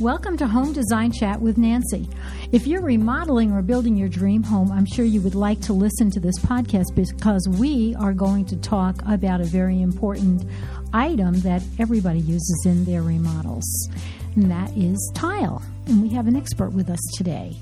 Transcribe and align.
Welcome 0.00 0.36
to 0.36 0.46
Home 0.46 0.74
Design 0.74 1.10
Chat 1.10 1.40
with 1.40 1.56
Nancy. 1.56 2.06
If 2.52 2.66
you're 2.66 2.82
remodeling 2.82 3.50
or 3.52 3.62
building 3.62 3.96
your 3.96 4.10
dream 4.10 4.42
home, 4.42 4.70
I'm 4.70 4.84
sure 4.84 5.06
you 5.06 5.22
would 5.22 5.34
like 5.34 5.62
to 5.62 5.72
listen 5.72 6.10
to 6.10 6.20
this 6.20 6.38
podcast 6.40 6.94
because 6.94 7.48
we 7.58 7.94
are 7.98 8.12
going 8.12 8.44
to 8.46 8.56
talk 8.56 9.00
about 9.08 9.40
a 9.40 9.44
very 9.44 9.80
important 9.80 10.44
item 10.92 11.40
that 11.40 11.62
everybody 11.78 12.18
uses 12.18 12.66
in 12.66 12.84
their 12.84 13.00
remodels, 13.00 13.88
and 14.34 14.50
that 14.50 14.70
is 14.76 15.10
tile. 15.14 15.62
And 15.86 16.02
we 16.02 16.10
have 16.10 16.26
an 16.26 16.36
expert 16.36 16.74
with 16.74 16.90
us 16.90 17.00
today. 17.16 17.56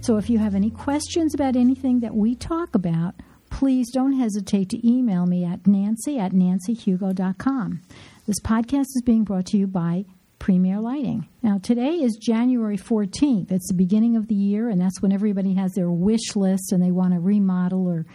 So 0.00 0.16
if 0.16 0.30
you 0.30 0.38
have 0.38 0.54
any 0.54 0.70
questions 0.70 1.34
about 1.34 1.56
anything 1.56 1.98
that 2.00 2.14
we 2.14 2.36
talk 2.36 2.72
about, 2.72 3.16
please 3.50 3.90
don't 3.90 4.12
hesitate 4.12 4.68
to 4.68 4.88
email 4.88 5.26
me 5.26 5.44
at 5.44 5.66
nancy 5.66 6.20
at 6.20 6.30
nancyhugo.com. 6.30 7.80
This 8.28 8.40
podcast 8.42 8.86
is 8.94 9.02
being 9.04 9.24
brought 9.24 9.46
to 9.46 9.56
you 9.56 9.66
by 9.66 10.04
Premier 10.40 10.80
Lighting. 10.80 11.28
Now, 11.42 11.58
today 11.62 11.96
is 11.96 12.16
January 12.16 12.76
14th. 12.76 13.52
It's 13.52 13.68
the 13.68 13.74
beginning 13.74 14.16
of 14.16 14.26
the 14.26 14.34
year, 14.34 14.70
and 14.70 14.80
that's 14.80 15.00
when 15.00 15.12
everybody 15.12 15.54
has 15.54 15.74
their 15.74 15.90
wish 15.90 16.34
list 16.34 16.72
and 16.72 16.82
they 16.82 16.90
want 16.90 17.12
to 17.12 17.20
remodel 17.20 17.86
or 17.86 18.06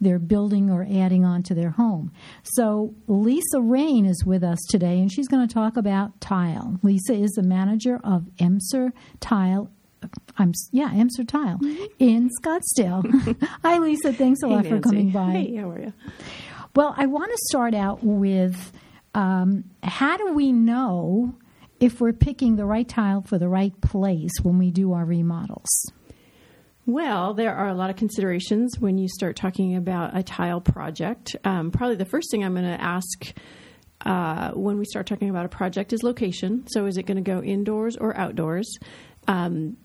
they're 0.00 0.18
building 0.18 0.70
or 0.70 0.86
adding 0.88 1.24
on 1.24 1.42
to 1.44 1.54
their 1.54 1.70
home. 1.70 2.12
So, 2.44 2.94
Lisa 3.08 3.60
Rain 3.60 4.04
is 4.04 4.24
with 4.24 4.44
us 4.44 4.58
today, 4.68 5.00
and 5.00 5.10
she's 5.10 5.26
going 5.26 5.48
to 5.48 5.52
talk 5.52 5.78
about 5.78 6.20
tile. 6.20 6.78
Lisa 6.82 7.14
is 7.14 7.30
the 7.30 7.42
manager 7.42 7.98
of 8.04 8.26
Emser 8.38 8.92
Tile 9.18 9.70
I'm 10.38 10.52
yeah, 10.72 10.88
Emser 10.90 11.28
Tile 11.28 11.58
mm-hmm. 11.58 11.84
in 11.98 12.30
Scottsdale. 12.42 13.36
Hi, 13.62 13.78
Lisa. 13.78 14.14
Thanks 14.14 14.42
a 14.42 14.48
hey, 14.48 14.54
lot 14.54 14.64
Nancy. 14.64 14.76
for 14.76 14.82
coming 14.82 15.10
by. 15.10 15.30
Hey, 15.32 15.56
how 15.56 15.70
are 15.70 15.78
you? 15.78 15.92
Well, 16.74 16.94
I 16.96 17.04
want 17.04 17.30
to 17.30 17.38
start 17.50 17.74
out 17.74 18.02
with 18.02 18.72
um, 19.14 19.64
how 19.82 20.16
do 20.16 20.32
we 20.32 20.52
know 20.52 21.34
if 21.80 22.00
we're 22.00 22.12
picking 22.12 22.56
the 22.56 22.66
right 22.66 22.88
tile 22.88 23.22
for 23.22 23.38
the 23.38 23.48
right 23.48 23.78
place 23.80 24.32
when 24.42 24.58
we 24.58 24.70
do 24.70 24.92
our 24.92 25.04
remodels? 25.04 25.90
Well, 26.86 27.34
there 27.34 27.54
are 27.54 27.68
a 27.68 27.74
lot 27.74 27.90
of 27.90 27.96
considerations 27.96 28.78
when 28.78 28.98
you 28.98 29.08
start 29.08 29.36
talking 29.36 29.76
about 29.76 30.16
a 30.16 30.22
tile 30.22 30.60
project. 30.60 31.36
Um, 31.44 31.70
probably 31.70 31.96
the 31.96 32.04
first 32.04 32.30
thing 32.30 32.44
I'm 32.44 32.54
going 32.54 32.64
to 32.64 32.80
ask 32.80 33.32
uh, 34.04 34.50
when 34.52 34.78
we 34.78 34.84
start 34.84 35.06
talking 35.06 35.30
about 35.30 35.46
a 35.46 35.48
project 35.48 35.92
is 35.92 36.02
location. 36.02 36.64
So, 36.68 36.86
is 36.86 36.96
it 36.96 37.04
going 37.04 37.22
to 37.22 37.22
go 37.22 37.42
indoors 37.42 37.96
or 37.96 38.16
outdoors? 38.16 38.78
Um, 39.28 39.76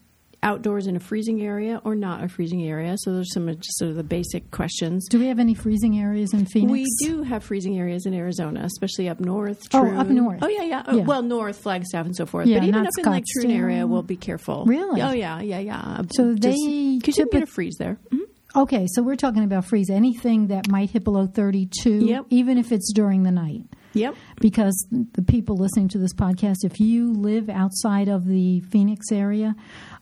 outdoors 0.46 0.88
in 0.88 0.96
a 0.96 1.00
freezing 1.00 1.42
area 1.42 1.82
or 1.84 1.96
not 1.96 2.24
a 2.24 2.30
freezing 2.30 2.64
area. 2.64 2.96
So 3.00 3.14
there's 3.14 3.34
some 3.34 3.48
just 3.48 3.78
sort 3.78 3.90
of 3.92 3.98
the 3.98 4.04
basic 4.04 4.52
questions. 4.52 5.08
Do 5.10 5.20
we 5.20 5.28
have 5.28 5.40
any 5.40 5.54
freezing 5.56 6.00
areas 6.00 6.34
in 6.34 6.46
Phoenix? 6.46 6.72
We 6.72 6.86
do 7.06 7.24
have 7.24 7.44
freezing 7.44 7.78
areas 7.78 8.06
in 8.06 8.14
Arizona, 8.14 8.62
especially 8.64 9.10
up 9.10 9.20
north. 9.20 9.70
Troon. 9.70 9.98
Oh, 9.98 10.00
up 10.00 10.08
north. 10.08 10.40
Oh 10.42 10.48
yeah, 10.48 10.64
yeah. 10.64 10.84
Yeah. 10.94 11.04
well, 11.04 11.22
north 11.24 11.58
Flagstaff 11.58 12.06
and 12.06 12.16
so 12.16 12.26
forth. 12.26 12.48
Yeah, 12.48 12.60
but 12.60 12.68
even 12.68 12.86
up 12.86 12.92
in 12.98 13.04
like 13.06 13.24
Troon 13.34 13.52
Scottsdale. 13.52 13.56
area, 13.58 13.88
we'll 13.88 14.04
be 14.04 14.16
careful. 14.18 14.66
Really? 14.66 15.02
Oh 15.02 15.12
yeah, 15.12 15.42
yeah, 15.42 15.60
yeah. 15.60 16.02
So 16.14 16.34
they 16.34 16.54
because 17.00 17.18
you're 17.18 17.28
typi- 17.28 17.32
going 17.32 17.46
freeze 17.48 17.76
there. 17.80 17.98
Mhm. 18.14 18.20
Okay, 18.56 18.86
so 18.92 19.04
we're 19.04 19.16
talking 19.18 19.44
about 19.44 19.66
freeze 19.66 19.90
anything 19.90 20.48
that 20.48 20.70
might 20.70 20.90
hit 20.92 21.04
below 21.04 21.28
32, 21.28 22.06
Yep. 22.06 22.26
even 22.30 22.58
if 22.58 22.72
it's 22.72 22.94
during 22.94 23.24
the 23.24 23.32
night. 23.32 23.64
Yep. 23.96 24.16
Because 24.40 24.88
the 24.92 25.24
people 25.24 25.58
listening 25.58 25.88
to 25.90 25.98
this 25.98 26.14
podcast, 26.14 26.58
if 26.64 26.80
you 26.80 27.14
live 27.14 27.50
outside 27.50 28.08
of 28.08 28.28
the 28.28 28.60
Phoenix 28.60 29.12
area, 29.12 29.56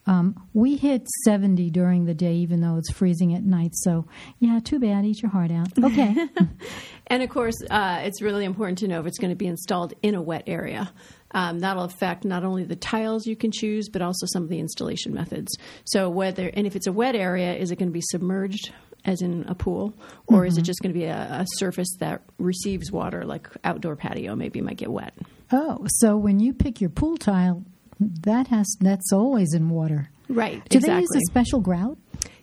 um, 0.06 0.36
we 0.54 0.76
hit 0.76 1.08
70 1.24 1.70
during 1.70 2.06
the 2.06 2.14
day, 2.14 2.34
even 2.34 2.60
though 2.60 2.78
it's 2.78 2.92
freezing 2.92 3.34
at 3.34 3.44
night. 3.44 3.72
So, 3.74 4.06
yeah, 4.40 4.60
too 4.62 4.80
bad. 4.80 5.06
Eat 5.06 5.22
your 5.22 5.32
heart 5.32 5.52
out. 5.52 5.70
Okay. 5.82 6.28
And 7.08 7.22
of 7.22 7.30
course, 7.30 7.56
uh, 7.70 8.02
it's 8.04 8.22
really 8.22 8.46
important 8.46 8.80
to 8.80 8.88
know 8.88 9.00
if 9.02 9.06
it's 9.06 9.20
going 9.20 9.30
to 9.30 9.36
be 9.36 9.48
installed 9.48 9.94
in 10.02 10.16
a 10.16 10.22
wet 10.22 10.44
area. 10.48 10.92
Um, 11.32 11.60
that'll 11.60 11.84
affect 11.84 12.26
not 12.26 12.44
only 12.44 12.64
the 12.64 12.76
tiles 12.76 13.26
you 13.26 13.36
can 13.36 13.52
choose, 13.52 13.90
but 13.90 14.02
also 14.02 14.26
some 14.28 14.44
of 14.44 14.50
the 14.50 14.60
installation 14.60 15.14
methods. 15.14 15.56
So 15.86 16.10
whether 16.10 16.48
and 16.48 16.66
if 16.66 16.76
it's 16.76 16.88
a 16.88 16.92
wet 16.92 17.16
area, 17.16 17.56
is 17.56 17.72
it 17.72 17.78
going 17.78 17.90
to 17.90 17.94
be 17.94 18.02
submerged, 18.02 18.72
as 19.06 19.22
in 19.22 19.44
a 19.48 19.56
pool, 19.56 19.94
or 20.28 20.46
is 20.46 20.58
it 20.58 20.62
just 20.64 20.82
going 20.82 20.94
to 20.94 20.98
be 21.00 21.06
a, 21.06 21.16
a 21.42 21.46
surface 21.56 21.90
that 22.00 22.22
receives 22.38 22.92
water, 22.92 23.24
like 23.26 23.48
outdoor 23.64 23.96
patio? 23.96 24.36
Maybe 24.36 24.62
might 24.62 24.78
get 24.78 24.92
wet. 24.92 25.14
oh, 25.52 25.86
so 25.88 26.16
when 26.18 26.40
you 26.40 26.54
pick 26.54 26.80
your 26.82 26.90
pool 26.90 27.18
tile, 27.18 27.64
that 28.00 28.48
has 28.48 28.68
that's 28.80 29.12
always 29.12 29.54
in 29.54 29.70
water. 29.70 30.10
Right. 30.30 30.68
Do 30.70 30.78
exactly. 30.78 30.96
they 30.96 31.02
use 31.02 31.10
a 31.16 31.32
special 31.32 31.60
grout? 31.60 31.98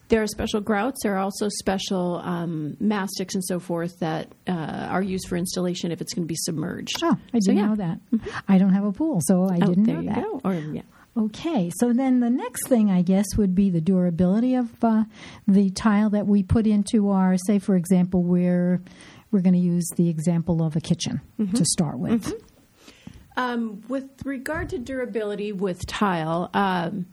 There 0.09 0.22
are 0.22 0.26
special 0.26 0.60
grouts. 0.60 1.00
There 1.04 1.15
are 1.15 1.19
also 1.21 1.48
special 1.48 2.16
um, 2.25 2.77
mastics 2.81 3.34
and 3.37 3.44
so 3.44 3.60
forth 3.60 3.97
that 4.00 4.27
uh, 4.48 4.50
are 4.91 5.03
used 5.03 5.28
for 5.28 5.37
installation 5.37 5.92
if 5.92 6.00
it's 6.00 6.12
going 6.12 6.25
to 6.25 6.28
be 6.28 6.34
submerged. 6.37 6.97
Oh, 7.03 7.12
I 7.32 7.38
didn't 7.38 7.42
So, 7.44 7.53
yeah. 7.53 7.66
know 7.66 7.77
that. 7.77 8.00
I 8.48 8.59
don't 8.59 8.72
have 8.72 8.84
a 8.84 8.91
pool, 8.92 9.21
so 9.22 9.44
I 9.44 9.59
Oh, 9.62 9.66
didn't 9.69 9.84
there 9.84 9.94
know 9.94 10.00
you 10.03 10.09
that. 10.09 10.22
go. 10.25 10.41
Or 10.44 10.54
yeah. 10.54 10.82
Okay, 11.16 11.71
so 11.76 11.93
then 11.93 12.21
the 12.21 12.31
next 12.31 12.69
thing, 12.69 12.91
I 12.91 13.03
guess, 13.03 13.26
would 13.37 13.54
be 13.54 13.69
the 13.69 13.81
durability 13.81 14.54
of 14.54 14.69
uh, 14.82 15.04
the 15.47 15.71
tile 15.71 16.09
that 16.10 16.26
we 16.26 16.43
put 16.43 16.66
into 16.66 17.10
our, 17.10 17.37
say, 17.47 17.59
for 17.59 17.75
example, 17.76 18.22
we're, 18.22 18.81
we're 19.32 19.41
going 19.41 19.54
to 19.54 19.59
use 19.60 19.88
the 19.97 20.09
example 20.09 20.62
of 20.62 20.76
a 20.76 20.81
kitchen 20.81 21.21
Mm-hmm. 21.38 21.56
to 21.56 21.65
start 21.65 21.98
with. 21.98 22.32
Um, 23.37 23.82
with 23.88 24.09
regard 24.25 24.69
to 24.71 24.78
durability 24.78 25.53
with 25.53 25.84
tile, 25.87 26.48
um, 26.54 27.06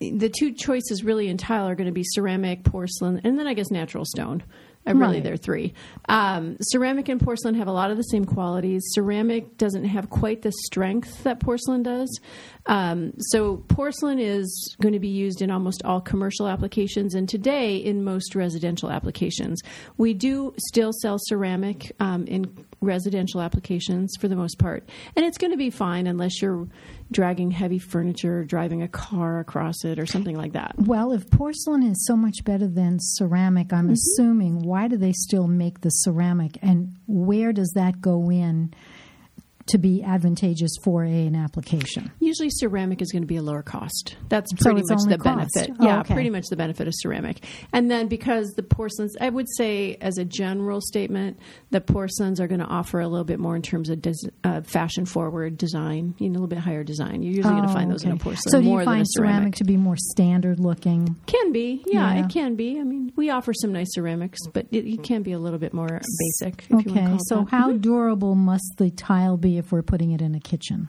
the 0.00 0.28
two 0.28 0.52
choices 0.52 1.04
really 1.04 1.28
in 1.28 1.36
tile 1.36 1.66
are 1.68 1.74
going 1.74 1.86
to 1.86 1.92
be 1.92 2.04
ceramic, 2.04 2.64
porcelain, 2.64 3.20
and 3.24 3.38
then 3.38 3.46
I 3.46 3.54
guess 3.54 3.70
natural 3.70 4.04
stone. 4.06 4.42
Uh, 4.86 4.94
really, 4.94 5.14
Right. 5.14 5.22
there 5.24 5.32
are 5.32 5.38
three. 5.38 5.72
Um, 6.08 6.56
ceramic 6.60 7.08
and 7.08 7.18
porcelain 7.20 7.54
have 7.54 7.68
a 7.68 7.72
lot 7.72 7.90
of 7.90 7.96
the 7.96 8.02
same 8.02 8.24
qualities. 8.26 8.82
Ceramic 8.94 9.56
doesn't 9.56 9.84
have 9.84 10.10
quite 10.10 10.42
the 10.42 10.52
strength 10.66 11.22
that 11.24 11.40
porcelain 11.40 11.82
does. 11.82 12.20
Um, 12.66 13.12
so, 13.18 13.58
porcelain 13.68 14.18
is 14.18 14.76
going 14.80 14.92
to 14.92 14.98
be 15.00 15.08
used 15.08 15.40
in 15.42 15.50
almost 15.50 15.82
all 15.84 16.00
commercial 16.00 16.46
applications 16.48 17.14
and 17.14 17.28
today 17.28 17.76
in 17.76 18.04
most 18.04 18.34
residential 18.34 18.90
applications. 18.90 19.60
We 19.96 20.12
do 20.14 20.54
still 20.68 20.92
sell 21.00 21.16
ceramic 21.18 21.92
um, 22.00 22.26
in 22.26 22.46
residential 22.84 23.40
applications 23.40 24.14
for 24.20 24.28
the 24.28 24.36
most 24.36 24.58
part. 24.58 24.88
And 25.16 25.24
it's 25.24 25.38
going 25.38 25.50
to 25.50 25.56
be 25.56 25.70
fine 25.70 26.06
unless 26.06 26.40
you're 26.40 26.68
dragging 27.10 27.50
heavy 27.50 27.78
furniture, 27.78 28.44
driving 28.44 28.82
a 28.82 28.88
car 28.88 29.40
across 29.40 29.84
it, 29.84 29.98
or 29.98 30.06
something 30.06 30.36
like 30.36 30.52
that. 30.52 30.74
Well, 30.78 31.12
if 31.12 31.28
porcelain 31.30 31.82
is 31.82 32.04
so 32.06 32.16
much 32.16 32.44
better 32.44 32.66
than 32.68 32.98
ceramic, 33.00 33.72
I'm 33.72 33.84
Mm-hmm. 33.84 33.92
assuming 33.92 34.62
why 34.62 34.88
do 34.88 34.96
they 34.96 35.12
still 35.12 35.46
make 35.48 35.80
the 35.80 35.90
ceramic 35.90 36.58
and 36.62 36.94
where 37.06 37.52
does 37.52 37.70
that 37.74 38.00
go 38.00 38.30
in 38.30 38.72
to 39.66 39.78
be 39.78 40.02
advantageous 40.02 40.70
for 40.82 41.04
a, 41.04 41.26
an 41.26 41.34
application? 41.34 42.10
Usually, 42.20 42.50
ceramic 42.50 43.00
is 43.00 43.10
going 43.12 43.22
to 43.22 43.26
be 43.26 43.36
a 43.36 43.42
lower 43.42 43.62
cost. 43.62 44.16
That's 44.28 44.52
pretty 44.54 44.80
it's 44.80 44.90
much 44.90 45.00
the 45.08 45.18
cost. 45.18 45.52
benefit. 45.54 45.76
Oh, 45.80 45.84
yeah, 45.84 46.00
okay. 46.00 46.14
pretty 46.14 46.30
much 46.30 46.46
the 46.50 46.56
benefit 46.56 46.86
of 46.86 46.94
ceramic. 46.96 47.44
And 47.72 47.90
then 47.90 48.08
because 48.08 48.52
the 48.56 48.62
porcelains, 48.62 49.16
I 49.20 49.28
would 49.30 49.46
say, 49.56 49.96
as 50.00 50.18
a 50.18 50.24
general 50.24 50.80
statement, 50.80 51.38
the 51.70 51.80
porcelains 51.80 52.40
are 52.40 52.46
going 52.46 52.60
to 52.60 52.66
offer 52.66 53.00
a 53.00 53.08
little 53.08 53.24
bit 53.24 53.38
more 53.40 53.56
in 53.56 53.62
terms 53.62 53.88
of 53.88 54.02
des- 54.02 54.12
uh, 54.44 54.60
fashion 54.62 55.06
forward 55.06 55.56
design, 55.56 56.14
you 56.18 56.28
know, 56.28 56.32
a 56.32 56.34
little 56.34 56.46
bit 56.48 56.58
higher 56.58 56.84
design. 56.84 57.22
You're 57.22 57.34
usually 57.34 57.54
going 57.54 57.64
to 57.64 57.70
Oh, 57.70 57.72
find 57.74 57.90
those 57.90 58.04
in 58.04 58.12
a 58.12 58.16
porcelain 58.16 58.50
So 58.50 58.60
do 58.60 58.64
more 58.66 58.80
you 58.80 58.84
than 58.84 58.94
find 58.94 59.06
ceramic. 59.08 59.34
ceramic 59.34 59.54
to 59.56 59.64
be 59.64 59.76
more 59.76 59.96
standard 59.96 60.60
looking? 60.60 61.16
Can 61.26 61.52
be, 61.52 61.82
yeah, 61.86 62.14
Yeah. 62.14 62.24
it 62.24 62.30
can 62.30 62.54
be. 62.56 62.78
I 62.78 62.82
mean, 62.84 63.12
we 63.16 63.30
offer 63.30 63.52
some 63.54 63.72
nice 63.72 63.88
ceramics, 63.94 64.38
but 64.52 64.66
it, 64.70 64.84
it 64.86 65.02
can 65.02 65.22
be 65.22 65.32
a 65.32 65.38
little 65.38 65.58
bit 65.58 65.72
more 65.72 65.88
basic. 66.40 66.64
If 66.64 66.70
you 66.70 66.76
want 66.76 66.86
to 66.88 66.92
Okay, 66.92 67.06
call 67.06 67.18
so 67.20 67.36
that. 67.40 67.48
how 67.50 67.72
durable 67.72 68.34
must 68.34 68.74
the 68.78 68.90
tile 68.90 69.36
be 69.36 69.53
if 69.58 69.72
we're 69.72 69.82
putting 69.82 70.12
it 70.12 70.20
in 70.20 70.34
a 70.34 70.40
kitchen? 70.40 70.88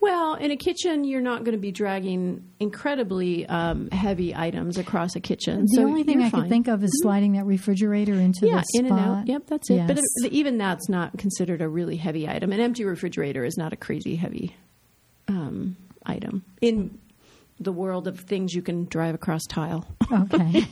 Well, 0.00 0.34
in 0.34 0.50
a 0.50 0.56
kitchen, 0.56 1.04
you're 1.04 1.20
not 1.20 1.44
going 1.44 1.52
to 1.52 1.60
be 1.60 1.72
dragging 1.72 2.42
incredibly 2.58 3.46
um, 3.46 3.90
heavy 3.90 4.34
items 4.34 4.78
across 4.78 5.14
a 5.14 5.20
kitchen. 5.20 5.66
The 5.66 5.76
so 5.76 5.82
only 5.82 6.04
thing 6.04 6.22
I 6.22 6.30
fine. 6.30 6.42
could 6.42 6.50
think 6.50 6.68
of 6.68 6.82
is 6.82 6.90
sliding 7.02 7.34
that 7.34 7.44
refrigerator 7.44 8.14
into 8.14 8.46
yeah, 8.46 8.62
the 8.62 8.78
in 8.78 8.86
spot. 8.86 8.98
and 8.98 9.08
out. 9.08 9.26
Yep, 9.26 9.42
that's 9.46 9.68
it. 9.68 9.86
But 9.86 9.98
it, 9.98 10.32
even 10.32 10.56
that's 10.56 10.88
not 10.88 11.18
considered 11.18 11.60
a 11.60 11.68
really 11.68 11.96
heavy 11.96 12.26
item. 12.26 12.50
An 12.50 12.60
empty 12.60 12.86
refrigerator 12.86 13.44
is 13.44 13.58
not 13.58 13.74
a 13.74 13.76
crazy 13.76 14.16
heavy 14.16 14.56
um, 15.28 15.76
item 16.06 16.44
in 16.62 16.98
the 17.60 17.72
world 17.72 18.08
of 18.08 18.18
things 18.20 18.54
you 18.54 18.62
can 18.62 18.86
drive 18.86 19.14
across 19.14 19.44
tile. 19.46 19.86
Okay. 20.10 20.64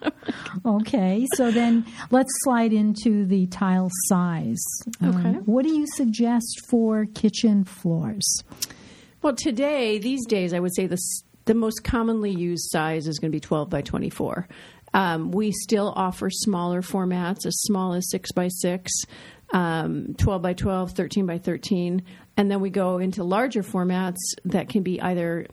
okay. 0.64 1.26
So 1.34 1.50
then 1.50 1.84
let's 2.10 2.30
slide 2.42 2.72
into 2.72 3.26
the 3.26 3.46
tile 3.48 3.88
size. 4.06 4.64
Um, 5.00 5.10
Okay. 5.10 5.38
what 5.44 5.64
do 5.64 5.72
you 5.74 5.86
suggest 5.96 6.62
for 6.68 7.04
kitchen 7.06 7.64
floors? 7.64 8.24
Well, 9.22 9.34
today, 9.34 9.98
these 9.98 10.24
days, 10.26 10.54
I 10.54 10.60
would 10.60 10.74
say 10.74 10.86
the 10.86 10.98
the 11.46 11.54
most 11.54 11.82
commonly 11.82 12.30
used 12.30 12.70
size 12.70 13.08
is 13.08 13.18
going 13.18 13.32
to 13.32 13.36
be 13.36 13.40
12 13.40 13.68
by 13.70 13.80
24. 13.82 14.46
Um, 14.94 15.30
we 15.32 15.50
still 15.52 15.92
offer 15.96 16.30
smaller 16.30 16.80
formats, 16.82 17.44
as 17.46 17.56
small 17.62 17.94
as 17.94 18.08
6 18.10 18.30
by 18.32 18.48
6, 18.48 18.92
um, 19.52 20.14
12 20.18 20.42
by 20.42 20.52
12, 20.52 20.92
13 20.92 21.26
by 21.26 21.38
13, 21.38 22.02
and 22.36 22.50
then 22.50 22.60
we 22.60 22.70
go 22.70 22.98
into 22.98 23.24
larger 23.24 23.62
formats 23.62 24.16
that 24.44 24.68
can 24.68 24.82
be 24.82 25.00
either 25.00 25.46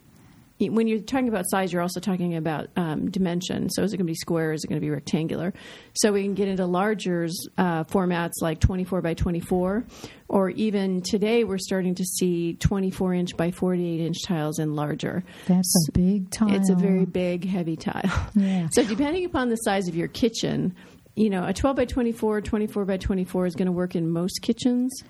when 0.60 0.88
you're 0.88 1.00
talking 1.00 1.28
about 1.28 1.46
size, 1.50 1.72
you're 1.72 1.82
also 1.82 2.00
talking 2.00 2.36
about 2.36 2.70
um, 2.76 3.12
dimension. 3.12 3.70
So 3.70 3.84
is 3.84 3.94
it 3.94 3.98
going 3.98 4.08
to 4.08 4.12
be 4.12 4.16
square? 4.16 4.54
Is 4.54 4.64
it 4.64 4.68
going 4.68 4.82
to 4.82 4.86
be 4.86 4.90
rectangular? 4.90 5.54
So 5.94 6.12
we 6.12 6.24
can 6.24 6.34
get 6.34 6.48
into 6.48 6.66
larger 6.66 7.28
uh, 7.58 7.84
formats 7.86 8.34
like 8.42 8.60
24 8.60 9.02
by 9.02 9.14
24, 9.14 9.86
or 10.28 10.50
even 10.52 11.02
today 11.02 11.44
we're 11.44 11.60
starting 11.60 11.96
to 11.96 12.04
see 12.04 12.54
24 12.56 13.14
inch 13.14 13.38
by 13.38 13.52
48 13.52 14.00
inch 14.00 14.18
tiles 14.24 14.58
and 14.60 14.76
larger. 14.76 15.24
That's 15.48 15.88
a 15.90 15.92
big 15.92 16.32
tile. 16.32 16.54
It's 16.56 16.70
a 16.70 16.76
very 16.76 17.06
big, 17.06 17.46
heavy 17.46 17.76
tile. 17.76 18.30
Yeah. 18.36 18.70
So 18.72 18.84
depending 18.84 19.26
upon 19.26 19.50
the 19.50 19.56
size 19.58 19.88
of 19.88 19.96
your 19.96 20.08
kitchen, 20.08 20.76
you 21.16 21.30
know, 21.30 21.46
a 21.46 21.54
12 21.54 21.76
by 21.76 21.86
24, 21.86 22.42
24 22.42 22.86
by 22.86 22.98
24 22.98 23.46
is 23.48 23.56
going 23.56 23.66
to 23.66 23.72
work 23.72 23.96
in 23.96 24.10
most 24.10 24.42
kitchens. 24.42 25.04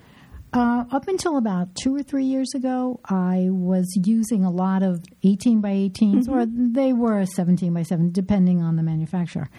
Uh, 0.54 0.86
up 0.92 1.08
until 1.08 1.38
about 1.38 1.76
two 1.76 1.94
or 1.94 2.02
three 2.02 2.24
years 2.24 2.54
ago, 2.56 3.00
I 3.06 3.48
was 3.50 3.86
using 4.06 4.46
a 4.46 4.50
lot 4.50 4.82
of 4.82 5.04
18 5.24 5.60
by 5.60 5.70
18s, 5.70 6.30
or 6.30 6.46
they 6.48 6.94
were 6.94 7.26
17 7.26 7.74
by 7.74 7.84
7, 7.84 8.12
depending 8.12 8.62
on 8.62 8.78
the 8.78 8.84
manufacturer. 8.84 9.50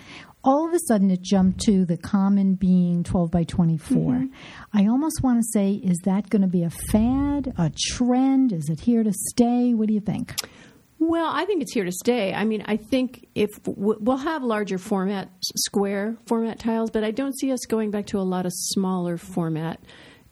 All 0.43 0.67
of 0.67 0.73
a 0.73 0.79
sudden, 0.88 1.11
it 1.11 1.20
jumped 1.20 1.61
to 1.67 1.85
the 1.85 1.99
common 1.99 2.55
being 2.55 3.02
12 3.02 3.31
by 3.31 3.44
24. 3.44 4.29
I 4.73 4.87
almost 4.87 5.23
want 5.23 5.40
to 5.40 5.46
say, 5.52 5.73
is 5.73 5.99
that 6.05 6.31
going 6.31 6.43
to 6.43 6.49
be 6.49 6.62
a 6.62 6.70
fad, 6.70 7.52
a 7.58 7.70
trend? 7.90 8.52
Is 8.52 8.70
it 8.70 8.81
here 8.81 9.02
to 9.02 9.12
stay? 9.12 9.75
What 9.75 9.88
do 9.88 9.94
you 9.94 10.00
think? 10.00 10.35
Well, 11.00 11.31
I 11.32 11.44
think 11.44 11.62
it's 11.62 11.73
here 11.73 11.85
to 11.85 11.93
stay. 11.93 12.32
I 12.35 12.44
mean, 12.44 12.64
I 12.67 12.76
think 12.76 13.29
if 13.35 13.50
we'll 13.67 14.17
have 14.17 14.43
larger 14.43 14.79
format, 14.79 15.31
square 15.55 16.17
format 16.26 16.58
tiles, 16.58 16.90
but 16.90 17.05
I 17.05 17.11
don't 17.12 17.38
see 17.38 17.52
us 17.52 17.61
going 17.67 17.90
back 17.90 18.06
to 18.06 18.19
a 18.19 18.23
lot 18.23 18.46
of 18.46 18.52
smaller 18.55 19.17
format. 19.17 19.81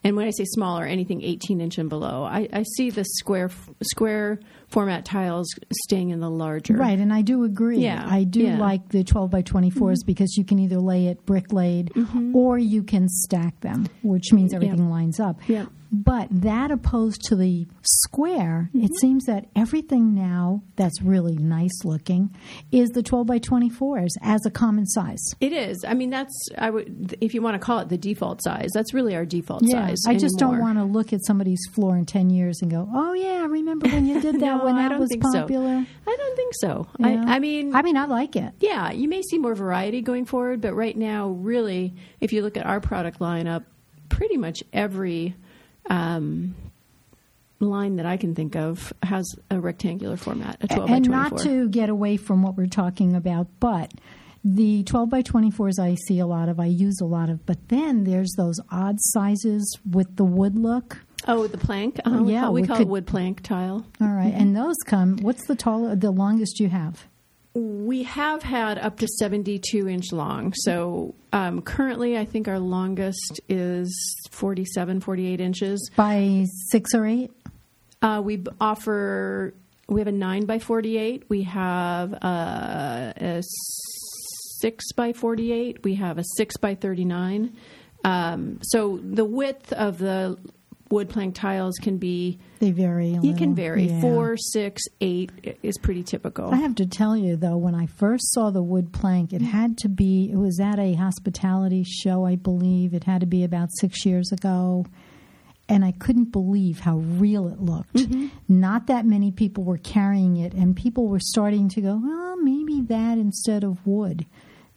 And 0.06 0.14
when 0.14 0.28
I 0.28 0.30
say 0.30 0.44
smaller, 0.44 0.84
anything 0.84 1.20
18 1.20 1.60
inch 1.60 1.78
and 1.78 1.88
below, 1.88 2.22
I, 2.22 2.48
I 2.52 2.62
see 2.76 2.90
the 2.90 3.04
square 3.04 3.50
square 3.82 4.38
format 4.68 5.04
tiles 5.04 5.48
staying 5.82 6.10
in 6.10 6.20
the 6.20 6.30
larger. 6.30 6.74
Right, 6.74 6.96
and 6.96 7.12
I 7.12 7.22
do 7.22 7.42
agree. 7.42 7.78
Yeah, 7.78 8.06
I 8.08 8.22
do 8.22 8.44
yeah. 8.44 8.56
like 8.56 8.88
the 8.90 9.02
12 9.02 9.32
by 9.32 9.42
24s 9.42 9.72
mm-hmm. 9.72 9.94
because 10.06 10.36
you 10.36 10.44
can 10.44 10.60
either 10.60 10.78
lay 10.78 11.08
it 11.08 11.26
brick 11.26 11.52
laid 11.52 11.90
mm-hmm. 11.90 12.36
or 12.36 12.56
you 12.56 12.84
can 12.84 13.08
stack 13.08 13.58
them, 13.62 13.88
which 14.04 14.32
means 14.32 14.54
everything 14.54 14.90
lines 14.90 15.18
up. 15.18 15.40
Yeah. 15.48 15.66
But 16.04 16.28
that 16.30 16.70
opposed 16.70 17.22
to 17.26 17.36
the 17.36 17.66
square, 17.82 18.70
it 18.74 18.78
mm-hmm. 18.78 18.94
seems 19.00 19.24
that 19.24 19.46
everything 19.56 20.14
now 20.14 20.62
that's 20.76 21.00
really 21.00 21.36
nice 21.36 21.84
looking 21.84 22.34
is 22.70 22.90
the 22.90 23.02
12 23.02 23.26
by 23.26 23.38
24s 23.38 24.10
as 24.20 24.44
a 24.44 24.50
common 24.50 24.86
size. 24.86 25.22
It 25.40 25.52
is. 25.52 25.84
I 25.86 25.94
mean, 25.94 26.10
that's 26.10 26.34
I 26.58 26.70
would 26.70 27.16
if 27.20 27.34
you 27.34 27.40
want 27.40 27.54
to 27.54 27.58
call 27.58 27.78
it 27.78 27.88
the 27.88 27.96
default 27.96 28.42
size. 28.42 28.70
That's 28.74 28.92
really 28.92 29.14
our 29.16 29.24
default 29.24 29.62
Yeah, 29.64 29.86
size. 29.86 29.98
I 30.06 30.16
just 30.16 30.38
don't 30.38 30.60
want 30.60 30.78
to 30.78 30.84
look 30.84 31.12
at 31.12 31.24
somebody's 31.24 31.60
floor 31.72 31.96
in 31.96 32.04
10 32.04 32.30
years 32.30 32.60
and 32.60 32.70
go, 32.70 32.88
oh, 32.92 33.14
yeah, 33.14 33.40
I 33.42 33.46
remember 33.46 33.88
when 33.88 34.06
you 34.06 34.20
did 34.20 34.34
that 34.40 34.40
No, 34.40 34.64
when 34.64 34.76
that 34.76 34.98
was 34.98 35.14
popular. 35.20 35.84
so. 35.84 36.10
I 36.10 36.16
don't 36.16 36.36
think 36.36 36.52
so. 36.60 36.86
Yeah. 36.98 37.24
I, 37.26 37.36
I 37.36 37.38
mean, 37.38 37.74
I 37.74 37.82
mean, 37.82 37.96
I 37.96 38.04
like 38.04 38.36
it. 38.36 38.52
Yeah, 38.60 38.92
you 38.92 39.08
may 39.08 39.22
see 39.22 39.38
more 39.38 39.54
variety 39.54 40.02
going 40.02 40.26
forward, 40.26 40.60
but 40.60 40.74
right 40.74 40.96
now, 40.96 41.28
really, 41.28 41.94
if 42.20 42.32
you 42.32 42.42
look 42.42 42.56
at 42.56 42.66
our 42.66 42.80
product 42.80 43.18
lineup, 43.20 43.64
pretty 44.08 44.36
much 44.36 44.62
every 44.72 45.34
um, 45.90 46.54
line 47.60 47.96
that 47.96 48.06
I 48.06 48.16
can 48.16 48.34
think 48.34 48.54
of 48.56 48.92
has 49.02 49.24
a 49.50 49.58
rectangular 49.60 50.16
format, 50.16 50.58
a 50.62 50.68
12 50.68 50.90
and 50.90 51.04
by 51.04 51.08
24. 51.08 51.30
not 51.38 51.38
to 51.44 51.68
get 51.68 51.88
away 51.88 52.16
from 52.16 52.42
what 52.42 52.56
we're 52.56 52.66
talking 52.66 53.14
about, 53.16 53.46
but 53.60 53.92
the 54.44 54.82
12 54.84 55.08
by 55.10 55.22
24s 55.22 55.78
I 55.80 55.94
see 56.06 56.18
a 56.18 56.26
lot 56.26 56.48
of, 56.48 56.60
I 56.60 56.66
use 56.66 57.00
a 57.00 57.04
lot 57.06 57.30
of, 57.30 57.44
but 57.46 57.68
then 57.68 58.04
there's 58.04 58.32
those 58.36 58.60
odd 58.70 58.96
sizes 59.00 59.78
with 59.90 60.16
the 60.16 60.24
wood 60.24 60.56
look. 60.56 60.98
oh, 61.26 61.46
the 61.46 61.58
plank. 61.58 61.98
Uh, 62.04 62.22
we 62.22 62.34
Yeah, 62.34 62.42
call, 62.42 62.52
we 62.52 62.60
we 62.62 62.66
call 62.68 62.76
could- 62.76 62.86
it 62.86 62.90
wood 62.90 63.06
plank 63.06 63.42
tile. 63.42 63.84
All 64.00 64.08
right, 64.12 64.32
and 64.32 64.54
those 64.54 64.76
come, 64.84 65.16
what's 65.18 65.46
the 65.46 65.56
tall, 65.56 65.96
the 65.96 66.10
longest 66.12 66.60
you 66.60 66.68
have? 66.68 67.06
We 67.58 68.02
have 68.02 68.42
had 68.42 68.78
up 68.78 68.98
to 68.98 69.08
72 69.08 69.88
inch 69.88 70.12
long. 70.12 70.52
So 70.54 71.14
um, 71.32 71.62
currently, 71.62 72.18
I 72.18 72.26
think 72.26 72.48
our 72.48 72.58
longest 72.58 73.40
is 73.48 73.90
47, 74.30 75.00
48 75.00 75.40
inches. 75.40 75.90
By 75.96 76.44
six 76.70 76.94
or 76.94 77.06
eight? 77.06 77.30
Uh, 78.02 78.20
we 78.22 78.44
offer. 78.60 79.54
We 79.88 80.00
have 80.00 80.08
a 80.08 80.12
nine 80.12 80.46
by 80.46 80.58
forty-eight. 80.58 81.24
We 81.28 81.44
have 81.44 82.12
a, 82.12 83.14
a 83.16 83.42
six 84.60 84.92
by 84.92 85.12
forty-eight. 85.12 85.82
We 85.84 85.94
have 85.94 86.18
a 86.18 86.24
six 86.36 86.56
by 86.56 86.74
thirty-nine. 86.74 87.56
Um, 88.04 88.58
so 88.62 88.98
the 89.02 89.24
width 89.24 89.72
of 89.72 89.98
the 89.98 90.38
wood 90.90 91.08
plank 91.08 91.34
tiles 91.34 91.76
can 91.80 91.98
be. 91.98 92.38
They 92.58 92.70
vary. 92.70 93.14
A 93.14 93.20
You 93.20 93.34
can 93.34 93.54
vary. 93.54 93.84
Yeah. 93.84 94.00
Four, 94.00 94.36
six, 94.36 94.82
eight 95.00 95.30
is 95.62 95.76
pretty 95.78 96.02
typical. 96.02 96.52
I 96.52 96.56
have 96.56 96.74
to 96.76 96.86
tell 96.86 97.16
you 97.16 97.36
though, 97.36 97.56
when 97.56 97.74
I 97.74 97.86
first 97.86 98.32
saw 98.32 98.50
the 98.50 98.62
wood 98.62 98.92
plank, 98.92 99.32
it 99.32 99.42
had 99.42 99.76
to 99.78 99.88
be. 99.88 100.30
It 100.32 100.36
was 100.36 100.58
at 100.60 100.78
a 100.78 100.94
hospitality 100.94 101.84
show, 101.84 102.24
I 102.24 102.36
believe. 102.36 102.94
It 102.94 103.04
had 103.04 103.20
to 103.20 103.26
be 103.26 103.44
about 103.44 103.68
six 103.80 104.06
years 104.06 104.32
ago, 104.32 104.86
and 105.68 105.84
I 105.84 105.92
couldn't 105.92 106.32
believe 106.32 106.80
how 106.80 106.98
real 106.98 107.48
it 107.48 107.60
looked. 107.60 107.94
Mm-hmm. 107.94 108.28
Not 108.48 108.86
that 108.86 109.04
many 109.04 109.30
people 109.30 109.64
were 109.64 109.78
carrying 109.78 110.36
it, 110.36 110.52
and 110.54 110.74
people 110.76 111.08
were 111.08 111.20
starting 111.20 111.68
to 111.70 111.80
go, 111.80 112.00
"Well, 112.02 112.36
maybe 112.36 112.80
that 112.82 113.18
instead 113.18 113.64
of 113.64 113.86
wood." 113.86 114.26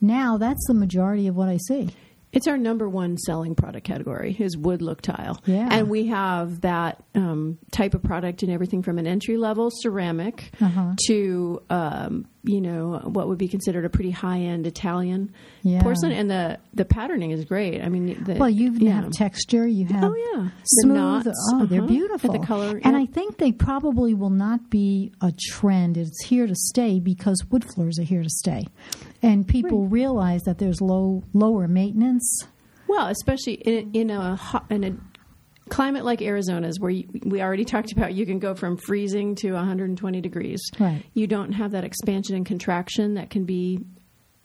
Now 0.02 0.38
that's 0.38 0.66
the 0.68 0.74
majority 0.74 1.28
of 1.28 1.36
what 1.36 1.50
I 1.50 1.58
see. 1.68 1.90
It's 2.32 2.48
our 2.48 2.58
number 2.58 2.88
one 2.88 3.18
selling 3.18 3.56
product 3.56 3.86
category 3.88 4.36
is 4.40 4.56
wood 4.56 4.82
look 4.84 5.02
tile. 5.02 5.42
Yeah. 5.46 5.68
And 5.72 5.90
we 5.90 6.08
have 6.08 6.62
that 6.62 7.04
um, 7.16 7.58
type 7.72 7.94
of 7.96 8.04
product 8.04 8.44
in 8.44 8.50
everything 8.52 8.84
from 8.84 9.00
an 9.00 9.08
entry 9.08 9.38
level 9.38 9.70
ceramic 9.72 10.52
Uh-huh. 10.62 10.94
to, 11.08 11.62
um, 11.72 12.28
you 12.44 12.62
know, 12.62 13.00
what 13.04 13.28
would 13.28 13.38
be 13.40 13.48
considered 13.48 13.84
a 13.84 13.90
pretty 13.90 14.12
high 14.12 14.40
end 14.42 14.68
Italian 14.68 15.34
Yeah. 15.64 15.82
porcelain. 15.82 16.12
And 16.12 16.30
the, 16.30 16.60
the 16.74 16.86
patterning 16.86 17.32
is 17.32 17.46
great. 17.46 17.82
I 17.82 17.90
mean, 17.90 18.24
the, 18.24 18.36
Well, 18.36 18.50
you 18.50 18.74
yeah. 18.74 19.02
have 19.02 19.12
texture. 19.12 19.68
You 19.68 19.88
have 19.88 20.04
Oh, 20.04 20.16
yeah. 20.16 20.44
The 20.44 20.52
smooth. 20.84 20.96
knots, 20.96 21.28
oh, 21.54 21.66
they're 21.66 21.80
uh-huh, 21.80 21.88
beautiful. 21.88 22.32
and 22.32 22.44
the 22.44 22.46
color, 22.48 22.80
And. 22.84 22.96
I 22.96 23.06
think 23.08 23.38
they 23.38 23.52
probably 23.52 24.14
will 24.14 24.30
not 24.30 24.70
be 24.70 25.12
a 25.22 25.34
trend. 25.50 25.98
It's 25.98 26.24
here 26.26 26.46
to 26.48 26.56
stay 26.56 27.00
because 27.00 27.44
wood 27.50 27.66
floors 27.74 27.98
are 27.98 28.04
here 28.04 28.22
to 28.24 28.30
stay, 28.30 28.68
and 29.24 29.48
people 29.48 29.88
realize 29.88 30.44
that 30.44 30.58
there's 30.60 30.80
low 30.82 31.24
lower 31.34 31.68
maintenance. 31.68 32.19
Well, 32.88 33.08
especially 33.08 33.54
in, 33.54 33.92
in 33.94 34.10
a 34.10 34.36
hot, 34.36 34.66
in 34.70 34.84
a 34.84 34.96
climate 35.70 36.04
like 36.04 36.22
Arizona's, 36.22 36.80
where 36.80 36.92
you, 36.92 37.08
we 37.24 37.42
already 37.42 37.66
talked 37.66 37.92
about, 37.92 38.14
you 38.14 38.26
can 38.26 38.40
go 38.40 38.56
from 38.56 38.78
freezing 38.78 39.36
to 39.36 39.54
120 39.54 40.22
degrees. 40.22 40.62
Right. 40.80 41.04
You 41.14 41.28
don't 41.28 41.54
have 41.54 41.72
that 41.72 41.84
expansion 41.84 42.36
and 42.36 42.46
contraction 42.46 43.14
that 43.14 43.30
can 43.30 43.46
be, 43.46 43.80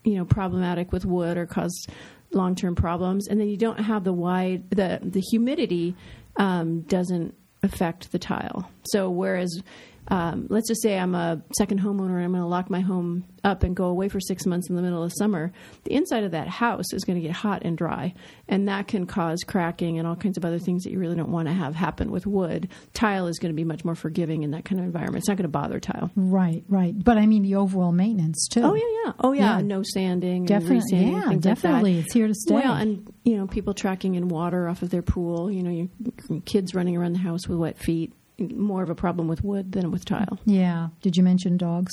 you 0.05 0.17
know, 0.17 0.25
problematic 0.25 0.93
with 0.93 1.05
wood 1.06 1.38
or 1.38 1.47
cause 1.47 1.87
long 2.32 2.55
term 2.55 2.75
problems, 2.75 3.29
and 3.29 3.41
then 3.41 3.49
you 3.49 3.56
don't 3.56 3.81
have 3.81 4.05
the 4.05 4.12
wide 4.12 4.69
the 4.70 5.00
the 5.03 5.20
humidity 5.20 5.97
um, 6.37 6.82
doesn't 6.82 7.35
affect 7.62 8.12
the 8.12 8.19
tile. 8.19 8.70
So 8.84 9.08
whereas 9.08 9.63
um, 10.08 10.46
let's 10.51 10.69
just 10.69 10.82
say 10.82 10.99
I'm 10.99 11.15
a 11.15 11.43
second 11.56 11.81
homeowner 11.81 12.17
and 12.17 12.25
I'm 12.25 12.31
going 12.32 12.43
to 12.43 12.46
lock 12.46 12.69
my 12.70 12.81
home 12.81 13.25
up 13.43 13.63
and 13.63 13.77
go 13.77 13.84
away 13.87 14.08
for 14.08 14.20
six 14.20 14.46
months 14.46 14.69
in 14.70 14.77
the 14.77 14.82
middle 14.82 15.03
of 15.03 15.13
summer, 15.19 15.53
the 15.84 15.94
inside 15.94 16.25
of 16.25 16.31
that 16.32 16.49
house 16.49 16.93
is 16.93 17.05
going 17.05 17.20
to 17.20 17.27
get 17.27 17.34
hot 17.34 17.63
and 17.65 17.77
dry, 17.77 18.15
and 18.49 18.69
that 18.69 18.89
can 18.89 19.06
cause 19.06 19.41
cracking 19.46 19.99
and 19.99 20.08
all 20.08 20.17
kinds 20.17 20.37
of 20.39 20.44
other 20.44 20.58
things 20.58 20.84
that 20.84 20.91
you 20.91 20.99
really 20.99 21.17
don't 21.17 21.31
want 21.31 21.49
to 21.49 21.55
have 21.55 21.75
happen 21.75 22.11
with 22.11 22.27
wood. 22.27 22.69
Tile 22.94 23.27
is 23.27 23.39
going 23.39 23.53
to 23.53 23.56
be 23.56 23.65
much 23.65 23.84
more 23.84 23.94
forgiving 23.94 24.43
in 24.43 24.51
that 24.53 24.65
kind 24.65 24.81
of 24.81 24.87
environment. 24.87 25.19
It's 25.23 25.29
not 25.29 25.37
going 25.37 25.44
to 25.44 25.49
bother 25.49 25.81
tile. 25.81 26.11
Right, 26.17 26.65
right. 26.69 26.94
But 26.96 27.19
I 27.19 27.27
mean 27.27 27.43
the 27.43 27.56
overall 27.56 27.93
maintenance 27.93 28.49
too. 28.49 28.63
Oh 28.63 28.75
yeah, 28.75 28.82
yeah. 29.05 29.13
Oh 29.20 29.32
yeah. 29.32 29.56
Yeah. 29.56 29.61
No 29.63 29.82
sanding, 29.82 30.44
Definitely- 30.44 30.99
and 30.99 31.13
yeah, 31.13 31.37
definitely. 31.39 31.96
Like. 31.96 32.05
It's 32.05 32.15
here 32.15 32.29
to 32.29 32.34
stay. 32.34 32.55
Well, 32.55 32.75
and 32.75 33.13
you 33.25 33.37
know, 33.37 33.46
people 33.46 33.75
tracking 33.75 34.15
in 34.15 34.29
water 34.29 34.69
off 34.69 34.82
of 34.82 34.91
their 34.91 35.03
pool. 35.03 35.51
You 35.51 35.63
know, 35.63 35.70
you, 35.70 36.41
kids 36.44 36.75
running 36.75 36.96
around 36.96 37.13
the 37.13 37.19
house 37.19 37.46
with 37.49 37.58
wet 37.58 37.79
feet. 37.79 38.13
More 38.38 38.82
of 38.82 38.91
a 38.91 38.94
problem 38.94 39.29
with 39.29 39.44
wood 39.44 39.72
than 39.72 39.91
with 39.91 40.05
tile. 40.05 40.38
Yeah. 40.44 40.88
Did 41.03 41.17
you 41.17 41.22
mention 41.22 41.56
dogs? 41.56 41.93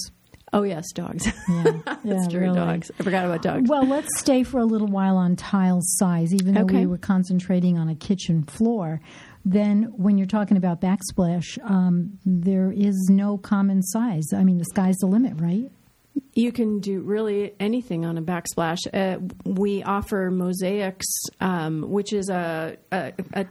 Oh 0.53 0.63
yes, 0.63 0.91
dogs. 0.93 1.25
Yeah, 1.48 1.63
yeah, 2.03 2.27
true. 2.27 2.41
really. 2.41 2.55
Dogs. 2.55 2.91
I 3.00 3.03
forgot 3.03 3.25
about 3.25 3.41
dogs. 3.41 3.69
Well, 3.69 3.86
let's 3.86 4.10
stay 4.19 4.43
for 4.43 4.60
a 4.60 4.65
little 4.65 4.88
while 4.88 5.15
on 5.15 5.36
tile 5.38 5.79
size, 5.81 6.33
even 6.33 6.55
though 6.55 6.62
Okay. 6.63 6.79
we 6.81 6.88
were 6.88 6.98
concentrating 6.98 7.77
on 7.77 7.88
a 7.88 7.95
kitchen 7.95 8.43
floor. 8.43 9.00
Then, 9.45 9.83
when 9.95 10.17
you're 10.17 10.27
talking 10.27 10.57
about 10.57 10.81
backsplash, 10.81 11.57
um, 11.63 12.19
there 12.25 12.71
is 12.71 13.07
no 13.10 13.38
common 13.38 13.81
size. 13.81 14.25
I 14.36 14.43
mean, 14.43 14.57
the 14.57 14.65
sky's 14.65 14.98
the 14.98 15.07
limit, 15.07 15.39
right? 15.39 15.71
You 16.33 16.51
can 16.51 16.79
do 16.81 17.00
really 17.01 17.53
anything 17.60 18.03
on 18.05 18.17
a 18.17 18.21
backsplash. 18.21 18.79
Uh, 18.93 19.19
we 19.45 19.83
offer 19.83 20.29
mosaics, 20.31 21.07
um, 21.39 21.89
which 21.89 22.12
is 22.13 22.29
a, 22.29 22.75
a, 22.91 23.13
a, 23.33 23.45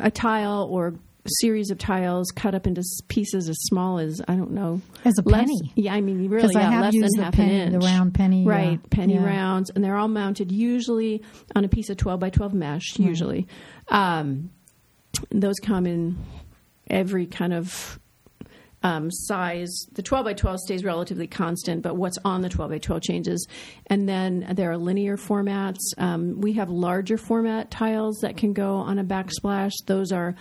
a 0.00 0.10
tile 0.10 0.66
or 0.70 0.94
series 1.26 1.70
of 1.70 1.78
tiles 1.78 2.30
cut 2.34 2.54
up 2.54 2.66
into 2.66 2.82
pieces 3.08 3.48
as 3.48 3.56
small 3.62 3.98
as 3.98 4.20
I 4.28 4.34
don't 4.36 4.50
know, 4.52 4.80
As 5.04 5.14
a 5.18 5.22
less- 5.28 5.40
penny. 5.46 5.72
Yeah, 5.74 5.94
I 5.94 6.00
mean, 6.00 6.28
really, 6.28 6.42
'Cause 6.46 6.54
I 6.56 6.60
yeah, 6.60 6.70
have 6.70 6.80
less 6.82 6.94
used 6.94 7.16
than 7.16 7.24
half 7.24 7.34
penny- 7.34 7.60
an 7.60 7.72
the 7.72 7.78
round 7.78 8.14
penny, 8.14 8.44
right? 8.44 8.78
uh, 8.82 8.88
penny 8.90 9.14
yeah. 9.14 9.24
rounds, 9.24 9.70
and 9.70 9.82
they're 9.82 9.96
all 9.96 10.08
mounted 10.08 10.52
usually 10.52 11.22
on 11.56 11.64
a 11.64 11.68
piece 11.68 11.88
of 11.90 11.96
twelve 11.96 12.20
by 12.20 12.30
twelve 12.30 12.52
mesh. 12.54 12.98
Usually, 12.98 13.46
um, 13.88 14.50
those 15.30 15.56
come 15.62 15.86
in 15.86 16.16
every 16.90 17.26
kind 17.26 17.52
of 17.54 17.98
um, 18.82 19.10
size. 19.10 19.74
The 19.94 20.02
12 20.02 20.26
by 20.26 20.34
12 20.34 20.60
stays 20.60 20.84
relatively 20.84 21.26
constant, 21.26 21.80
but 21.82 21.96
what's 21.96 22.18
on 22.22 22.42
the 22.42 22.50
12 22.50 22.70
by 22.70 22.76
12 22.76 23.00
changes. 23.00 23.46
And 23.86 24.06
then 24.06 24.46
there 24.52 24.70
are 24.70 24.76
linear 24.76 25.16
formats. 25.16 25.78
Um, 25.96 26.38
we 26.42 26.52
have 26.52 26.68
larger 26.68 27.16
format 27.16 27.70
tiles 27.70 28.18
that 28.20 28.36
can 28.36 28.52
go 28.52 28.74
on 28.74 28.98
a 28.98 29.04
backsplash. 29.04 29.72
Those 29.86 30.12
are 30.12 30.34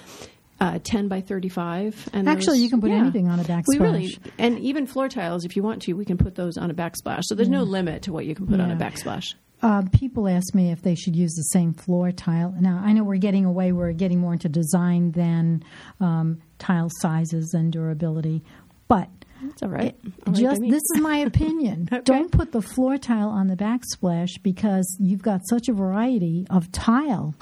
uh, 0.60 0.80
10 0.84 1.08
by 1.08 1.22
35. 1.22 2.10
And 2.14 2.30
Actually, 2.30 2.60
you 2.60 2.70
can 2.70 2.80
put 2.82 2.90
yeah. 2.90 2.98
anything 2.98 3.28
on 3.28 3.40
a 3.40 3.44
backsplash. 3.44 3.64
We 3.68 3.80
really, 3.80 4.18
and 4.38 4.60
even 4.60 4.86
floor 4.88 5.10
tiles, 5.10 5.46
if 5.46 5.56
you 5.56 5.64
want 5.64 5.82
to, 5.84 5.94
we 5.94 6.06
can 6.06 6.18
put 6.18 6.36
those 6.36 6.58
on 6.58 6.70
a 6.72 6.74
backsplash. 6.74 7.22
So 7.24 7.36
there's 7.36 7.50
no 7.50 7.64
limit 7.64 8.04
to 8.04 8.14
what 8.14 8.26
you 8.26 8.36
can 8.36 8.48
put 8.48 8.60
on 8.60 8.72
a 8.72 8.76
backsplash. 8.76 9.34
Uh, 9.62 9.82
people 9.94 10.28
ask 10.28 10.54
me 10.54 10.72
if 10.72 10.82
they 10.82 10.94
should 10.94 11.16
use 11.16 11.34
the 11.36 11.44
same 11.58 11.74
floor 11.74 12.12
tile. 12.12 12.54
Now, 12.60 12.82
I 12.84 12.92
know 12.92 13.04
we're 13.06 13.16
getting 13.16 13.46
away, 13.46 13.72
we're 13.72 13.94
getting 13.94 14.20
more 14.20 14.34
into 14.34 14.50
design 14.50 15.12
than 15.12 15.64
um, 16.02 16.42
tile 16.60 16.90
sizes 17.00 17.54
and 17.54 17.72
durability, 17.72 18.44
but 18.90 19.08
That's 19.42 19.64
all 19.64 19.70
right. 19.70 19.86
it- 19.86 19.96
All 20.28 20.34
right 20.34 20.36
just 20.42 20.60
me. 20.62 20.70
this 20.70 20.82
is 20.96 21.02
my 21.02 21.18
opinion. 21.30 21.88
Okay. 21.90 22.02
Don't 22.04 22.30
put 22.30 22.52
the 22.52 22.62
floor 22.62 22.98
tile 22.98 23.30
on 23.30 23.48
the 23.48 23.56
backsplash 23.56 24.32
because 24.44 24.98
you've 25.00 25.22
got 25.22 25.40
such 25.48 25.70
a 25.70 25.74
variety 25.74 26.46
of 26.50 26.70
tile. 26.74 27.34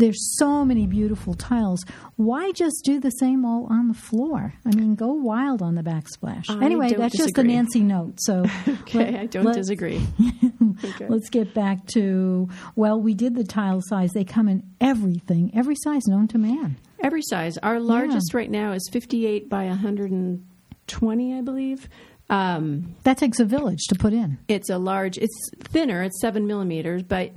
There's 0.00 0.36
so 0.38 0.64
many 0.64 0.86
beautiful 0.86 1.34
tiles. 1.34 1.84
Why 2.16 2.52
just 2.52 2.82
do 2.84 2.98
the 2.98 3.10
same 3.10 3.44
all 3.44 3.66
on 3.70 3.88
the 3.88 3.94
floor? 3.94 4.54
I 4.66 4.74
mean, 4.74 4.94
go 4.94 5.12
wild 5.12 5.62
on 5.62 5.74
the 5.76 5.82
backsplash. 5.82 6.50
I 6.50 6.64
anyway, 6.64 6.92
that's 6.94 7.16
just 7.16 7.34
the 7.34 7.42
disagree. 7.42 7.54
Nancy 7.54 7.80
note. 7.80 8.14
So 8.18 8.44
Okay, 8.82 8.98
let- 9.12 9.14
I 9.20 9.26
don't 9.26 9.44
let- 9.44 9.54
disagree. 9.56 10.00
Okay. 10.82 11.06
Let's 11.08 11.28
get 11.28 11.52
back 11.52 11.84
to 11.88 12.48
well, 12.74 12.98
we 13.00 13.12
did 13.12 13.34
the 13.34 13.44
tile 13.44 13.80
size. 13.82 14.10
They 14.14 14.24
come 14.24 14.48
in 14.48 14.62
everything, 14.80 15.50
every 15.54 15.74
size 15.76 16.06
known 16.06 16.26
to 16.28 16.38
man. 16.38 16.76
Every 17.00 17.20
size. 17.22 17.58
Our 17.58 17.78
largest 17.80 18.32
right 18.32 18.50
now 18.50 18.72
is 18.72 18.88
58 18.90 19.50
by 19.50 19.66
120, 19.66 21.34
I 21.34 21.40
believe. 21.42 21.88
Um, 22.28 22.94
That 23.02 23.18
takes 23.18 23.40
a 23.40 23.44
village 23.44 23.80
to 23.88 23.94
put 23.96 24.12
in. 24.12 24.38
it's 24.48 24.70
a 24.70 24.78
large. 24.78 25.18
It's 25.18 25.50
thinner. 25.64 26.02
It's 26.02 26.20
seven 26.20 26.46
millimeters, 26.46 27.02
but 27.02 27.30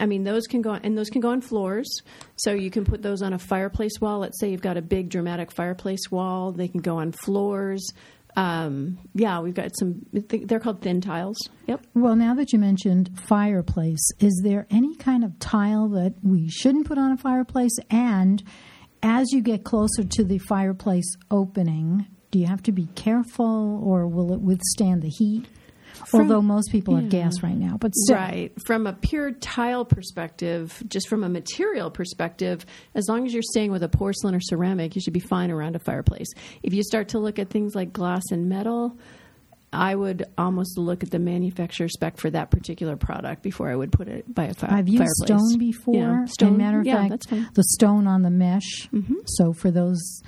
I 0.00 0.06
mean 0.06 0.24
those 0.24 0.46
can 0.46 0.62
go 0.62 0.72
and 0.72 0.98
those 0.98 1.08
can 1.08 1.20
go 1.20 1.30
on 1.30 1.40
floors. 1.40 1.88
So 2.36 2.52
you 2.52 2.70
can 2.70 2.84
put 2.84 3.02
those 3.02 3.22
on 3.22 3.32
a 3.32 3.38
fireplace 3.38 4.00
wall. 4.00 4.18
Let's 4.18 4.40
say 4.40 4.50
you've 4.50 4.62
got 4.62 4.76
a 4.76 4.82
big 4.82 5.08
dramatic 5.08 5.52
fireplace 5.52 6.10
wall. 6.10 6.52
They 6.52 6.68
can 6.68 6.80
go 6.80 6.98
on 6.98 7.12
floors. 7.12 7.92
Um, 8.36 8.98
yeah, 9.14 9.40
we've 9.40 9.54
got 9.54 9.76
some. 9.76 10.06
They're 10.12 10.60
called 10.60 10.80
thin 10.82 11.00
tiles. 11.00 11.38
Yep. 11.66 11.86
Well, 11.94 12.14
now 12.14 12.34
that 12.34 12.52
you 12.52 12.58
mentioned 12.58 13.10
fireplace, 13.26 14.12
is 14.20 14.40
there 14.44 14.66
any 14.70 14.94
kind 14.96 15.24
of 15.24 15.38
tile 15.38 15.88
that 15.88 16.14
we 16.22 16.48
shouldn't 16.48 16.86
put 16.86 16.98
on 16.98 17.10
a 17.10 17.16
fireplace? 17.16 17.76
And 17.90 18.42
as 19.02 19.32
you 19.32 19.40
get 19.40 19.64
closer 19.64 20.04
to 20.04 20.24
the 20.24 20.38
fireplace 20.38 21.16
opening, 21.30 22.06
do 22.30 22.38
you 22.38 22.46
have 22.46 22.62
to 22.64 22.72
be 22.72 22.86
careful, 22.94 23.82
or 23.82 24.06
will 24.06 24.32
it 24.32 24.40
withstand 24.40 25.02
the 25.02 25.08
heat? 25.08 25.46
From- 26.10 26.22
Although 26.22 26.42
most 26.42 26.70
people 26.72 26.96
have 26.96 27.08
gas 27.08 27.42
right 27.42 27.56
now, 27.56 27.76
but 27.78 27.94
still, 27.94 28.16
Right. 28.16 28.52
From 28.66 28.86
a 28.86 28.92
pure 28.92 29.32
tile 29.32 29.84
perspective, 29.84 30.82
just 30.88 31.08
from 31.08 31.22
a 31.24 31.28
material 31.28 31.90
perspective, 31.90 32.64
as 32.94 33.06
long 33.08 33.26
as 33.26 33.32
you're 33.32 33.42
staying 33.42 33.70
with 33.72 33.82
a 33.82 33.88
porcelain 33.88 34.34
or 34.34 34.40
ceramic, 34.40 34.94
you 34.94 35.00
should 35.00 35.12
be 35.12 35.20
fine 35.20 35.50
around 35.50 35.76
a 35.76 35.78
fireplace. 35.78 36.28
If 36.62 36.72
you 36.74 36.82
start 36.82 37.08
to 37.10 37.18
look 37.18 37.38
at 37.38 37.50
things 37.50 37.74
like 37.74 37.92
glass 37.92 38.22
and 38.30 38.48
metal, 38.48 38.96
I 39.72 39.94
would 39.94 40.24
almost 40.38 40.78
look 40.78 41.02
at 41.02 41.10
the 41.10 41.18
manufacturer 41.18 41.88
spec 41.88 42.16
for 42.16 42.30
that 42.30 42.50
particular 42.50 42.96
product 42.96 43.42
before 43.42 43.68
I 43.68 43.76
would 43.76 43.92
put 43.92 44.08
it 44.08 44.32
by 44.34 44.44
a 44.44 44.54
fire. 44.54 44.70
I've 44.72 44.88
used 44.88 45.04
fireplace. 45.04 45.42
stone 45.50 45.58
before. 45.58 45.94
Yeah, 45.94 46.24
stone. 46.24 46.48
And 46.48 46.58
matter 46.58 46.80
of 46.80 46.86
yeah, 46.86 47.06
fact, 47.08 47.28
the 47.54 47.64
stone 47.64 48.06
on 48.06 48.22
the 48.22 48.30
mesh. 48.30 48.88
Mm-hmm. 48.94 49.16
So 49.26 49.52
for 49.52 49.70
those 49.70 50.22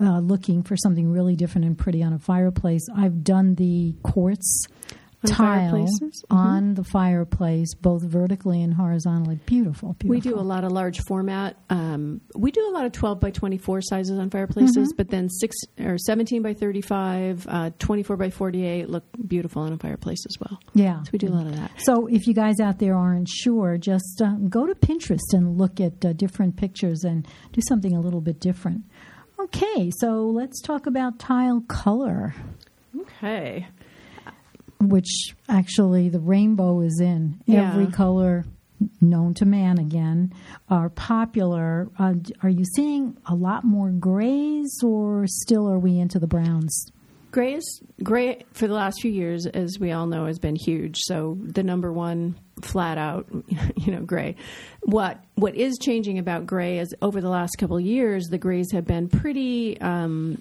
uh, 0.00 0.18
looking 0.18 0.62
for 0.62 0.76
something 0.76 1.10
really 1.10 1.34
different 1.34 1.66
and 1.66 1.78
pretty 1.78 2.02
on 2.02 2.12
a 2.12 2.18
fireplace, 2.18 2.86
I've 2.94 3.24
done 3.24 3.54
the 3.54 3.94
quartz 4.02 4.66
tile? 5.28 5.72
Mhm. 5.74 6.10
on 6.30 6.74
the 6.74 6.84
fireplace, 6.84 7.74
both 7.74 8.02
vertically 8.02 8.62
and 8.62 8.74
horizontally. 8.74 9.38
Beautiful, 9.46 9.94
beautiful. 9.98 10.10
We 10.10 10.20
do 10.20 10.38
a 10.38 10.42
lot 10.42 10.64
of 10.64 10.72
large 10.72 11.00
format. 11.00 11.56
Um, 11.70 12.20
we 12.36 12.50
do 12.50 12.66
a 12.68 12.72
lot 12.72 12.86
of 12.86 12.92
12 12.92 13.20
by 13.20 13.30
24 13.30 13.80
sizes 13.82 14.18
on 14.18 14.30
fireplaces, 14.30 14.76
Mm-hmm. 14.88 14.96
but 14.96 15.08
then 15.08 15.28
six 15.28 15.56
or 15.80 15.98
17 15.98 16.42
by 16.42 16.54
35, 16.54 17.46
uh, 17.48 17.70
24 17.78 18.16
by 18.16 18.30
48 18.30 18.88
look 18.88 19.04
beautiful 19.26 19.62
on 19.62 19.72
a 19.72 19.78
fireplace 19.78 20.24
as 20.28 20.36
well. 20.40 20.58
Yeah. 20.74 21.02
So 21.02 21.10
we 21.12 21.18
do 21.18 21.28
a 21.28 21.34
lot 21.34 21.46
of 21.46 21.56
that. 21.56 21.70
So, 21.78 22.06
if 22.06 22.26
you 22.26 22.34
guys 22.34 22.60
out 22.60 22.78
there 22.78 22.96
aren't 22.96 23.28
sure, 23.28 23.76
just 23.78 24.20
uh, 24.22 24.34
go 24.48 24.66
to 24.66 24.74
Pinterest 24.74 25.32
and 25.32 25.56
look 25.58 25.80
at 25.80 26.04
uh, 26.04 26.12
different 26.12 26.56
pictures 26.56 27.04
and 27.04 27.26
do 27.52 27.60
something 27.68 27.94
a 27.96 28.00
little 28.00 28.20
bit 28.20 28.40
different. 28.40 28.82
Okay, 29.40 29.90
so 29.98 30.26
let's 30.28 30.60
talk 30.62 30.86
about 30.86 31.18
tile 31.18 31.60
color. 31.68 32.34
Okay. 33.00 33.66
Which 34.80 35.34
actually 35.48 36.08
the 36.08 36.20
rainbow 36.20 36.80
is 36.80 37.00
in. 37.00 37.40
Yeah. 37.46 37.72
Every 37.72 37.86
color 37.86 38.44
known 39.00 39.34
to 39.34 39.44
man 39.44 39.78
again 39.78 40.32
are 40.68 40.88
popular. 40.88 41.88
Uh, 41.98 42.14
are 42.42 42.48
you 42.48 42.64
seeing 42.64 43.16
a 43.26 43.34
lot 43.34 43.64
more 43.64 43.90
grays, 43.90 44.80
or 44.82 45.26
still 45.26 45.68
are 45.68 45.78
we 45.78 45.98
into 45.98 46.18
the 46.18 46.26
browns? 46.26 46.86
Gray 47.30 47.54
is 47.54 47.82
gray 48.02 48.44
for 48.52 48.68
the 48.68 48.74
last 48.74 49.00
few 49.00 49.10
years, 49.10 49.46
as 49.46 49.78
we 49.80 49.90
all 49.90 50.06
know, 50.06 50.26
has 50.26 50.38
been 50.38 50.54
huge. 50.54 50.96
So 51.00 51.36
the 51.40 51.64
number 51.64 51.92
one, 51.92 52.36
flat 52.62 52.96
out, 52.96 53.26
you 53.76 53.92
know, 53.92 54.02
gray. 54.02 54.36
What 54.82 55.18
what 55.34 55.56
is 55.56 55.76
changing 55.80 56.18
about 56.18 56.46
gray 56.46 56.78
is 56.78 56.94
over 57.02 57.20
the 57.20 57.28
last 57.28 57.56
couple 57.58 57.76
of 57.76 57.84
years, 57.84 58.26
the 58.26 58.38
grays 58.38 58.70
have 58.72 58.86
been 58.86 59.08
pretty. 59.08 59.80
Um, 59.80 60.40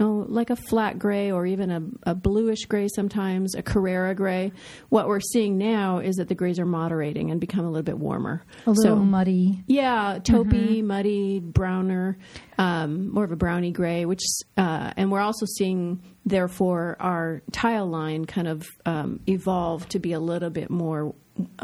Oh, 0.00 0.26
like 0.28 0.50
a 0.50 0.56
flat 0.56 0.98
gray 0.98 1.30
or 1.30 1.46
even 1.46 1.70
a, 1.70 2.10
a 2.10 2.14
bluish 2.16 2.64
gray 2.64 2.88
sometimes, 2.88 3.54
a 3.54 3.62
Carrara 3.62 4.12
gray. 4.16 4.50
What 4.88 5.06
we're 5.06 5.20
seeing 5.20 5.56
now 5.56 5.98
is 6.00 6.16
that 6.16 6.26
the 6.26 6.34
grays 6.34 6.58
are 6.58 6.66
moderating 6.66 7.30
and 7.30 7.40
become 7.40 7.64
a 7.64 7.68
little 7.70 7.84
bit 7.84 7.96
warmer. 7.96 8.42
A 8.66 8.70
little 8.72 8.96
So- 8.96 9.04
muddy. 9.04 9.62
yeah, 9.68 10.18
taupey, 10.18 10.82
muddy, 10.82 11.38
browner, 11.38 12.18
um, 12.58 13.12
more 13.14 13.22
of 13.22 13.30
a 13.30 13.36
browny 13.36 13.70
gray. 13.70 14.04
Which, 14.04 14.22
uh, 14.56 14.92
and 14.96 15.12
we're 15.12 15.20
also 15.20 15.46
seeing, 15.46 16.02
therefore, 16.26 16.96
our 16.98 17.42
tile 17.52 17.86
line 17.86 18.24
kind 18.24 18.48
of 18.48 18.66
um, 18.84 19.20
evolve 19.28 19.88
to 19.90 20.00
be 20.00 20.12
a 20.12 20.18
little 20.20 20.50
bit 20.50 20.70
more 20.70 21.14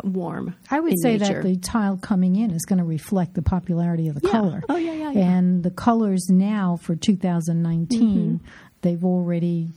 warm. 0.03 0.55
I 0.71 0.81
would 0.81 0.95
say 1.03 1.17
nature. 1.17 1.35
that 1.35 1.43
the 1.43 1.57
tile 1.57 1.97
coming 1.97 2.37
in 2.37 2.50
is 2.50 2.65
going 2.65 2.79
to 2.81 2.85
reflect 2.85 3.35
the 3.35 3.43
popularity 3.43 4.09
of 4.09 4.15
the 4.21 4.23
Yeah. 4.27 4.31
color. 4.33 4.62
Oh, 4.69 4.77
yeah, 4.77 4.93
yeah, 4.93 5.11
yeah. 5.12 5.31
And 5.37 5.62
the 5.62 5.71
colors 5.71 6.27
now 6.29 6.77
for 6.83 6.97
2019, 6.97 8.00
Mm-hmm. 8.00 8.47
they've 8.83 9.05
already 9.05 9.69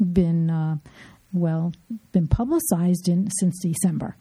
been 0.00 0.50
uh, 0.50 0.76
well 1.32 1.72
been 2.12 2.28
publicized 2.28 3.08
in 3.08 3.30
since 3.40 3.58
December. 3.62 4.16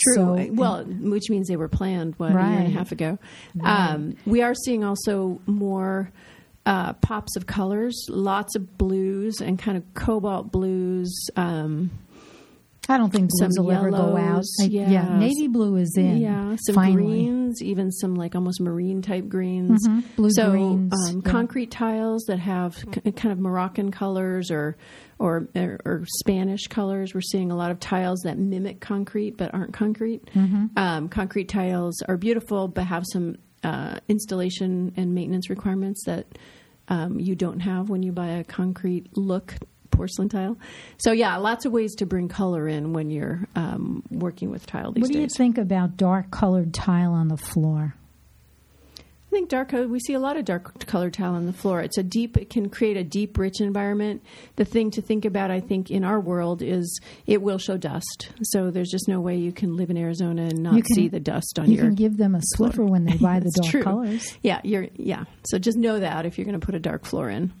True. 0.00 0.14
So- 0.14 0.38
Uh, 0.38 0.46
well, 0.52 0.84
which 0.84 1.28
means 1.30 1.48
they 1.48 1.56
were 1.56 1.68
planned 1.68 2.14
what, 2.18 2.30
a 2.30 2.34
year 2.34 2.40
and 2.40 2.66
a 2.68 2.70
half 2.70 2.92
ago. 2.92 3.18
Um, 3.62 4.16
we 4.26 4.42
are 4.42 4.54
seeing 4.54 4.84
also 4.84 5.40
more 5.46 6.10
uh, 6.66 6.92
pops 6.94 7.34
of 7.36 7.46
colors, 7.46 8.06
lots 8.08 8.54
of 8.54 8.78
blues 8.78 9.40
and 9.40 9.58
kind 9.58 9.76
of 9.76 9.82
cobalt 9.94 10.52
blues. 10.52 11.12
Um, 11.36 11.90
I 12.88 12.98
don't 12.98 13.10
think 13.12 13.30
blues 13.30 13.54
Some 13.54 13.64
will 13.64 13.72
ever 13.72 13.90
go 13.90 14.16
out. 14.16 14.42
I- 14.60 14.64
yeah. 14.64 15.16
navy 15.16 15.46
blue 15.46 15.76
is 15.76 15.94
in. 15.96 16.18
Yeah, 16.18 16.56
some 16.66 16.74
finally. 16.74 17.04
greens, 17.04 17.62
even 17.62 17.92
some 17.92 18.16
like 18.16 18.34
almost 18.34 18.60
marine 18.60 19.02
type 19.02 19.28
greens. 19.28 19.86
Mhm, 19.86 20.02
blue 20.16 20.30
so, 20.32 20.50
greens, 20.50 20.92
um, 21.08 21.22
yeah. 21.24 21.30
concrete 21.30 21.70
tiles 21.70 22.24
that 22.26 22.40
have 22.40 22.76
k- 22.90 23.12
kind 23.12 23.30
of 23.32 23.38
Moroccan 23.38 23.92
colors 23.92 24.50
or, 24.50 24.76
or 25.20 25.46
or 25.54 25.78
or 25.84 26.04
Spanish 26.18 26.66
colors. 26.66 27.14
We're 27.14 27.20
seeing 27.20 27.52
a 27.52 27.56
lot 27.56 27.70
of 27.70 27.78
tiles 27.78 28.20
that 28.24 28.36
mimic 28.36 28.80
concrete 28.80 29.36
but 29.36 29.54
aren't 29.54 29.72
concrete. 29.72 30.26
Mm-hmm. 30.34 30.66
Um, 30.76 31.08
concrete 31.08 31.48
tiles 31.48 32.02
are 32.08 32.16
beautiful 32.16 32.66
but 32.66 32.84
have 32.84 33.04
some 33.12 33.36
uh, 33.62 34.00
installation 34.08 34.92
and 34.96 35.14
maintenance 35.14 35.48
requirements 35.48 36.02
that 36.06 36.26
um, 36.88 37.20
you 37.20 37.36
don't 37.36 37.60
have 37.60 37.88
when 37.88 38.02
you 38.02 38.10
buy 38.10 38.26
a 38.26 38.44
concrete 38.44 39.06
look 39.16 39.54
porcelain 40.02 40.28
tile. 40.28 40.58
So 40.98 41.12
yeah, 41.12 41.36
lots 41.36 41.64
of 41.64 41.70
ways 41.70 41.94
to 41.96 42.06
bring 42.06 42.26
color 42.28 42.66
in 42.66 42.92
when 42.92 43.08
you're 43.08 43.46
um, 43.54 44.02
working 44.10 44.50
with 44.50 44.66
tile 44.66 44.90
these 44.90 45.02
What 45.02 45.12
do 45.12 45.20
you 45.20 45.28
think 45.28 45.58
about 45.58 45.96
dark 45.96 46.32
colored 46.32 46.74
tile 46.74 47.12
on 47.12 47.28
the 47.28 47.36
floor? 47.36 47.94
I 48.98 49.30
think 49.30 49.48
dark. 49.48 49.70
We 49.72 50.00
see 50.00 50.12
a 50.12 50.18
lot 50.18 50.36
of 50.36 50.44
dark 50.44 50.84
colored 50.86 51.14
tile 51.14 51.34
on 51.34 51.46
the 51.46 51.52
floor. 51.52 51.80
It's 51.80 51.96
a 51.96 52.02
deep. 52.02 52.36
It 52.36 52.50
can 52.50 52.68
create 52.68 52.96
a 52.96 53.04
deep, 53.04 53.38
rich 53.38 53.60
environment. 53.60 54.22
The 54.56 54.64
thing 54.64 54.90
to 54.90 55.00
think 55.00 55.24
about, 55.24 55.50
I 55.52 55.60
think, 55.60 55.90
in 55.90 56.02
our 56.04 56.18
world 56.20 56.62
is 56.62 57.00
it 57.26 57.40
will 57.40 57.58
show 57.58 57.78
dust. 57.78 58.30
So 58.42 58.70
there's 58.72 58.90
just 58.90 59.08
no 59.08 59.20
way 59.20 59.36
you 59.36 59.52
can 59.52 59.76
live 59.76 59.88
in 59.88 59.96
Arizona 59.96 60.42
and 60.42 60.64
not 60.64 60.74
can- 60.74 60.84
see 60.84 61.08
the 61.08 61.20
dust 61.20 61.58
on 61.60 61.70
You 61.70 61.76
your. 61.76 61.84
You 61.84 61.90
can 61.90 61.94
give 61.94 62.16
them 62.18 62.34
a 62.34 62.40
Swiffer 62.56 62.86
when 62.86 63.04
they 63.04 63.16
buy 63.16 63.38
the 63.38 63.50
dark 63.62 63.70
true. 63.70 63.82
colors. 63.84 64.36
Yeah, 64.42 64.60
you're. 64.64 64.88
Yeah. 64.96 65.24
So 65.44 65.58
just 65.58 65.78
know 65.78 66.00
that 66.00 66.26
if 66.26 66.36
you're 66.36 66.44
going 66.44 66.60
to 66.60 66.66
put 66.66 66.74
a 66.74 66.80
dark 66.80 67.06
floor 67.06 67.30
in. 67.30 67.52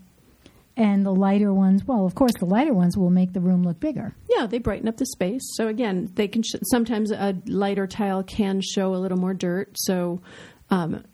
And 0.74 1.04
the 1.04 1.14
lighter 1.14 1.52
ones, 1.52 1.84
well, 1.84 2.06
of 2.06 2.14
course, 2.14 2.32
the 2.38 2.46
lighter 2.46 2.72
ones 2.72 2.96
will 2.96 3.10
make 3.10 3.34
the 3.34 3.40
room 3.40 3.62
look 3.62 3.78
bigger. 3.78 4.14
Yeah, 4.30 4.46
they 4.46 4.58
brighten 4.58 4.88
up 4.88 4.96
the 4.96 5.04
space. 5.04 5.42
So 5.54 5.68
again, 5.68 6.10
they 6.14 6.28
can 6.28 6.42
sh- 6.42 6.62
sometimes 6.64 7.10
a 7.10 7.36
lighter 7.46 7.86
tile 7.86 8.22
can 8.22 8.62
show 8.62 8.94
a 8.94 8.96
little 8.96 9.18
more 9.18 9.34
dirt. 9.34 9.72
So 9.74 10.22
um, 10.70 11.04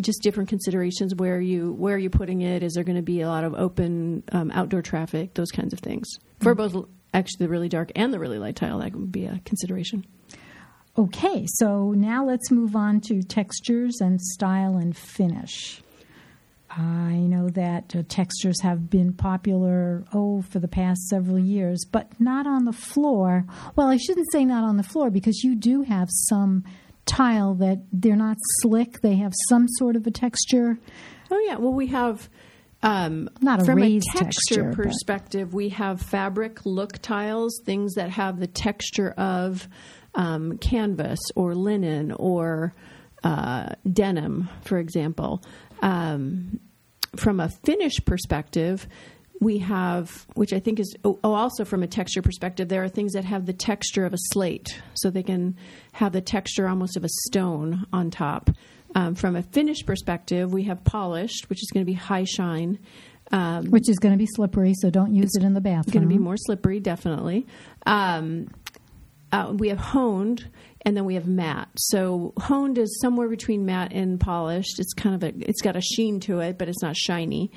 just 0.00 0.22
different 0.22 0.48
considerations 0.48 1.14
where 1.14 1.40
you 1.40 1.72
where 1.72 1.96
you're 1.96 2.10
putting 2.10 2.42
it. 2.42 2.62
Is 2.62 2.74
there 2.74 2.84
going 2.84 2.96
to 2.96 3.02
be 3.02 3.22
a 3.22 3.28
lot 3.28 3.44
of 3.44 3.54
open 3.54 4.24
um, 4.32 4.50
outdoor 4.50 4.82
traffic? 4.82 5.34
Those 5.34 5.50
kinds 5.50 5.72
of 5.72 5.80
things 5.80 6.06
for 6.40 6.54
both 6.54 6.76
actually 7.14 7.46
the 7.46 7.48
really 7.48 7.68
dark 7.68 7.90
and 7.96 8.12
the 8.12 8.18
really 8.18 8.38
light 8.38 8.56
tile. 8.56 8.78
That 8.80 8.94
would 8.94 9.12
be 9.12 9.26
a 9.26 9.40
consideration. 9.44 10.04
Okay, 10.98 11.46
so 11.46 11.92
now 11.92 12.26
let's 12.26 12.50
move 12.50 12.74
on 12.74 13.00
to 13.02 13.22
textures 13.22 14.00
and 14.00 14.20
style 14.20 14.76
and 14.76 14.96
finish. 14.96 15.82
I 16.70 17.16
know 17.16 17.48
that 17.50 17.96
uh, 17.96 18.02
textures 18.08 18.60
have 18.62 18.88
been 18.88 19.12
popular, 19.12 20.04
oh, 20.12 20.42
for 20.42 20.60
the 20.60 20.68
past 20.68 21.08
several 21.08 21.38
years, 21.38 21.84
but 21.90 22.08
not 22.20 22.46
on 22.46 22.64
the 22.64 22.72
floor. 22.72 23.44
Well, 23.74 23.88
I 23.88 23.96
shouldn't 23.96 24.30
say 24.30 24.44
not 24.44 24.62
on 24.62 24.76
the 24.76 24.84
floor 24.84 25.10
because 25.10 25.42
you 25.42 25.56
do 25.56 25.82
have 25.82 26.08
some 26.28 26.62
tile 27.06 27.54
that 27.54 27.80
they're 27.92 28.14
not 28.14 28.36
slick, 28.60 29.00
they 29.00 29.16
have 29.16 29.32
some 29.48 29.66
sort 29.78 29.96
of 29.96 30.06
a 30.06 30.12
texture. 30.12 30.78
Oh 31.30 31.38
yeah, 31.46 31.56
well 31.56 31.72
we 31.72 31.88
have 31.88 32.28
um, 32.82 33.28
Not 33.40 33.62
a 33.62 33.64
from 33.64 33.82
a 33.82 33.98
texture, 34.00 34.24
texture, 34.24 34.64
but- 34.64 34.76
perspective, 34.84 35.52
we 35.52 35.70
have 35.70 36.00
fabric 36.00 36.64
look 36.64 36.98
tiles, 37.02 37.60
things 37.64 37.94
that 37.94 38.10
have 38.10 38.38
the 38.38 38.46
texture 38.46 39.10
of 39.16 39.68
um, 40.14 40.56
canvas 40.58 41.18
or 41.34 41.54
linen 41.54 42.12
or 42.12 42.74
uh, 43.22 43.70
denim, 43.92 44.48
for 44.62 44.78
example. 44.78 45.42
Um, 45.80 46.60
from 47.16 47.40
a 47.40 47.48
finish 47.48 47.94
perspective, 48.04 48.86
we 49.40 49.58
have, 49.58 50.26
which 50.34 50.52
I 50.52 50.60
think 50.60 50.78
is, 50.78 50.94
oh, 51.04 51.18
oh, 51.24 51.32
also 51.32 51.64
from 51.64 51.82
a 51.82 51.86
texture 51.86 52.22
perspective, 52.22 52.68
there 52.68 52.84
are 52.84 52.88
things 52.88 53.14
that 53.14 53.24
have 53.24 53.46
the 53.46 53.52
texture 53.54 54.04
of 54.04 54.12
a 54.12 54.18
slate, 54.32 54.80
so 54.94 55.10
they 55.10 55.22
can 55.22 55.56
have 55.92 56.12
the 56.12 56.20
texture 56.20 56.68
almost 56.68 56.96
of 56.96 57.04
a 57.04 57.08
stone 57.26 57.86
on 57.92 58.10
top. 58.10 58.50
Um, 58.94 59.14
from 59.14 59.36
a 59.36 59.42
finish 59.42 59.84
perspective, 59.86 60.52
we 60.52 60.64
have 60.64 60.84
polished, 60.84 61.48
which 61.48 61.62
is 61.62 61.70
going 61.72 61.86
to 61.86 61.90
be 61.90 61.94
high 61.94 62.24
shine. 62.24 62.78
Um, 63.32 63.70
Which 63.70 63.88
is 63.88 64.00
going 64.00 64.12
to 64.12 64.18
be 64.18 64.26
slippery, 64.26 64.74
so 64.74 64.90
don't 64.90 65.14
use 65.14 65.30
it 65.36 65.44
in 65.44 65.54
the 65.54 65.60
bathroom. 65.60 65.82
It's 65.82 65.92
going 65.92 66.02
to 66.02 66.08
be 66.08 66.18
more 66.18 66.36
slippery, 66.36 66.80
definitely. 66.80 67.46
Um, 67.86 68.48
uh, 69.32 69.52
we 69.56 69.68
have 69.68 69.78
honed, 69.78 70.48
and 70.82 70.96
then 70.96 71.04
we 71.04 71.14
have 71.14 71.26
matte. 71.26 71.68
So 71.76 72.32
honed 72.38 72.78
is 72.78 73.00
somewhere 73.00 73.28
between 73.28 73.66
matte 73.66 73.92
and 73.92 74.18
polished. 74.18 74.78
It's 74.78 74.92
kind 74.94 75.14
of 75.14 75.22
a, 75.22 75.32
it's 75.48 75.60
got 75.60 75.76
a 75.76 75.80
sheen 75.80 76.20
to 76.20 76.40
it, 76.40 76.58
but 76.58 76.68
it's 76.68 76.82
not 76.82 76.96
shiny. 76.96 77.50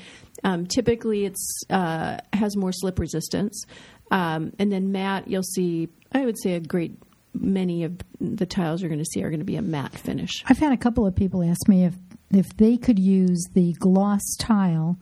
Um, 0.43 0.65
typically, 0.67 1.25
it's 1.25 1.63
uh, 1.69 2.17
has 2.33 2.55
more 2.55 2.71
slip 2.71 2.99
resistance. 2.99 3.65
Um, 4.11 4.53
and 4.59 4.71
then 4.71 4.91
matte, 4.91 5.27
you'll 5.27 5.43
see. 5.43 5.89
I 6.11 6.25
would 6.25 6.39
say 6.39 6.53
a 6.53 6.59
great 6.59 6.97
many 7.33 7.83
of 7.83 7.97
the 8.21 8.45
tiles 8.45 8.81
you're 8.81 8.89
going 8.89 9.03
to 9.03 9.05
see 9.05 9.23
are 9.23 9.29
going 9.29 9.39
to 9.39 9.45
be 9.45 9.55
a 9.55 9.61
matte 9.61 9.97
finish. 9.97 10.43
I've 10.45 10.59
had 10.59 10.71
a 10.71 10.77
couple 10.77 11.07
of 11.07 11.15
people 11.15 11.43
ask 11.43 11.67
me 11.67 11.85
if 11.85 11.95
if 12.31 12.55
they 12.57 12.77
could 12.77 12.99
use 12.99 13.47
the 13.53 13.73
gloss 13.73 14.23
tile 14.39 14.97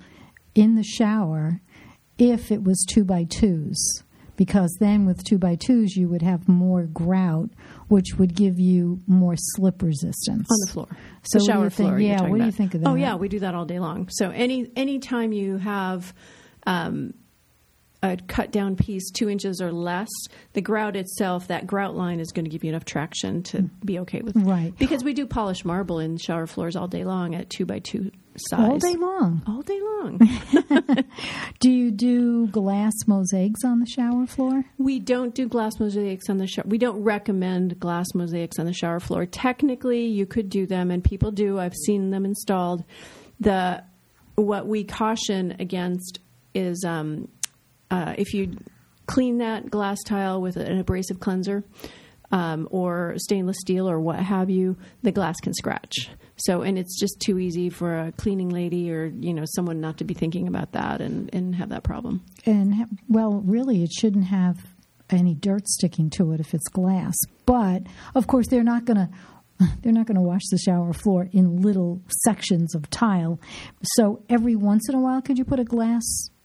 in 0.54 0.75
the 0.75 0.84
shower 0.84 1.62
if 2.18 2.51
it 2.51 2.63
was 2.63 2.86
two 2.88 3.04
by 3.04 3.24
twos, 3.24 4.04
because 4.42 4.76
then 4.80 5.06
with 5.06 5.24
two 5.24 5.38
by 5.38 5.56
twos 5.56 5.96
you 5.96 6.10
would 6.10 6.24
have 6.24 6.50
more 6.50 6.88
grout, 6.88 7.52
which 7.90 8.16
would 8.18 8.34
give 8.34 8.60
you 8.60 9.00
more 9.06 9.36
slip 9.38 9.84
resistance 9.84 10.48
on 10.50 10.58
the 10.66 10.72
floor. 10.72 10.88
So 11.22 11.38
the 11.38 11.46
shower 11.46 11.70
think? 11.70 11.90
floor. 11.90 12.00
Yeah, 12.00 12.24
what 12.24 12.40
do 12.40 12.46
you 12.46 12.52
think 12.52 12.74
of 12.74 12.82
that? 12.82 12.90
Oh 12.90 12.96
yeah, 12.96 13.14
we 13.14 13.30
do 13.30 13.38
that 13.38 13.54
all 13.54 13.66
day 13.66 13.78
long. 13.78 14.10
So 14.10 14.32
any 14.32 14.72
any 14.76 14.98
time 14.98 15.32
you 15.32 15.58
have 15.58 16.12
um, 16.66 17.14
a 18.03 18.17
cut 18.27 18.51
down 18.51 18.75
piece 18.75 19.12
two 19.12 19.29
inches 19.29 19.62
or 19.62 19.72
less, 19.72 20.10
the 20.53 20.62
grout 20.62 20.96
itself, 20.96 21.48
that 21.48 21.67
grout 21.67 21.96
line 21.96 22.20
is 22.20 22.31
going 22.31 22.46
to 22.46 22.50
give 22.50 22.63
you 22.63 22.70
enough 22.70 22.86
traction 22.86 23.43
to 23.43 23.63
be 23.86 24.00
okay 24.00 24.22
with. 24.22 24.36
Right. 24.36 24.74
Because 24.77 25.03
we 25.03 25.13
do 25.13 25.25
polish 25.25 25.63
marble 25.63 26.00
in 26.00 26.17
shower 26.17 26.48
floors 26.48 26.75
all 26.75 26.88
day 26.88 27.03
long 27.03 27.36
at 27.36 27.50
two 27.50 27.65
by 27.65 27.79
two 27.79 28.12
size. 28.36 28.60
all 28.60 28.77
day 28.77 28.96
long. 28.96 29.41
All 29.48 29.62
day 29.62 29.79
long. 29.81 30.20
Do 31.60 31.72
you 31.72 31.91
do 31.91 32.48
glass 32.48 32.93
mosaics 33.08 33.63
on 33.63 33.79
the 33.79 33.86
shower 33.86 34.25
floor? 34.25 34.63
We 34.77 35.00
don't 35.00 35.36
do 35.36 35.48
glass 35.48 35.79
mosaics 35.79 36.29
on 36.29 36.38
the 36.38 36.48
shower. 36.48 36.65
We 36.67 36.77
don't 36.77 37.03
recommend 37.03 37.79
glass 37.79 38.08
mosaics 38.15 38.58
on 38.58 38.65
the 38.65 38.74
shower 38.74 39.00
floor. 39.00 39.25
Technically, 39.25 40.05
you 40.05 40.25
could 40.25 40.50
do 40.50 40.65
them, 40.65 40.91
and 40.91 41.03
people 41.03 41.31
do. 41.31 41.60
I've 41.60 41.75
seen 41.75 42.10
them 42.10 42.25
installed. 42.25 42.84
The 43.39 43.84
what 44.36 44.65
we 44.65 44.84
caution 44.84 45.55
against 45.60 46.20
is 46.53 46.84
um, 46.86 47.27
uh, 47.92 48.16
if 48.18 48.34
you 48.34 48.58
clean 49.06 49.40
that 49.40 49.70
glass 49.70 49.98
tile 50.06 50.42
with 50.42 50.56
an 50.56 50.80
abrasive 50.80 51.20
cleanser 51.20 51.64
um, 52.32 52.68
or 52.72 53.14
stainless 53.18 53.58
steel 53.60 53.90
or 53.90 54.00
what 54.00 54.20
have 54.20 54.50
you, 54.50 54.77
the 55.04 55.12
glass 55.12 55.36
can 55.42 55.54
scratch. 55.54 56.10
So, 56.38 56.62
and 56.62 56.80
it's 56.80 56.98
just 57.00 57.20
too 57.20 57.38
easy 57.38 57.70
for 57.70 57.98
a 57.98 58.12
cleaning 58.14 58.50
lady 58.50 58.92
or 58.92 59.06
you 59.06 59.34
know 59.34 59.44
someone 59.46 59.82
not 59.82 59.98
to 59.98 60.04
be 60.06 60.14
thinking 60.14 60.48
about 60.48 60.72
that 60.72 61.01
and, 61.01 61.30
and 61.34 61.56
have 61.56 61.70
that 61.70 61.84
problem. 61.84 62.24
And 62.46 62.74
well, 63.10 63.42
really, 63.46 63.84
it 63.84 63.92
shouldn't 63.92 64.25
have 64.25 64.66
any 65.10 65.36
dirt 65.36 65.68
sticking 65.68 66.10
to 66.12 66.32
it 66.32 66.40
if 66.40 66.54
it's 66.54 66.68
glass. 66.70 67.16
But 67.46 67.84
of 68.16 68.27
course, 68.27 68.48
they're 68.48 68.64
not 68.64 68.86
going 68.86 68.98
to. 69.08 69.10
They're 69.84 69.94
not 69.94 70.08
going 70.08 70.16
to 70.16 70.22
wash 70.22 70.42
the 70.50 70.58
shower 70.58 70.92
floor 70.92 71.30
in 71.32 71.62
little 71.62 72.01
sections 72.24 72.74
of 72.74 72.90
tile. 72.90 73.40
So 73.84 74.24
every 74.27 74.56
once 74.56 74.90
in 74.90 74.96
a 74.96 75.00
while, 75.00 75.22
could 75.22 75.38
you 75.38 75.46
put 75.46 75.60
a 75.60 75.64
glass 75.64 76.01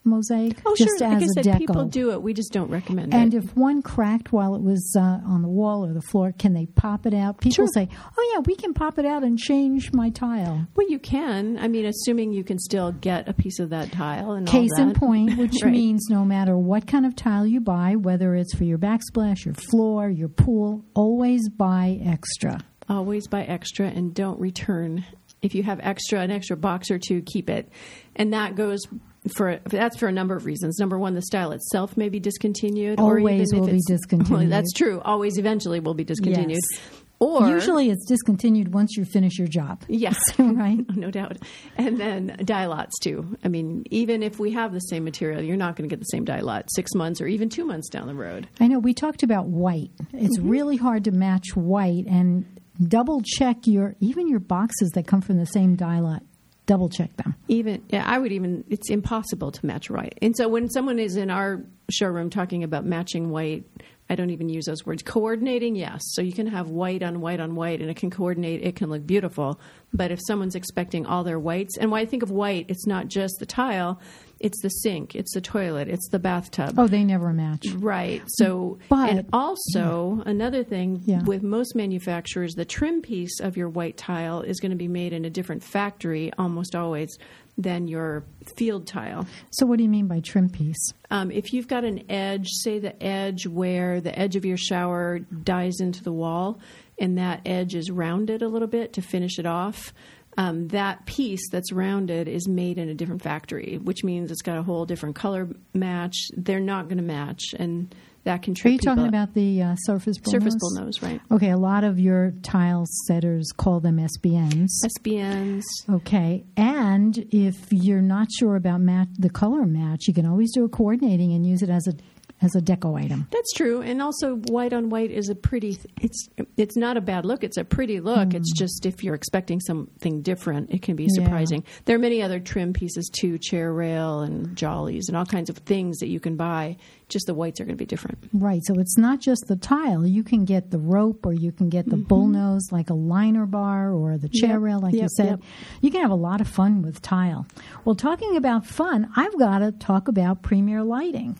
mosaic 0.06 0.60
Oh, 0.64 0.74
just 0.76 0.98
sure. 0.98 1.08
as 1.08 1.14
Like 1.14 1.22
I 1.22 1.26
said, 1.26 1.44
deco? 1.46 1.58
people 1.58 1.84
do 1.86 2.12
it. 2.12 2.22
We 2.22 2.32
just 2.32 2.52
don't 2.52 2.70
recommend 2.70 3.12
and 3.12 3.34
it. 3.34 3.36
And 3.36 3.44
if 3.44 3.56
one 3.56 3.82
cracked 3.82 4.32
while 4.32 4.54
it 4.54 4.62
was 4.62 4.94
uh, 4.96 5.02
on 5.26 5.42
the 5.42 5.48
wall 5.48 5.84
or 5.84 5.92
the 5.92 6.00
floor, 6.00 6.32
can 6.38 6.54
they 6.54 6.66
pop 6.66 7.04
it 7.06 7.12
out? 7.14 7.40
People 7.40 7.66
Sure. 7.66 7.66
say, 7.74 7.88
"Oh 8.16 8.32
yeah, 8.34 8.40
we 8.46 8.54
can 8.56 8.72
pop 8.72 8.98
it 8.98 9.04
out 9.04 9.22
and 9.24 9.36
change 9.38 9.92
my 9.92 10.10
tile." 10.10 10.66
Well, 10.76 10.88
you 10.88 10.98
can. 10.98 11.58
I 11.58 11.68
mean, 11.68 11.84
assuming 11.84 12.32
you 12.32 12.44
can 12.44 12.58
still 12.58 12.92
get 12.92 13.28
a 13.28 13.32
piece 13.32 13.58
of 13.58 13.70
that 13.70 13.92
tile 13.92 14.32
and 14.32 14.46
Case 14.46 14.70
in 14.78 14.94
point, 14.94 15.36
which 15.38 15.56
Right. 15.62 15.72
means 15.72 16.06
no 16.08 16.24
matter 16.24 16.56
what 16.56 16.86
kind 16.86 17.04
of 17.04 17.14
tile 17.16 17.46
you 17.46 17.60
buy, 17.60 17.96
whether 17.96 18.34
it's 18.34 18.54
for 18.54 18.64
your 18.64 18.78
backsplash, 18.78 19.44
your 19.44 19.54
floor, 19.54 20.08
your 20.08 20.28
pool, 20.28 20.84
always 20.94 21.48
buy 21.48 21.98
extra. 22.04 22.60
always 22.88 23.26
buy 23.26 23.42
extra 23.42 23.88
and 23.88 24.14
don't 24.14 24.38
return. 24.38 25.04
If 25.42 25.54
you 25.56 25.64
have 25.64 25.80
extra, 25.82 26.20
an 26.20 26.30
extra 26.30 26.56
box 26.56 26.90
or 26.90 26.98
two, 26.98 27.20
keep 27.22 27.50
it. 27.50 27.68
And 28.14 28.32
that 28.32 28.54
goes 28.54 28.80
for 29.28 29.60
that's 29.64 29.96
for 29.96 30.08
a 30.08 30.12
number 30.12 30.36
of 30.36 30.44
reasons. 30.46 30.78
Number 30.78 30.98
one, 30.98 31.14
the 31.14 31.22
style 31.22 31.52
itself 31.52 31.96
may 31.96 32.08
be 32.08 32.20
discontinued. 32.20 33.00
or 33.00 33.18
Always 33.18 33.52
will 33.52 33.66
be 33.66 33.80
discontinued. 33.86 34.50
That's 34.50 34.72
true. 34.72 35.00
Always, 35.04 35.38
eventually, 35.38 35.80
will 35.80 35.94
be 35.94 36.04
discontinued. 36.04 36.50
Yes. 36.72 36.80
Or 37.18 37.48
Usually, 37.48 37.88
it's 37.88 38.04
discontinued 38.04 38.74
once 38.74 38.94
you 38.98 39.06
finish 39.06 39.38
your 39.38 39.48
job. 39.48 39.82
Yes, 39.88 40.18
Right. 40.38 40.84
no 40.96 41.10
doubt. 41.10 41.38
And 41.78 41.98
then 41.98 42.36
dye 42.44 42.66
lots 42.66 42.92
too. 43.00 43.38
I 43.42 43.48
mean, 43.48 43.84
even 43.90 44.22
if 44.22 44.38
we 44.38 44.52
have 44.52 44.74
the 44.74 44.80
same 44.80 45.04
material, 45.04 45.40
you're 45.42 45.56
not 45.56 45.76
going 45.76 45.88
to 45.88 45.92
get 45.92 45.98
the 46.00 46.04
same 46.10 46.26
dye 46.26 46.40
lot 46.40 46.66
six 46.74 46.92
months 46.94 47.22
or 47.22 47.26
even 47.26 47.48
two 47.48 47.64
months 47.64 47.88
down 47.88 48.06
the 48.06 48.14
road. 48.14 48.46
I 48.60 48.66
know 48.68 48.78
we 48.78 48.92
talked 48.92 49.22
about 49.22 49.46
white. 49.46 49.90
It's 50.12 50.38
Mm-hmm. 50.38 50.48
really 50.50 50.76
hard 50.76 51.04
to 51.04 51.10
match 51.10 51.56
white 51.56 52.04
and 52.06 52.44
double 52.86 53.22
check 53.24 53.66
your 53.66 53.96
even 54.00 54.28
your 54.28 54.40
boxes 54.40 54.90
that 54.90 55.06
come 55.06 55.22
from 55.22 55.38
the 55.38 55.46
same 55.46 55.74
dye 55.76 56.00
lot. 56.00 56.22
Double 56.66 56.88
check 56.88 57.16
them. 57.16 57.34
Even 57.48 57.82
yeah, 57.90 58.04
I 58.06 58.18
would 58.18 58.32
even 58.32 58.64
it's 58.68 58.90
impossible 58.90 59.52
to 59.52 59.66
match 59.66 59.88
white. 59.88 60.18
And 60.20 60.36
so 60.36 60.48
when 60.48 60.68
someone 60.68 60.98
is 60.98 61.16
in 61.16 61.30
our 61.30 61.62
showroom 61.90 62.28
talking 62.28 62.64
about 62.64 62.84
matching 62.84 63.30
white, 63.30 63.64
I 64.08 64.14
don't 64.14 64.30
even 64.30 64.48
use 64.48 64.66
those 64.66 64.86
words. 64.86 65.02
Coordinating, 65.02 65.74
yes. 65.74 66.00
So 66.12 66.22
you 66.22 66.32
can 66.32 66.46
have 66.46 66.68
white 66.70 67.02
on 67.02 67.20
white 67.20 67.40
on 67.40 67.54
white 67.56 67.80
and 67.80 67.90
it 67.90 67.96
can 67.96 68.10
coordinate, 68.10 68.62
it 68.62 68.76
can 68.76 68.88
look 68.88 69.04
beautiful. 69.06 69.58
But 69.92 70.10
if 70.12 70.20
someone's 70.26 70.54
expecting 70.54 71.06
all 71.06 71.24
their 71.24 71.38
whites, 71.40 71.76
and 71.76 71.90
when 71.90 72.00
I 72.00 72.04
think 72.04 72.22
of 72.22 72.30
white, 72.30 72.66
it's 72.68 72.86
not 72.86 73.08
just 73.08 73.34
the 73.40 73.46
tile, 73.46 74.00
it's 74.38 74.60
the 74.62 74.68
sink, 74.68 75.16
it's 75.16 75.32
the 75.34 75.40
toilet, 75.40 75.88
it's 75.88 76.08
the 76.10 76.18
bathtub. 76.18 76.78
Oh, 76.78 76.86
they 76.86 77.02
never 77.02 77.32
match. 77.32 77.66
Right. 77.74 78.22
So, 78.26 78.78
But- 78.88 79.10
and 79.10 79.26
also 79.32 80.22
another 80.26 80.62
thing 80.62 81.00
Yeah. 81.04 81.22
with 81.24 81.42
most 81.42 81.74
manufacturers, 81.74 82.54
the 82.54 82.64
trim 82.64 83.02
piece 83.02 83.40
of 83.40 83.56
your 83.56 83.68
white 83.68 83.96
tile 83.96 84.40
is 84.42 84.60
going 84.60 84.70
to 84.72 84.76
be 84.76 84.88
made 84.88 85.12
in 85.14 85.24
a 85.24 85.30
different 85.30 85.64
factory 85.64 86.30
almost 86.38 86.74
always 86.76 87.16
than 87.58 87.88
your 87.88 88.24
field 88.56 88.86
tile. 88.86 89.26
So, 89.50 89.66
what 89.66 89.78
do 89.78 89.84
you 89.84 89.88
mean 89.88 90.06
by 90.06 90.20
trim 90.20 90.48
piece? 90.48 90.92
Um, 91.10 91.30
if 91.30 91.52
you've 91.52 91.68
got 91.68 91.84
an 91.84 92.10
edge, 92.10 92.48
say 92.50 92.78
the 92.78 93.02
edge 93.02 93.46
where 93.46 94.00
the 94.00 94.16
edge 94.16 94.36
of 94.36 94.44
your 94.44 94.56
shower 94.56 95.18
dies 95.18 95.80
into 95.80 96.02
the 96.02 96.12
wall, 96.12 96.60
and 96.98 97.18
that 97.18 97.40
edge 97.46 97.74
is 97.74 97.90
rounded 97.90 98.42
a 98.42 98.48
little 98.48 98.68
bit 98.68 98.92
to 98.94 99.02
finish 99.02 99.38
it 99.38 99.46
off. 99.46 99.92
Um, 100.38 100.68
that 100.68 101.06
piece 101.06 101.48
that's 101.50 101.72
rounded 101.72 102.28
is 102.28 102.46
made 102.46 102.76
in 102.76 102.90
a 102.90 102.94
different 102.94 103.22
factory, 103.22 103.78
which 103.82 104.04
means 104.04 104.30
it's 104.30 104.42
got 104.42 104.58
a 104.58 104.62
whole 104.62 104.84
different 104.84 105.16
color 105.16 105.48
match. 105.72 106.14
They're 106.36 106.60
not 106.60 106.88
going 106.88 106.98
to 106.98 107.02
match, 107.02 107.54
and 107.58 107.94
that 108.26 108.42
can 108.42 108.54
Are 108.64 108.68
you 108.68 108.78
talking 108.78 109.06
about 109.06 109.34
the 109.34 109.62
uh, 109.62 109.74
surface 109.76 110.18
bull 110.18 110.32
surface 110.32 110.54
nose? 110.54 110.60
bull 110.60 110.84
nose, 110.84 111.02
right? 111.02 111.20
Okay, 111.30 111.50
a 111.50 111.56
lot 111.56 111.84
of 111.84 111.98
your 111.98 112.32
tile 112.42 112.84
setters 113.06 113.50
call 113.56 113.80
them 113.80 113.96
SBNs. 113.98 114.68
SBNs. 114.84 115.62
Okay, 115.88 116.44
and 116.56 117.16
if 117.30 117.56
you're 117.70 118.02
not 118.02 118.28
sure 118.38 118.56
about 118.56 118.80
match, 118.80 119.08
the 119.18 119.30
color 119.30 119.64
match, 119.64 120.06
you 120.08 120.12
can 120.14 120.26
always 120.26 120.52
do 120.52 120.64
a 120.64 120.68
coordinating 120.68 121.32
and 121.32 121.46
use 121.46 121.62
it 121.62 121.70
as 121.70 121.86
a 121.86 121.94
as 122.42 122.54
a 122.54 122.60
deco 122.60 122.98
item. 123.02 123.26
That's 123.30 123.52
true, 123.54 123.80
and 123.80 124.02
also 124.02 124.36
white 124.36 124.72
on 124.72 124.90
white 124.90 125.10
is 125.10 125.28
a 125.28 125.34
pretty. 125.34 125.78
It's 126.00 126.28
it's 126.56 126.76
not 126.76 126.96
a 126.96 127.00
bad 127.00 127.24
look. 127.24 127.42
It's 127.42 127.56
a 127.56 127.64
pretty 127.64 128.00
look. 128.00 128.34
It's 128.34 128.52
just 128.52 128.84
if 128.86 129.02
you're 129.02 129.14
expecting 129.14 129.60
something 129.60 130.22
different, 130.22 130.70
it 130.70 130.82
can 130.82 130.96
be 130.96 131.04
Hmm. 131.04 131.20
Yeah. 131.20 131.24
surprising. 131.24 131.64
There 131.86 131.96
are 131.96 132.00
many 132.00 132.22
other 132.22 132.38
trim 132.40 132.72
pieces 132.72 133.08
too, 133.12 133.38
chair 133.38 133.72
rail 133.72 134.20
and 134.20 134.54
jollies 134.56 135.08
and 135.08 135.16
all 135.16 135.24
kinds 135.26 135.48
of 135.50 135.56
things 135.58 135.98
that 135.98 136.08
you 136.08 136.20
can 136.20 136.36
buy. 136.36 136.76
Just 137.08 137.26
the 137.26 137.34
whites 137.34 137.60
are 137.60 137.64
going 137.64 137.76
to 137.76 137.80
be 137.82 137.86
different. 137.86 138.18
Right. 138.32 138.60
So 138.64 138.74
it's 138.80 138.98
not 138.98 139.20
just 139.20 139.44
the 139.46 139.54
tile. 139.56 140.04
You 140.04 140.24
can 140.24 140.44
get 140.44 140.72
the 140.72 140.78
rope 140.78 141.24
or 141.24 141.32
you 141.32 141.52
can 141.52 141.68
get 141.68 141.86
the 141.88 141.96
bullnose 141.96 142.72
like 142.72 142.90
a 142.90 142.94
liner 142.94 143.46
bar 143.46 143.92
or 143.92 144.18
the 144.18 144.28
chair 144.28 144.54
Yep. 144.54 144.60
rail 144.60 144.80
like 144.80 144.94
you 144.94 145.08
said. 145.08 145.26
yep. 145.28 145.40
You 145.82 145.90
can 145.92 146.02
have 146.02 146.10
a 146.10 146.16
lot 146.16 146.40
of 146.40 146.48
fun 146.48 146.82
with 146.82 147.00
tile. 147.02 147.46
Well, 147.84 147.94
talking 147.94 148.36
about 148.36 148.66
fun, 148.66 149.08
I've 149.16 149.38
got 149.38 149.60
to 149.60 149.70
talk 149.70 150.08
about 150.08 150.42
premier 150.42 150.82
lighting. 150.82 151.38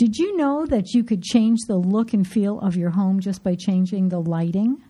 Did 0.00 0.16
you 0.16 0.34
know 0.34 0.64
that 0.64 0.94
you 0.94 1.04
could 1.04 1.22
change 1.22 1.58
the 1.68 1.76
look 1.76 2.14
and 2.14 2.26
feel 2.26 2.58
of 2.60 2.74
your 2.74 2.88
home 2.88 3.20
just 3.20 3.42
by 3.42 3.54
changing 3.54 4.08
the 4.08 4.18
lighting? 4.18 4.82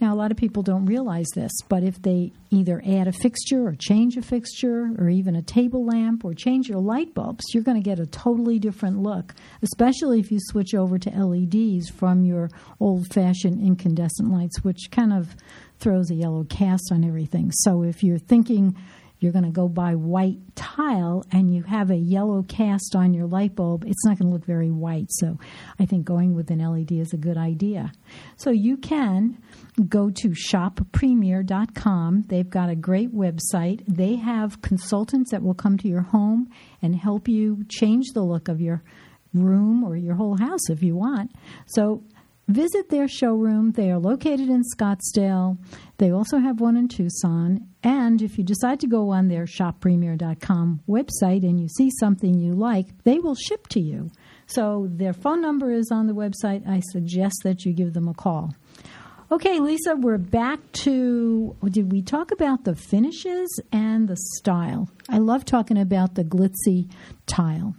Now, 0.00 0.14
a 0.14 0.16
lot 0.16 0.30
of 0.30 0.38
people 0.38 0.62
don't 0.62 0.86
realize 0.86 1.26
this, 1.34 1.52
but 1.68 1.82
if 1.82 2.00
they 2.00 2.32
either 2.48 2.82
add 2.86 3.06
a 3.06 3.12
fixture 3.12 3.66
or 3.66 3.74
change 3.74 4.16
a 4.16 4.22
fixture 4.22 4.94
or 4.98 5.10
even 5.10 5.36
a 5.36 5.42
table 5.42 5.84
lamp 5.84 6.24
or 6.24 6.32
change 6.32 6.70
your 6.70 6.80
light 6.80 7.12
bulbs, 7.12 7.44
you're 7.52 7.64
going 7.64 7.76
to 7.76 7.84
get 7.84 8.00
a 8.00 8.06
totally 8.06 8.58
different 8.58 9.02
look, 9.02 9.34
especially 9.60 10.20
if 10.20 10.30
you 10.30 10.38
switch 10.40 10.74
over 10.74 10.98
to 10.98 11.10
LEDs 11.10 11.90
from 11.90 12.24
your 12.24 12.48
old 12.80 13.12
fashioned 13.12 13.60
incandescent 13.60 14.30
lights, 14.30 14.64
which 14.64 14.90
kind 14.90 15.12
of 15.12 15.36
throws 15.80 16.10
a 16.10 16.14
yellow 16.14 16.44
cast 16.44 16.90
on 16.90 17.04
everything. 17.04 17.50
So 17.52 17.82
if 17.82 18.02
you're 18.02 18.16
thinking, 18.16 18.74
you're 19.18 19.32
going 19.32 19.44
to 19.44 19.50
go 19.50 19.68
buy 19.68 19.94
white 19.94 20.38
tile 20.76 21.24
and 21.32 21.54
you 21.54 21.62
have 21.62 21.90
a 21.90 21.96
yellow 21.96 22.42
cast 22.42 22.94
on 22.94 23.14
your 23.14 23.26
light 23.26 23.54
bulb, 23.54 23.84
it's 23.86 24.04
not 24.04 24.18
going 24.18 24.28
to 24.28 24.32
look 24.34 24.44
very 24.44 24.70
white. 24.70 25.06
So 25.10 25.38
I 25.78 25.86
think 25.86 26.04
going 26.04 26.34
with 26.34 26.50
an 26.50 26.58
LED 26.58 26.92
is 26.92 27.12
a 27.12 27.16
good 27.16 27.36
idea. 27.36 27.92
So 28.36 28.50
you 28.50 28.76
can 28.76 29.38
go 29.88 30.10
to 30.10 30.28
shoppremier.com. 30.30 32.24
They've 32.28 32.48
got 32.48 32.70
a 32.70 32.76
great 32.76 33.14
website. 33.14 33.82
They 33.88 34.16
have 34.16 34.62
consultants 34.62 35.30
that 35.30 35.42
will 35.42 35.54
come 35.54 35.76
to 35.78 35.88
your 35.88 36.02
home 36.02 36.48
and 36.82 36.94
help 36.94 37.28
you 37.28 37.64
change 37.68 38.06
the 38.14 38.22
look 38.22 38.48
of 38.48 38.60
your 38.60 38.82
room 39.34 39.84
or 39.84 39.96
your 39.96 40.14
whole 40.14 40.38
house 40.38 40.70
if 40.70 40.82
you 40.82 40.96
want. 40.96 41.32
So 41.66 42.02
visit 42.48 42.90
their 42.90 43.08
showroom. 43.08 43.72
They 43.72 43.90
are 43.90 43.98
located 43.98 44.48
in 44.48 44.62
Scottsdale. 44.76 45.58
They 45.98 46.10
also 46.10 46.38
have 46.38 46.60
one 46.60 46.76
in 46.76 46.88
Tucson. 46.88 47.68
And 47.82 48.22
if 48.22 48.38
you 48.38 48.44
decide 48.44 48.80
to 48.80 48.86
go 48.86 49.10
on 49.10 49.28
their 49.28 49.44
shoppremier.com 49.44 50.80
website 50.88 51.42
and 51.42 51.60
you 51.60 51.68
see 51.68 51.90
something 51.98 52.38
you 52.38 52.52
like, 52.52 52.86
they 53.04 53.18
will 53.18 53.34
ship 53.34 53.66
to 53.68 53.80
you. 53.80 54.10
So 54.46 54.88
their 54.90 55.12
phone 55.12 55.40
number 55.40 55.72
is 55.72 55.90
on 55.90 56.06
the 56.06 56.14
website. 56.14 56.66
I 56.68 56.80
suggest 56.92 57.36
that 57.44 57.64
you 57.64 57.72
give 57.72 57.94
them 57.94 58.08
a 58.08 58.14
call. 58.14 58.54
Okay, 59.32 59.58
Lisa, 59.58 59.96
we're 59.96 60.18
back 60.18 60.60
to. 60.84 61.56
Did 61.64 61.90
we 61.90 62.00
talk 62.00 62.30
about 62.30 62.62
the 62.62 62.76
finishes 62.76 63.60
and 63.72 64.06
the 64.06 64.16
style? 64.16 64.88
I 65.08 65.18
love 65.18 65.44
talking 65.44 65.78
about 65.78 66.14
the 66.14 66.22
glitzy 66.22 66.88
tile. 67.26 67.74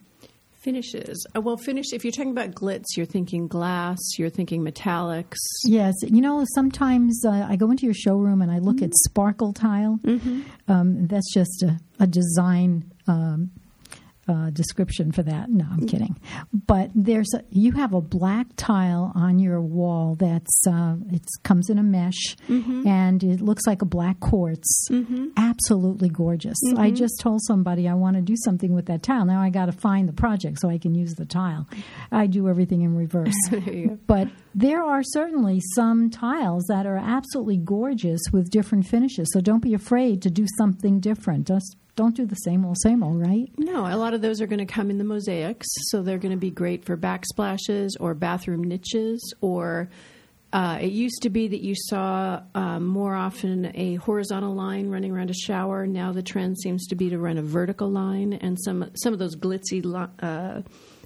Finishes. 0.68 1.26
Uh, 1.34 1.40
well, 1.40 1.56
finish. 1.56 1.94
If 1.94 2.04
you're 2.04 2.12
talking 2.12 2.32
about 2.32 2.52
glitz, 2.52 2.98
you're 2.98 3.06
thinking 3.06 3.48
glass. 3.48 3.98
You're 4.18 4.30
thinking 4.30 4.66
metallics. 4.66 5.38
Yes, 5.64 5.94
you 6.02 6.20
know, 6.20 6.44
sometimes 6.56 7.24
uh, 7.26 7.48
I 7.50 7.56
go 7.56 7.72
into 7.72 7.86
your 7.86 7.94
showroom 7.94 8.42
and 8.42 8.52
I 8.52 8.60
look 8.60 8.82
at 8.82 8.94
sparkle 8.94 9.54
tile. 9.54 9.98
Um, 10.68 11.08
that's 11.08 11.34
just 11.34 11.64
a, 11.64 11.80
a 12.02 12.06
design 12.06 12.92
um, 13.08 13.52
uh, 14.28 14.50
description 14.52 15.12
for 15.12 15.24
that. 15.24 15.50
No, 15.50 15.66
I'm 15.72 15.88
kidding. 15.88 16.20
But 16.54 16.92
there's 16.94 17.34
a, 17.34 17.44
you 17.50 17.72
have 17.74 17.94
a 17.94 18.02
black 18.02 18.48
tile 18.58 19.12
on 19.16 19.40
your 19.40 19.62
wall 19.62 20.16
that's 20.16 20.68
uh, 20.68 20.96
it 21.12 21.22
comes 21.44 21.70
in 21.70 21.80
a 21.80 21.84
mesh 21.84 22.36
and 22.50 23.24
it 23.24 23.42
looks 23.42 23.66
like 23.66 23.82
a 23.82 23.86
black 23.86 24.20
quartz. 24.20 24.88
Absolutely 25.38 26.10
gorgeous. 26.10 26.58
I 26.78 26.92
just 26.92 27.20
told 27.22 27.42
somebody 27.44 27.88
I 27.88 27.94
want 27.94 28.16
to 28.16 28.22
do 28.22 28.36
something 28.38 28.74
with 28.74 28.86
that 28.88 29.04
tile. 29.04 29.26
Now 29.26 29.42
I 29.42 29.50
got 29.50 29.68
to 29.68 29.72
find 29.72 30.08
the 30.08 30.14
project 30.14 30.60
so 30.60 30.70
I 30.70 30.78
can 30.78 30.94
use 30.96 31.14
the 31.16 31.26
tile. 31.26 31.68
I 32.12 32.28
do 32.28 32.48
everything 32.50 32.82
in 32.82 32.96
reverse. 32.96 33.34
There 33.50 33.74
you 33.74 33.88
go. 33.90 33.98
But 34.08 34.28
there 34.54 34.84
are 34.84 35.02
certainly 35.04 35.62
some 35.76 36.10
tiles 36.10 36.66
that 36.70 36.86
are 36.86 36.98
absolutely 36.98 37.58
gorgeous 37.58 38.20
with 38.32 38.50
different 38.50 38.86
finishes. 38.88 39.28
So 39.32 39.42
don't 39.42 39.62
be 39.62 39.74
afraid 39.74 40.22
to 40.24 40.30
do 40.30 40.46
something 40.58 41.00
different. 41.00 41.48
Just 41.48 41.76
don't 41.98 42.16
do 42.16 42.26
the 42.26 42.36
same 42.36 42.64
old, 42.64 42.78
same 42.82 43.04
old, 43.04 43.20
right? 43.20 43.52
No, 43.58 43.86
a 43.86 43.98
lot 43.98 44.14
of 44.14 44.22
those 44.22 44.40
are 44.40 44.48
going 44.48 44.66
to 44.66 44.72
come 44.74 44.90
in 44.90 44.98
the 44.98 45.04
mosaics, 45.04 45.68
so 45.90 46.02
they're 46.02 46.18
going 46.20 46.32
to 46.32 46.38
be 46.38 46.50
great 46.52 46.86
for 46.86 46.96
backsplashes 46.96 47.90
or 48.00 48.14
bathroom 48.14 48.64
niches. 48.64 49.34
Or 49.42 49.90
uh, 50.54 50.78
it 50.80 50.92
used 50.94 51.24
to 51.24 51.30
be 51.30 51.50
that 51.50 51.62
you 51.62 51.74
saw 51.76 52.42
um, 52.56 52.86
more 52.88 53.14
often 53.16 53.72
a 53.76 53.96
horizontal 53.96 54.56
line 54.56 54.90
running 54.90 55.12
around 55.12 55.30
a 55.30 55.34
shower. 55.34 55.86
Now 55.86 56.14
the 56.14 56.24
trend 56.24 56.58
seems 56.58 56.88
to 56.88 56.96
be 56.96 57.10
to 57.10 57.18
run 57.20 57.38
a 57.38 57.42
vertical 57.44 57.90
line, 57.90 58.32
and 58.34 58.58
some 58.64 58.90
some 58.96 59.12
of 59.12 59.20
those 59.20 59.36
glitzy 59.36 59.84
li- 59.84 60.08
uh, 60.26 60.62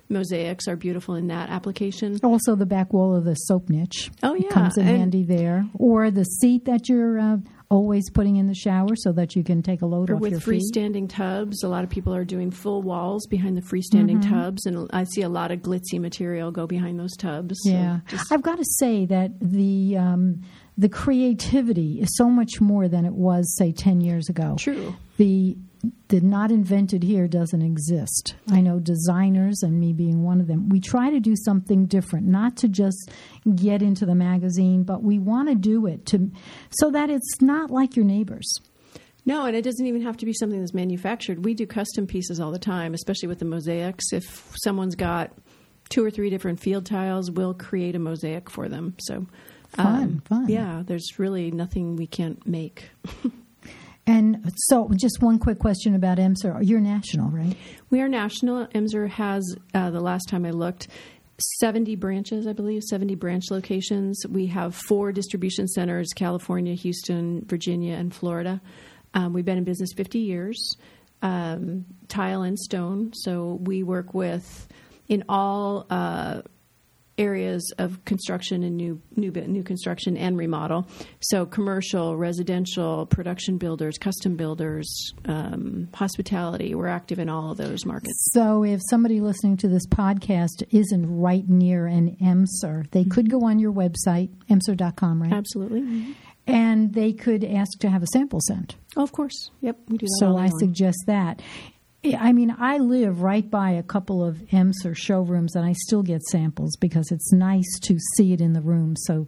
mosaics 0.10 0.67
are 0.67 0.75
beautiful 0.75 1.15
in 1.15 1.27
that 1.27 1.49
application. 1.49 2.19
Also, 2.23 2.54
the 2.56 2.65
back 2.65 2.91
wall 2.93 3.15
of 3.15 3.23
the 3.23 3.34
soap 3.36 3.69
niche 3.69 4.12
Oh, 4.21 4.36
yeah, 4.36 4.49
comes 4.49 4.77
in 4.77 4.88
and- 4.88 4.97
handy 4.97 5.23
there, 5.23 5.65
or 5.73 6.12
the 6.12 6.25
seat 6.25 6.65
that 6.65 6.89
you're 6.89 7.17
uh, 7.17 7.38
always 7.71 8.10
putting 8.12 8.36
in 8.36 8.45
the 8.47 8.53
shower 8.53 8.95
so 8.95 9.12
that 9.13 9.36
you 9.36 9.43
can 9.43 9.63
take 9.63 9.81
a 9.81 9.86
load 9.86 10.10
Or 10.12 10.15
off 10.15 10.21
with 10.21 10.31
your 10.34 10.41
feet. 10.41 10.62
freestanding 10.62 11.10
tubs, 11.10 11.63
a 11.63 11.67
lot 11.69 11.84
of 11.84 11.89
people 11.89 12.13
are 12.13 12.25
doing 12.25 12.51
full 12.51 12.81
walls 12.84 13.25
behind 13.27 13.55
the 13.57 13.62
freestanding 13.62 14.21
Mm-hmm. 14.21 14.34
tubs, 14.34 14.65
and 14.65 14.89
I 14.91 15.05
see 15.05 15.21
a 15.23 15.29
lot 15.29 15.51
of 15.51 15.60
glitzy 15.62 15.99
material 15.99 16.51
go 16.51 16.67
behind 16.67 16.99
those 16.99 17.15
tubs. 17.15 17.57
So 17.63 17.71
Yeah, 17.71 18.01
just- 18.10 18.31
I've 18.31 18.41
got 18.43 18.57
to 18.57 18.65
say 18.79 19.05
that 19.05 19.31
the 19.39 19.97
um, 19.97 20.41
the 20.77 20.89
creativity 20.89 22.01
is 22.01 22.10
so 22.17 22.29
much 22.29 22.60
more 22.62 22.88
than 22.88 23.05
it 23.05 23.13
was, 23.13 23.55
say, 23.57 23.71
ten 23.71 24.01
years 24.01 24.29
ago. 24.29 24.55
true. 24.60 24.93
The 25.17 25.55
the 26.10 26.22
not 26.22 26.52
invented 26.52 27.04
here 27.04 27.28
doesn't 27.28 27.62
exist. 27.62 28.36
I 28.52 28.62
know 28.62 28.80
designers, 28.80 29.62
and 29.63 29.80
me 29.80 29.94
being 29.94 30.24
one 30.24 30.39
of 30.39 30.48
them. 30.48 30.70
We 30.70 30.80
try 30.80 31.10
to 31.10 31.20
do 31.20 31.36
something 31.36 31.86
different, 31.86 32.28
not 32.28 32.58
to 32.58 32.67
just 32.67 33.10
get 33.56 33.82
into 33.82 34.06
the 34.06 34.15
magazine, 34.15 34.84
but 34.84 35.04
we 35.04 35.20
want 35.20 35.50
to 35.50 35.56
do 35.56 35.86
it 35.88 36.06
to 36.08 36.32
so 36.72 36.91
that 36.91 37.10
it's 37.10 37.41
not 37.41 37.72
like 37.72 37.96
your 37.96 38.06
neighbors. 38.06 38.52
No, 39.26 39.46
and 39.46 39.56
it 39.56 39.62
doesn't 39.62 39.86
even 39.86 40.02
have 40.02 40.17
to 40.17 40.26
be 40.26 40.34
something 40.34 40.60
that's 40.60 40.74
manufactured. 40.74 41.46
We 41.46 41.54
do 41.54 41.67
custom 41.67 42.08
pieces 42.08 42.39
all 42.39 42.52
the 42.52 42.60
time, 42.60 42.94
especially 42.94 43.28
with 43.28 43.39
the 43.39 43.46
mosaics. 43.46 44.06
If 44.12 44.56
someone's 44.63 44.96
got 44.96 45.32
two 45.89 46.04
or 46.04 46.10
three 46.10 46.30
different 46.30 46.60
field 46.60 46.86
tiles, 46.86 47.30
we'll 47.30 47.54
create 47.54 47.96
a 47.96 48.00
mosaic 48.00 48.50
for 48.50 48.67
them. 48.67 48.96
So, 49.00 49.28
Fun, 49.70 50.04
um, 50.04 50.24
fun. 50.26 50.50
Yeah, 50.50 50.84
there's 50.86 51.17
really 51.17 51.52
nothing 51.52 51.96
we 51.96 52.08
can't 52.08 52.46
make. 52.46 52.89
And 54.12 54.52
so, 54.67 54.89
just 54.93 55.21
one 55.21 55.39
quick 55.39 55.58
question 55.58 55.95
about 55.95 56.17
Emser. 56.17 56.60
You're 56.62 56.82
national, 56.82 57.30
right? 57.30 57.56
We 57.91 58.02
are 58.02 58.10
national. 58.10 58.67
Emser 58.67 59.08
has, 59.08 59.56
uh, 59.74 59.89
the 59.89 60.02
last 60.02 60.28
time 60.28 60.45
I 60.45 60.50
looked, 60.50 60.89
70 61.60 61.95
branches, 61.95 62.45
I 62.45 62.52
believe, 62.52 62.84
70 62.84 63.15
branch 63.15 63.45
locations. 63.52 64.21
We 64.28 64.47
have 64.47 64.76
four 64.76 65.13
distribution 65.13 65.65
centers 65.65 66.10
California, 66.13 66.74
Houston, 66.74 67.45
Virginia, 67.45 67.93
and 67.95 68.13
Florida. 68.13 68.60
Um, 69.13 69.32
we've 69.32 69.45
been 69.45 69.58
in 69.58 69.63
business 69.63 69.93
50 69.95 70.19
years, 70.19 70.76
um, 71.21 71.86
tile 72.10 72.41
and 72.41 72.60
stone. 72.60 73.13
So 73.13 73.60
we 73.62 73.82
work 73.82 74.13
with, 74.13 74.67
in 75.08 75.24
all 75.30 75.88
uh, 75.89 76.41
areas 77.21 77.71
of 77.77 78.03
construction 78.05 78.63
and 78.63 78.75
new 78.75 79.01
new 79.15 79.31
new 79.31 79.63
construction 79.63 80.17
and 80.17 80.38
remodel. 80.38 80.88
So 81.19 81.45
commercial, 81.45 82.17
residential, 82.17 83.05
production 83.05 83.57
builders, 83.57 83.97
custom 83.97 84.36
builders, 84.36 85.13
um, 85.25 85.88
hospitality. 85.93 86.73
We're 86.75 86.88
active 86.88 87.19
in 87.19 87.29
all 87.29 87.51
of 87.51 87.57
those 87.57 87.86
markets. 87.86 88.29
So, 88.34 88.63
if 88.63 88.81
somebody 88.89 89.21
listening 89.21 89.57
to 89.57 89.67
this 89.67 89.86
podcast 89.88 90.63
isn't 90.71 91.19
right 91.19 91.47
near 91.47 91.88
an 91.88 92.17
Emser, 92.21 92.89
they 92.91 93.03
could 93.05 93.29
go 93.29 93.45
on 93.45 93.60
your 93.60 93.71
website, 93.71 94.29
emser.com, 94.49 95.21
right? 95.21 95.31
Absolutely. 95.34 96.15
And 96.47 96.93
they 96.93 97.13
could 97.13 97.43
ask 97.43 97.79
to 97.79 97.89
have 97.89 98.01
a 98.01 98.07
sample 98.07 98.39
sent. 98.41 98.75
Oh, 98.97 99.03
of 99.03 99.12
course. 99.12 99.51
Yep, 99.62 99.77
we 99.89 99.97
do 99.99 100.05
that. 100.07 100.17
So, 100.19 100.38
I 100.38 100.47
long. 100.47 100.60
suggest 100.60 100.97
that. 101.07 101.41
I 102.04 102.34
mean, 102.34 102.56
I 102.58 102.80
live 102.80 103.22
right 103.22 103.50
by 103.50 103.72
a 103.72 103.84
couple 103.84 104.24
of 104.24 104.38
Emser 104.52 104.96
showrooms, 104.96 105.56
and 105.56 105.64
I 105.64 105.74
still 105.74 106.02
get 106.02 106.24
samples 106.24 106.76
because 106.78 107.12
it's 107.12 107.32
nice 107.32 107.80
to 107.84 107.98
see 108.16 108.34
it 108.34 108.42
in 108.42 108.54
the 108.54 108.62
room. 108.62 108.96
So, 108.96 109.28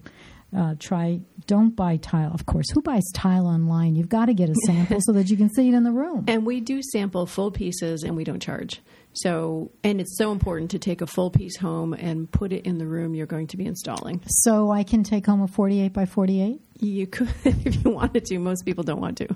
uh, 0.56 0.76
try, 0.80 1.20
don't 1.46 1.76
buy 1.76 1.98
tile. 1.98 2.32
Of 2.34 2.48
course, 2.48 2.72
who 2.72 2.82
buys 2.82 3.04
tile 3.14 3.46
online? 3.46 3.96
You've 3.96 4.10
got 4.10 4.26
to 4.26 4.34
get 4.34 4.50
a 4.50 4.56
sample 4.66 5.00
so 5.02 5.12
that 5.14 5.30
you 5.30 5.38
can 5.38 5.50
see 5.54 5.68
it 5.68 5.76
in 5.76 5.84
the 5.84 5.92
room. 5.92 6.26
And 6.28 6.46
we 6.48 6.62
do 6.62 6.82
sample 6.82 7.28
full 7.28 7.52
pieces, 7.52 8.02
and 8.02 8.16
we 8.16 8.24
don't 8.24 8.42
charge. 8.42 8.82
So, 9.14 9.72
and 9.84 10.02
it's 10.02 10.18
so 10.18 10.32
important 10.32 10.72
to 10.72 10.80
take 10.80 11.02
a 11.02 11.08
full 11.08 11.30
piece 11.30 11.58
home 11.58 11.94
and 11.94 12.32
put 12.32 12.52
it 12.52 12.66
in 12.66 12.78
the 12.80 12.88
room 12.88 13.14
you're 13.14 13.28
going 13.28 13.48
to 13.48 13.58
be 13.58 13.66
installing. 13.66 14.22
So 14.28 14.72
I 14.72 14.84
can 14.84 15.04
take 15.04 15.26
home 15.28 15.42
a 15.42 15.48
48 15.48 15.94
by 15.94 16.06
48? 16.06 16.60
You 16.80 17.08
could 17.08 17.30
if 17.46 17.84
you 17.84 17.92
wanted 17.92 18.26
to. 18.26 18.40
Most 18.40 18.66
people 18.66 18.84
don't 18.84 19.00
want 19.00 19.18
to. 19.20 19.28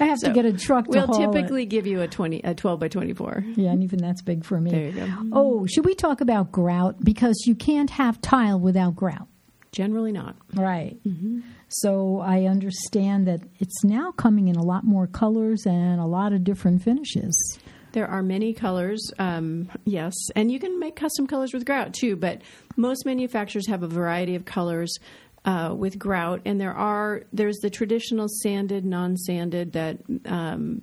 I 0.00 0.06
have 0.06 0.18
So, 0.18 0.28
to 0.28 0.34
get 0.34 0.44
a 0.44 0.52
truck 0.52 0.86
to 0.86 0.90
We'll 0.90 1.06
haul 1.06 1.22
it. 1.22 1.32
typically 1.32 1.66
give 1.66 1.86
you 1.86 2.00
a 2.02 2.08
20 2.08 2.40
a 2.42 2.54
12 2.54 2.80
by 2.80 2.88
24. 2.88 3.44
Yeah, 3.56 3.70
and 3.70 3.82
even 3.84 3.98
that's 4.00 4.22
big 4.22 4.44
for 4.44 4.60
me. 4.60 4.70
There 4.72 4.84
you 4.88 4.92
go. 4.92 5.08
Oh, 5.32 5.66
should 5.66 5.84
we 5.84 5.94
talk 5.94 6.20
about 6.20 6.50
grout? 6.52 7.02
Because 7.02 7.44
you 7.46 7.54
can't 7.54 7.90
have 7.90 8.20
tile 8.20 8.58
without 8.58 8.96
grout. 8.96 9.28
Generally 9.70 10.12
not. 10.12 10.36
Right. 10.52 10.98
Mm-hmm. 11.06 11.40
So 11.68 12.18
I 12.20 12.44
understand 12.44 13.26
that 13.26 13.40
it's 13.58 13.82
now 13.84 14.12
coming 14.12 14.48
in 14.48 14.56
a 14.56 14.62
lot 14.62 14.84
more 14.84 15.06
colors 15.06 15.64
and 15.64 15.98
a 15.98 16.04
lot 16.04 16.34
of 16.34 16.44
different 16.44 16.82
finishes. 16.82 17.58
There 17.92 18.06
are 18.06 18.22
many 18.22 18.54
colors, 18.54 19.12
um, 19.18 19.68
yes, 19.84 20.14
and 20.34 20.50
you 20.50 20.58
can 20.58 20.78
make 20.78 20.96
custom 20.96 21.26
colors 21.26 21.52
with 21.52 21.64
grout 21.64 21.92
too. 21.92 22.16
But 22.16 22.42
most 22.76 23.04
manufacturers 23.04 23.68
have 23.68 23.82
a 23.82 23.88
variety 23.88 24.34
of 24.34 24.44
colors 24.44 24.96
uh, 25.44 25.74
with 25.76 25.98
grout, 25.98 26.40
and 26.44 26.60
there 26.60 26.72
are 26.74 27.22
there's 27.32 27.58
the 27.58 27.70
traditional 27.70 28.28
sanded, 28.28 28.84
non-sanded 28.84 29.72
that 29.72 29.98
um, 30.24 30.82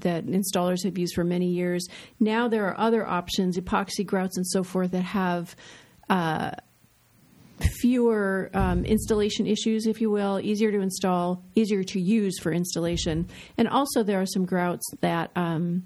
that 0.00 0.26
installers 0.26 0.84
have 0.84 0.96
used 0.98 1.14
for 1.14 1.24
many 1.24 1.46
years. 1.46 1.86
Now 2.18 2.48
there 2.48 2.66
are 2.66 2.78
other 2.78 3.06
options, 3.06 3.58
epoxy 3.58 4.04
grouts 4.04 4.36
and 4.36 4.46
so 4.46 4.62
forth, 4.62 4.92
that 4.92 5.02
have 5.02 5.54
uh, 6.08 6.52
fewer 7.80 8.50
um, 8.54 8.84
installation 8.84 9.46
issues, 9.46 9.86
if 9.86 10.00
you 10.00 10.10
will, 10.10 10.40
easier 10.40 10.72
to 10.72 10.80
install, 10.80 11.42
easier 11.54 11.82
to 11.84 12.00
use 12.00 12.38
for 12.38 12.52
installation. 12.52 13.28
And 13.58 13.68
also, 13.68 14.02
there 14.02 14.20
are 14.20 14.26
some 14.26 14.44
grouts 14.44 14.84
that 15.00 15.30
um, 15.36 15.84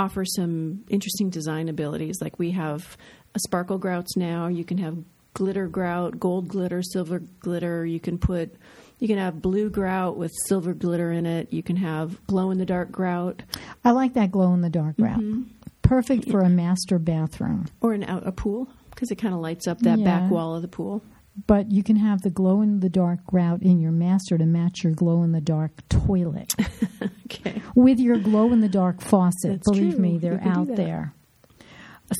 offer 0.00 0.24
some 0.24 0.84
interesting 0.88 1.30
design 1.30 1.68
abilities. 1.68 2.16
Like 2.20 2.38
we 2.38 2.50
have 2.52 2.96
a 3.34 3.38
sparkle 3.40 3.78
grouts 3.78 4.16
now. 4.16 4.46
You 4.48 4.64
can 4.64 4.78
have 4.78 4.96
glitter 5.34 5.68
grout, 5.68 6.18
gold 6.18 6.48
glitter, 6.48 6.82
silver 6.82 7.20
glitter. 7.40 7.84
You 7.84 8.00
can 8.00 8.18
put. 8.18 8.54
You 8.98 9.08
can 9.08 9.18
have 9.18 9.40
blue 9.40 9.70
grout 9.70 10.16
with 10.16 10.30
silver 10.46 10.74
glitter 10.74 11.10
in 11.12 11.24
it. 11.26 11.52
You 11.52 11.62
can 11.62 11.76
have 11.76 12.24
glow 12.26 12.50
in 12.50 12.58
the 12.58 12.66
dark 12.66 12.90
grout 12.92 13.42
I 13.84 13.92
like 13.92 14.12
that 14.14 14.30
glow 14.30 14.52
in 14.52 14.60
the 14.60 14.68
dark 14.70 14.96
grout. 14.96 15.20
Mm-hmm. 15.20 15.42
Perfect 15.82 16.30
for 16.30 16.40
a 16.40 16.48
master 16.50 16.98
bathroom. 16.98 17.66
or 17.80 17.94
an 17.94 18.04
out 18.04 18.26
a 18.26 18.32
pool 18.32 18.68
because 18.90 19.10
it 19.10 19.16
kind 19.16 19.32
of 19.34 19.40
lights 19.40 19.66
up 19.66 19.78
that 19.80 19.98
Yeah. 19.98 20.04
back 20.04 20.30
wall 20.30 20.54
of 20.54 20.62
the 20.62 20.68
pool. 20.68 21.02
But 21.46 21.70
you 21.70 21.82
can 21.82 21.96
have 21.96 22.22
the 22.22 22.30
glow 22.30 22.60
in 22.60 22.80
the 22.80 22.88
dark 22.88 23.24
grout 23.24 23.62
in 23.62 23.80
your 23.80 23.92
master 23.92 24.36
to 24.36 24.44
match 24.46 24.82
your 24.82 24.92
glow 24.92 25.22
in 25.22 25.32
the 25.32 25.40
dark 25.40 25.72
toilet 25.88 26.52
Okay. 27.26 27.62
with 27.74 27.98
your 28.00 28.18
glow 28.18 28.52
in 28.52 28.60
the 28.60 28.68
dark 28.68 29.00
faucet. 29.00 29.50
That's 29.50 29.70
Believe 29.70 29.92
true. 29.94 30.02
me, 30.02 30.18
they're 30.18 30.42
out 30.44 30.66
there. 30.74 31.14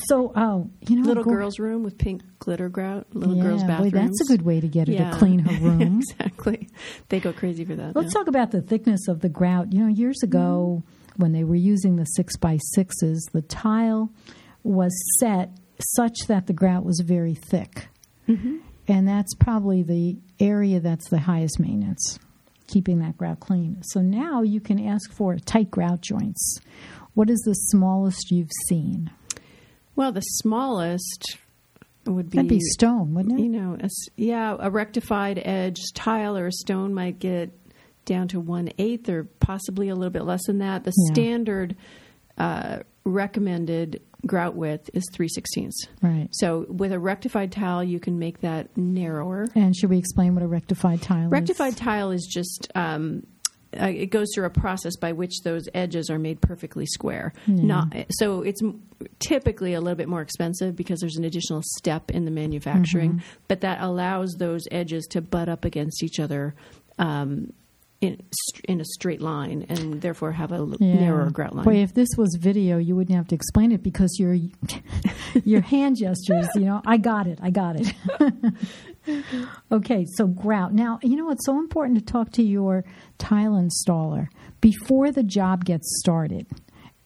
So, 0.07 0.31
oh, 0.37 0.69
you 0.87 0.95
know, 0.95 1.05
Little 1.05 1.23
gr- 1.23 1.31
girl's 1.35 1.59
room 1.59 1.83
with 1.83 1.97
pink 1.97 2.21
glitter 2.39 2.69
grout. 2.69 3.07
Little 3.13 3.35
yeah, 3.35 3.43
girls' 3.43 3.63
bathroom. 3.65 3.89
that's 3.91 4.21
a 4.21 4.25
good 4.25 4.43
way 4.43 4.61
to 4.61 4.67
get 4.69 4.87
her 4.87 4.93
Yeah. 4.93 5.11
to 5.11 5.17
clean 5.17 5.39
her 5.39 5.65
room. 5.69 5.81
exactly. 5.81 6.69
They 7.09 7.19
go 7.19 7.33
crazy 7.33 7.65
for 7.65 7.75
that. 7.75 7.93
Let's 7.95 8.13
yeah. 8.13 8.19
talk 8.19 8.27
about 8.27 8.51
the 8.51 8.61
thickness 8.61 9.09
of 9.09 9.19
the 9.19 9.27
grout. 9.27 9.73
You 9.73 9.81
know, 9.81 9.87
years 9.89 10.23
ago 10.23 10.81
mm-hmm. 10.85 11.21
when 11.21 11.33
they 11.33 11.43
were 11.43 11.55
using 11.55 11.97
the 11.97 12.05
six 12.05 12.37
by 12.37 12.57
sixes, 12.73 13.27
the 13.33 13.41
tile 13.41 14.09
was 14.63 14.93
set 15.19 15.49
such 15.95 16.19
that 16.27 16.47
the 16.47 16.53
grout 16.53 16.85
was 16.85 17.01
very 17.05 17.33
thick, 17.35 17.89
mm-hmm. 18.29 18.57
And 18.91 19.07
that's 19.07 19.33
probably 19.35 19.83
the 19.83 20.17
area 20.39 20.79
that's 20.81 21.09
the 21.09 21.19
highest 21.19 21.59
maintenance, 21.59 22.19
keeping 22.67 22.99
that 22.99 23.17
grout 23.17 23.39
clean. 23.39 23.81
So 23.83 24.01
now 24.01 24.41
you 24.41 24.59
can 24.59 24.85
ask 24.85 25.11
for 25.13 25.37
tight 25.37 25.71
grout 25.71 26.01
joints. 26.01 26.59
What 27.13 27.29
is 27.29 27.39
the 27.45 27.53
smallest 27.53 28.31
you've 28.31 28.51
seen? 28.67 29.09
Well, 29.95 30.11
the 30.11 30.21
smallest 30.21 31.37
would 32.05 32.29
be, 32.29 32.37
That'd 32.37 32.49
be 32.49 32.59
stone, 32.59 33.13
wouldn't 33.13 33.39
it? 33.39 33.43
you 33.43 33.49
know, 33.49 33.77
a 33.81 33.89
yeah, 34.17 34.55
a 34.59 34.69
rectified 34.69 35.41
edge 35.43 35.77
tile 35.93 36.37
or 36.37 36.47
a 36.47 36.51
stone 36.51 36.93
might 36.93 37.19
get 37.19 37.51
down 38.05 38.27
to 38.29 38.39
one 38.39 38.69
eighth 38.79 39.07
or 39.09 39.25
possibly 39.39 39.87
a 39.89 39.95
little 39.95 40.09
bit 40.11 40.23
less 40.23 40.45
than 40.47 40.57
that. 40.59 40.83
The 40.83 40.91
Yeah. 41.07 41.13
standard 41.13 41.75
uh, 42.37 42.79
recommended 43.03 44.01
grout 44.25 44.55
width 44.55 44.89
is 44.93 45.03
three 45.13 45.27
sixteenths. 45.27 45.87
Right. 46.01 46.27
So 46.31 46.65
with 46.69 46.91
a 46.91 46.99
rectified 46.99 47.51
tile, 47.51 47.83
you 47.83 47.99
can 47.99 48.19
make 48.19 48.41
that 48.41 48.75
narrower. 48.77 49.47
And 49.55 49.75
should 49.75 49.89
we 49.89 49.97
explain 49.97 50.35
what 50.35 50.43
a 50.43 50.47
rectified 50.47 51.01
tile 51.01 51.29
Rectified 51.29 51.73
is? 51.73 51.75
Rectified 51.75 51.77
tile 51.77 52.11
is 52.11 52.27
just 52.31 52.71
um, 52.75 53.25
uh, 53.79 53.85
it 53.85 54.07
goes 54.07 54.27
through 54.35 54.45
a 54.45 54.49
process 54.49 54.97
by 54.97 55.13
which 55.13 55.41
those 55.43 55.67
edges 55.73 56.09
are 56.09 56.19
made 56.19 56.41
perfectly 56.41 56.85
square. 56.85 57.33
Not 57.47 57.95
so 58.11 58.41
it's 58.41 58.61
m- 58.61 58.83
typically 59.19 59.73
a 59.73 59.81
little 59.81 59.95
bit 59.95 60.09
more 60.09 60.21
expensive 60.21 60.75
because 60.75 60.99
there's 60.99 61.15
an 61.15 61.23
additional 61.23 61.61
step 61.77 62.11
in 62.11 62.25
the 62.25 62.31
manufacturing, 62.31 63.23
but 63.47 63.61
that 63.61 63.81
allows 63.81 64.35
those 64.37 64.67
edges 64.71 65.05
to 65.11 65.21
butt 65.21 65.47
up 65.47 65.65
against 65.65 66.03
each 66.03 66.19
other. 66.19 66.53
Um, 66.99 67.53
in, 68.01 68.19
in 68.65 68.81
a 68.81 68.85
straight 68.85 69.21
line, 69.21 69.65
and 69.69 70.01
therefore 70.01 70.31
have 70.31 70.51
a 70.51 70.55
l- 70.55 70.75
narrower 70.79 71.29
grout 71.29 71.55
line. 71.55 71.65
Boy, 71.65 71.77
if 71.77 71.93
this 71.93 72.09
was 72.17 72.35
video, 72.39 72.79
you 72.79 72.95
wouldn't 72.95 73.15
have 73.15 73.27
to 73.27 73.35
explain 73.35 73.71
it 73.71 73.83
because 73.83 74.17
your 74.19 74.35
your 75.45 75.61
hand 75.61 75.97
gestures. 75.97 76.47
You 76.55 76.65
know, 76.65 76.81
I 76.85 76.97
got 76.97 77.27
it. 77.27 77.39
I 77.41 77.51
got 77.51 77.75
it. 77.79 77.93
okay, 79.71 80.05
so 80.15 80.25
grout. 80.27 80.73
Now, 80.73 80.99
you 81.03 81.15
know 81.15 81.29
it's 81.29 81.45
so 81.45 81.59
important 81.59 81.99
to 81.99 82.03
talk 82.03 82.31
to 82.33 82.43
your 82.43 82.83
tile 83.19 83.53
installer 83.53 84.27
before 84.59 85.11
the 85.11 85.23
job 85.23 85.63
gets 85.63 85.87
started. 85.99 86.47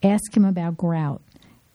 Ask 0.02 0.36
him 0.36 0.46
about 0.46 0.78
grout 0.78 1.22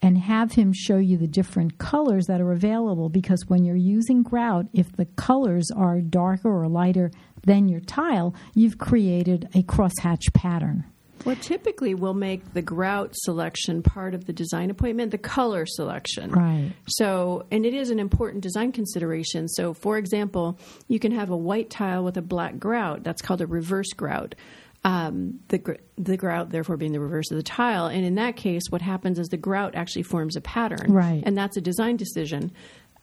and 0.03 0.17
have 0.17 0.53
him 0.53 0.73
show 0.73 0.97
you 0.97 1.17
the 1.17 1.27
different 1.27 1.79
colors 1.79 2.27
that 2.27 2.41
are 2.41 2.53
available 2.53 3.09
because 3.09 3.45
when 3.49 3.65
you're 3.65 3.77
using 3.77 4.23
grout, 4.23 4.67
if 4.73 4.93
the 4.97 5.05
colors 5.05 5.71
are 5.77 6.01
darker 6.01 6.49
or 6.49 6.69
lighter 6.69 7.11
than 7.45 7.69
your 7.69 7.81
tile, 7.81 8.35
you've 8.55 8.79
created 8.79 9.49
a 9.55 9.63
crosshatch 9.63 10.33
pattern. 10.35 10.85
Well, 11.25 11.37
typically 11.37 11.95
we'll 11.95 12.15
make 12.15 12.55
the 12.55 12.63
grout 12.63 13.11
selection 13.15 13.83
part 13.83 14.15
of 14.15 14.25
the 14.25 14.33
design 14.33 14.71
appointment, 14.71 15.11
the 15.11 15.19
color 15.19 15.67
selection. 15.67 16.31
Right. 16.31 16.73
So, 16.89 17.47
and 17.51 17.67
it 17.67 17.75
is 17.75 17.91
an 17.91 17.99
important 17.99 18.43
design 18.43 18.73
consideration. 18.73 19.49
So, 19.49 19.75
for 19.75 19.99
example, 19.99 20.59
you 20.89 20.99
can 20.99 21.13
have 21.13 21.31
a 21.31 21.37
white 21.37 21.69
tile 21.69 22.05
with 22.05 22.17
a 22.17 22.23
black 22.23 22.59
grout. 22.59 23.03
That's 23.03 23.21
called 23.21 23.43
a 23.43 23.47
reverse 23.47 23.93
grout. 23.93 24.35
Um, 24.83 25.41
the 25.49 25.59
gr- 25.59 25.75
the 25.99 26.17
grout, 26.17 26.49
therefore, 26.49 26.79
being 26.79 26.93
the 26.93 27.01
reverse 27.01 27.31
of 27.31 27.37
the 27.37 27.43
tile, 27.43 27.85
and 27.87 28.03
in 28.03 28.15
that 28.15 28.37
case, 28.37 28.63
what 28.71 28.81
happens 28.81 29.19
is 29.19 29.29
the 29.29 29.37
grout 29.37 29.75
actually 29.75 30.05
forms 30.05 30.37
a 30.37 30.41
pattern, 30.41 30.91
Right. 30.91 31.23
And 31.27 31.37
that's 31.37 31.59
a 31.59 31.61
design 31.61 31.97
decision. 31.97 32.51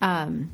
Um, 0.02 0.52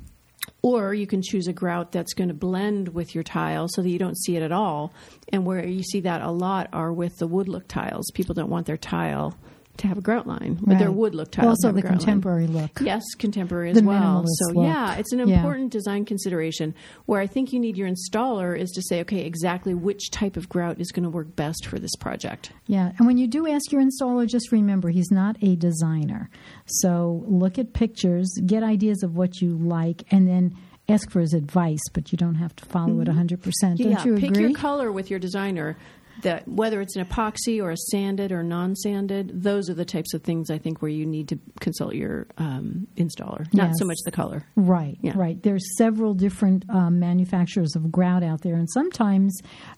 or 0.62 0.94
you 0.94 1.06
can 1.06 1.22
choose 1.22 1.48
a 1.48 1.54
grout 1.54 1.92
that's 1.92 2.14
going 2.14 2.30
to 2.30 2.34
blend 2.34 2.90
with 2.90 3.14
your 3.14 3.24
tile 3.24 3.68
so 3.70 3.82
that 3.82 3.90
you 3.90 4.00
don't 4.00 4.18
see 4.18 4.36
it 4.36 4.44
at 4.44 4.52
all. 4.52 4.94
And 5.30 5.46
where 5.46 5.66
you 5.66 5.84
see 5.84 6.02
that 6.02 6.22
a 6.22 6.32
lot 6.32 6.70
are 6.72 6.94
with 6.94 7.18
the 7.18 7.28
wood 7.28 7.48
look 7.48 7.68
tiles. 7.68 8.10
People 8.14 8.36
don't 8.36 8.50
want 8.50 8.66
their 8.66 8.78
tile 8.78 9.38
to 9.78 9.88
have 9.88 9.98
a 9.98 10.02
grout 10.02 10.28
line, 10.28 10.60
but 10.62 10.78
their 10.78 10.90
Right. 10.90 10.98
wood 10.98 11.16
look 11.16 11.32
tiles 11.32 11.50
Also, 11.64 11.72
the 11.74 11.82
grout 11.82 11.94
line. 11.94 12.00
contemporary 12.00 12.48
look. 12.48 12.80
Yes, 12.82 13.02
contemporary 13.18 13.72
as 13.72 13.78
The 13.78 13.84
well. 13.84 14.24
So 14.26 14.54
look. 14.54 14.66
yeah, 14.66 14.96
it's 14.96 15.12
an 15.12 15.20
Yeah. 15.28 15.36
important 15.38 15.72
design 15.72 16.06
consideration. 16.06 16.76
Where 17.08 17.20
I 17.20 17.28
think 17.28 17.52
you 17.52 17.60
need 17.60 17.76
your 17.76 17.90
installer 17.90 18.58
is 18.58 18.70
to 18.72 18.82
say, 18.84 19.02
okay, 19.02 19.26
exactly 19.26 19.74
which 19.74 20.12
type 20.12 20.38
of 20.38 20.48
grout 20.48 20.80
is 20.80 20.92
going 20.92 21.04
to 21.04 21.10
work 21.10 21.36
best 21.36 21.66
for 21.66 21.80
this 21.80 21.96
project. 22.00 22.52
Yeah, 22.68 22.92
and 22.98 23.08
when 23.08 23.18
you 23.18 23.28
do 23.28 23.48
ask 23.48 23.72
your 23.72 23.82
installer, 23.82 24.28
just 24.28 24.52
remember 24.52 24.90
he's 24.90 25.12
not 25.12 25.38
a 25.42 25.56
designer. 25.56 26.30
So 26.66 27.24
look 27.28 27.58
at 27.58 27.74
pictures, 27.74 28.32
get 28.46 28.64
ideas 28.64 29.02
of 29.04 29.16
what 29.16 29.42
you 29.42 29.58
like, 29.58 30.04
and 30.12 30.28
then 30.28 30.54
ask 30.90 31.10
for 31.10 31.22
his 31.22 31.34
advice. 31.34 31.80
But 31.94 32.12
you 32.12 32.18
don't 32.18 32.36
have 32.36 32.56
to 32.58 32.66
follow 32.66 33.00
it 33.02 33.08
mm-hmm. 33.08 33.20
100%. 33.20 33.78
Don't 33.78 33.92
yeah, 33.92 34.04
you 34.06 34.18
pick 34.18 34.36
your 34.38 34.54
color 34.54 34.92
with 34.92 35.10
your 35.10 35.20
designer. 35.20 35.78
That 36.24 36.48
whether 36.48 36.82
it's 36.82 36.96
an 36.96 37.06
epoxy 37.06 37.62
or 37.62 37.72
a 37.72 37.78
sanded 37.78 38.32
or 38.32 38.44
non-sanded, 38.44 39.44
those 39.44 39.70
are 39.70 39.74
the 39.74 39.86
types 39.86 40.14
of 40.14 40.24
things 40.24 40.50
I 40.50 40.58
think 40.58 40.82
where 40.82 40.92
you 40.92 41.06
need 41.06 41.28
to 41.30 41.40
consult 41.60 41.94
your 41.96 42.28
um, 42.38 42.88
installer, 42.98 43.46
not 43.54 43.68
Yes. 43.68 43.76
so 43.80 43.86
much 43.86 43.98
the 44.06 44.12
color. 44.12 44.46
Right, 44.56 44.98
Yeah. 45.02 45.14
right. 45.16 45.42
There's 45.42 45.64
several 45.78 46.14
different 46.14 46.66
um, 46.70 47.00
manufacturers 47.00 47.76
of 47.76 47.92
grout 47.92 48.24
out 48.24 48.42
there, 48.42 48.56
and 48.56 48.70
sometimes 48.72 49.38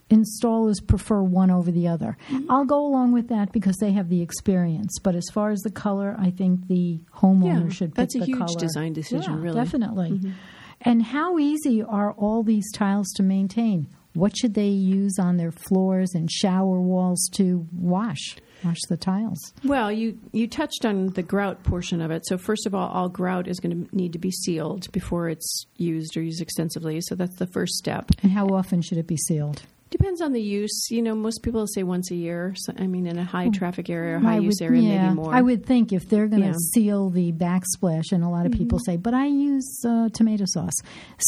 installers 0.10 0.86
prefer 0.86 1.22
one 1.22 1.50
over 1.52 1.72
the 1.72 1.88
other. 1.88 2.18
Mm-hmm. 2.30 2.52
I'll 2.52 2.66
go 2.66 2.86
along 2.86 3.12
with 3.14 3.28
that 3.30 3.52
because 3.52 3.76
they 3.78 3.92
have 3.94 4.10
the 4.10 4.22
experience. 4.22 5.00
But 5.02 5.16
as 5.16 5.26
far 5.34 5.50
as 5.52 5.60
the 5.62 5.72
color, 5.72 6.16
I 6.20 6.32
think 6.32 6.68
the 6.68 7.02
homeowner 7.16 7.64
Yeah, 7.66 7.70
should 7.70 7.96
pick 7.96 8.10
the 8.10 8.20
color. 8.20 8.22
that's 8.22 8.22
a 8.22 8.26
huge 8.26 8.38
color. 8.38 8.60
design 8.60 8.94
decision, 8.94 9.34
Yeah, 9.34 9.40
really. 9.42 9.56
Definitely. 9.64 10.34
And 10.82 11.02
how 11.04 11.40
easy 11.40 11.82
are 11.82 12.12
all 12.14 12.44
these 12.44 12.70
tiles 12.74 13.08
to 13.16 13.24
maintain? 13.24 13.88
What 14.16 14.36
should 14.36 14.54
they 14.54 14.70
use 14.70 15.20
on 15.20 15.38
their 15.38 15.52
floors 15.52 16.16
and 16.16 16.32
shower 16.32 16.80
walls 16.80 17.30
to 17.34 17.68
wash? 17.74 18.38
Wash 18.64 18.80
the 18.90 18.98
tiles. 18.98 19.54
Well, 19.64 19.92
you 19.92 20.18
you 20.32 20.48
touched 20.48 20.86
on 20.86 21.08
the 21.10 21.22
grout 21.22 21.64
portion 21.64 22.02
of 22.02 22.10
it. 22.10 22.26
So 22.26 22.38
first 22.38 22.66
of 22.66 22.74
all, 22.74 22.90
all 22.90 23.10
grout 23.10 23.48
is 23.48 23.60
going 23.60 23.86
to 23.86 23.96
need 23.96 24.14
to 24.14 24.20
be 24.20 24.32
sealed 24.32 24.92
before 24.92 25.30
it's 25.30 25.66
used 25.78 26.18
or 26.18 26.22
used 26.24 26.42
extensively. 26.42 27.00
So 27.02 27.16
that's 27.16 27.36
the 27.36 27.48
first 27.48 27.76
step. 27.76 28.10
And 28.24 28.32
how 28.32 28.48
often 28.48 28.82
should 28.82 28.98
it 28.98 29.08
be 29.08 29.18
sealed? 29.18 29.64
Depends 30.06 30.20
depends 30.20 30.22
on 30.22 30.34
the 30.34 30.42
use. 30.42 30.88
You 30.92 31.02
know, 31.02 31.16
most 31.16 31.42
people 31.42 31.66
say 31.68 31.82
once 31.84 32.12
a 32.12 32.16
year. 32.16 32.54
So, 32.56 32.74
I 32.78 32.86
mean, 32.88 33.08
in 33.08 33.18
a 33.18 33.24
high 33.24 33.50
traffic 33.50 33.90
area 33.90 34.18
or 34.18 34.20
high 34.20 34.36
would- 34.36 34.46
use 34.46 34.62
area, 34.62 34.82
yeah, 34.82 35.04
maybe 35.04 35.16
more. 35.16 35.34
I 35.34 35.42
would 35.42 35.66
think 35.66 35.92
if 35.92 36.08
they're 36.08 36.28
going 36.28 36.42
to 36.42 36.48
Yeah. 36.48 36.52
Mm-hmm. 36.54 36.80
seal 36.82 37.10
the 37.10 37.32
backsplash, 37.32 38.12
and 38.12 38.24
a 38.24 38.30
lot 38.30 38.46
of 38.46 38.52
people 38.52 38.78
say, 38.86 38.98
"But 38.98 39.14
I 39.14 39.26
use 39.26 39.82
uh, 39.86 40.10
tomato 40.14 40.46
sauce." 40.48 40.74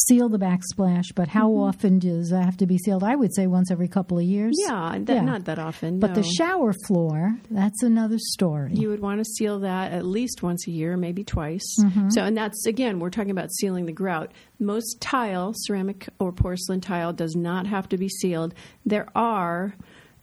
Seal 0.07 0.29
the 0.29 0.37
backsplash, 0.37 1.05
but 1.15 1.27
how 1.27 1.49
often 1.51 1.99
does 1.99 2.29
that 2.29 2.45
have 2.45 2.57
to 2.57 2.67
be 2.67 2.77
sealed? 2.77 3.03
I 3.03 3.15
would 3.15 3.33
say 3.35 3.47
once 3.47 3.71
every 3.71 3.87
couple 3.87 4.17
of 4.19 4.23
years. 4.23 4.55
Mm-hmm. 4.67 4.73
yeah, 4.93 4.99
that, 5.05 5.13
Yeah. 5.15 5.21
not 5.21 5.45
that 5.45 5.59
often. 5.59 5.99
But 5.99 6.13
the 6.15 6.23
shower 6.23 6.73
floor, 6.87 7.35
that's 7.49 7.81
another 7.83 8.17
story. 8.19 8.73
you 8.73 8.89
would 8.89 8.99
want 9.01 9.19
to 9.19 9.25
seal 9.25 9.59
that 9.59 9.91
at 9.91 10.05
least 10.05 10.43
once 10.43 10.67
a 10.67 10.71
year, 10.71 10.95
maybe 10.97 11.23
twice. 11.23 11.67
Mm-hmm. 11.81 12.09
So, 12.11 12.21
and 12.23 12.37
that's 12.37 12.65
again, 12.67 12.99
we're 12.99 13.09
talking 13.09 13.31
about 13.31 13.51
sealing 13.51 13.85
the 13.85 13.91
grout. 13.91 14.31
Most 14.59 14.99
tile, 15.01 15.53
ceramic 15.55 16.09
or 16.19 16.31
porcelain 16.31 16.81
tile, 16.81 17.13
does 17.13 17.35
not 17.35 17.67
have 17.67 17.87
to 17.89 17.97
be 17.97 18.09
sealed. 18.09 18.53
There 18.85 19.07
are 19.15 19.75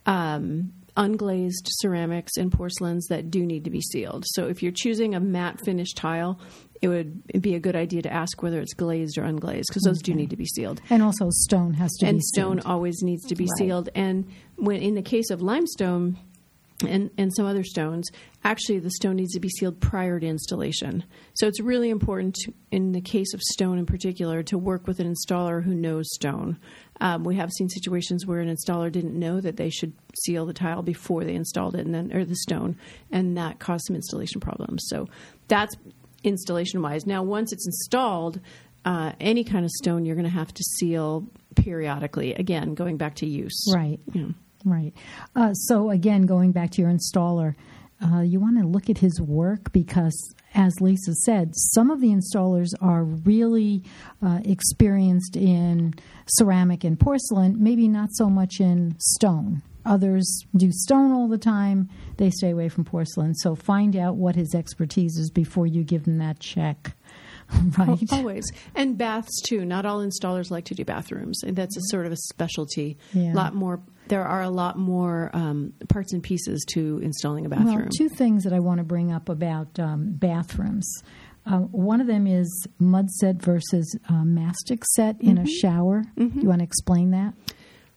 um, 0.07 0.73
unglazed 0.97 1.67
ceramics 1.69 2.37
and 2.37 2.53
porcelains 2.53 3.07
that 3.09 3.31
do 3.31 3.45
need 3.45 3.65
to 3.65 3.71
be 3.71 3.81
sealed. 3.81 4.25
So, 4.29 4.47
if 4.49 4.63
you're 4.63 4.73
choosing 4.73 5.15
a 5.15 5.21
matte 5.21 5.61
finish 5.65 5.93
tile, 5.95 6.39
it 6.83 6.89
would 6.89 7.23
be 7.41 7.55
a 7.55 7.61
good 7.61 7.77
idea 7.77 8.03
to 8.03 8.13
ask 8.13 8.43
whether 8.43 8.61
it's 8.61 8.75
glazed 8.75 9.17
or 9.19 9.23
unglazed 9.23 9.65
because 9.69 9.85
those 9.85 10.03
do 10.03 10.13
need 10.15 10.31
to 10.31 10.37
be 10.37 10.45
sealed. 10.47 10.81
and 10.91 11.03
also, 11.03 11.29
stone 11.31 11.75
has 11.75 11.91
to 12.01 12.07
and 12.07 12.19
be 12.19 12.23
stone 12.23 12.57
sealed. 12.59 12.67
always 12.67 13.03
needs 13.03 13.25
to 13.27 13.35
be 13.35 13.45
Right. 13.45 13.59
sealed. 13.59 13.89
And 13.95 14.27
when 14.57 14.83
in 14.83 14.95
the 14.95 15.03
case 15.03 15.31
of 15.31 15.41
limestone 15.41 16.19
and 16.87 17.11
and 17.17 17.35
some 17.35 17.47
other 17.47 17.63
stones, 17.65 18.09
actually 18.43 18.79
the 18.81 18.91
stone 18.91 19.17
needs 19.17 19.33
to 19.33 19.41
be 19.41 19.49
sealed 19.49 19.81
prior 19.81 20.19
to 20.19 20.27
installation. 20.27 21.05
So 21.35 21.47
it's 21.47 21.61
really 21.61 21.91
important 21.91 22.35
to, 22.37 22.53
in 22.71 22.93
the 22.93 23.01
case 23.01 23.33
of 23.33 23.41
stone 23.41 23.79
in 23.79 23.87
particular 23.87 24.43
to 24.45 24.59
work 24.59 24.87
with 24.87 24.99
an 25.01 25.13
installer 25.13 25.63
who 25.63 25.75
knows 25.75 26.07
stone. 26.13 26.59
Um, 27.01 27.25
we 27.25 27.37
have 27.37 27.51
seen 27.53 27.69
situations 27.69 28.27
where 28.27 28.41
an 28.41 28.55
installer 28.55 28.91
didn't 28.91 29.19
know 29.19 29.41
that 29.41 29.57
they 29.57 29.71
should 29.71 29.93
seal 30.25 30.47
the 30.47 30.53
tile 30.53 30.83
before 30.83 31.25
they 31.25 31.35
installed 31.35 31.75
it, 31.75 31.87
and 31.87 31.95
then 31.95 32.13
or 32.13 32.25
the 32.25 32.37
stone, 32.37 32.77
and 33.11 33.37
that 33.37 33.59
caused 33.59 33.85
some 33.87 33.97
installation 33.97 34.41
problems. 34.41 34.85
So 34.89 35.09
that's 35.49 35.77
installation 36.23 36.83
wise. 36.83 37.07
Now, 37.07 37.23
once 37.23 37.53
it's 37.53 37.67
installed, 37.67 38.41
uh, 38.85 39.13
any 39.21 39.45
kind 39.45 39.65
of 39.65 39.71
stone 39.71 40.05
you're 40.05 40.17
going 40.17 40.25
to 40.25 40.31
have 40.31 40.53
to 40.55 40.63
seal 40.63 41.27
periodically. 41.57 42.35
Again, 42.35 42.75
going 42.75 42.97
back 42.97 43.17
to 43.17 43.27
use. 43.27 43.65
Right. 43.75 43.99
Yeah. 44.13 44.29
Right. 44.65 44.93
Uh, 45.37 45.53
so 45.53 45.91
again, 45.91 46.23
going 46.23 46.53
back 46.53 46.71
to 46.73 46.83
your 46.83 46.91
installer, 46.91 47.55
uh, 48.03 48.21
you 48.21 48.41
want 48.41 48.59
to 48.59 48.67
look 48.67 48.91
at 48.91 48.99
his 48.99 49.21
work 49.21 49.73
because, 49.73 50.35
as 50.55 50.81
Lisa 50.81 51.15
said, 51.15 51.53
some 51.55 51.91
of 51.91 52.01
the 52.01 52.09
installers 52.09 52.71
are 52.81 53.05
really 53.05 53.83
uh, 54.25 54.41
experienced 54.45 55.37
in 55.37 55.95
ceramic 56.27 56.85
and 56.85 56.99
porcelain, 56.99 57.57
maybe 57.63 57.89
not 57.89 58.09
so 58.13 58.29
much 58.29 58.61
in 58.61 58.97
stone. 58.99 59.63
Others 59.87 60.47
do 60.57 60.71
stone 60.73 61.13
all 61.13 61.29
the 61.29 61.39
time. 61.39 61.91
They 62.17 62.31
stay 62.31 62.51
away 62.51 62.69
from 62.69 62.85
porcelain. 62.85 63.35
So 63.35 63.55
find 63.55 63.95
out 63.97 64.17
what 64.17 64.35
his 64.35 64.55
expertise 64.55 65.17
is 65.19 65.31
before 65.31 65.67
you 65.67 65.85
give 65.85 66.07
him 66.07 66.19
that 66.19 66.41
check. 66.41 66.97
right. 67.79 68.11
Always. 68.11 68.51
And 68.75 68.97
baths 68.97 69.43
too. 69.43 69.65
Not 69.67 69.85
all 69.85 70.01
installers 70.01 70.51
like 70.51 70.65
to 70.67 70.75
do 70.75 70.85
bathrooms. 70.85 71.43
And 71.43 71.55
that's 71.55 71.77
a 71.77 71.83
sort 71.91 72.07
of 72.07 72.13
a 72.13 72.17
specialty. 72.17 72.97
Yeah. 73.13 73.35
lot 73.35 73.55
more 73.55 73.81
there 74.09 74.25
are 74.25 74.43
a 74.43 74.51
lot 74.51 74.79
more 74.79 75.31
um, 75.33 75.73
parts 75.89 76.13
and 76.13 76.23
pieces 76.23 76.65
to 76.75 76.99
installing 77.03 77.47
a 77.47 77.49
bathroom. 77.49 77.77
Well, 77.77 77.89
two 77.97 78.09
things 78.09 78.45
that 78.45 78.53
I 78.53 78.61
want 78.61 78.79
to 78.79 78.85
bring 78.85 79.13
up 79.13 79.29
about 79.29 79.79
um, 79.79 80.13
bathrooms. 80.13 80.89
Uh, 81.47 81.59
one 81.59 82.01
of 82.01 82.07
them 82.07 82.27
is 82.27 82.67
mud 82.79 83.11
set 83.11 83.37
versus 83.43 83.99
uh, 84.09 84.25
mastic 84.25 84.83
set 84.97 85.21
in 85.21 85.37
Mm-hmm. 85.37 85.45
a 85.45 85.51
shower. 85.61 86.05
You 86.17 86.49
want 86.49 86.61
to 86.61 86.65
explain 86.65 87.11
that? 87.11 87.35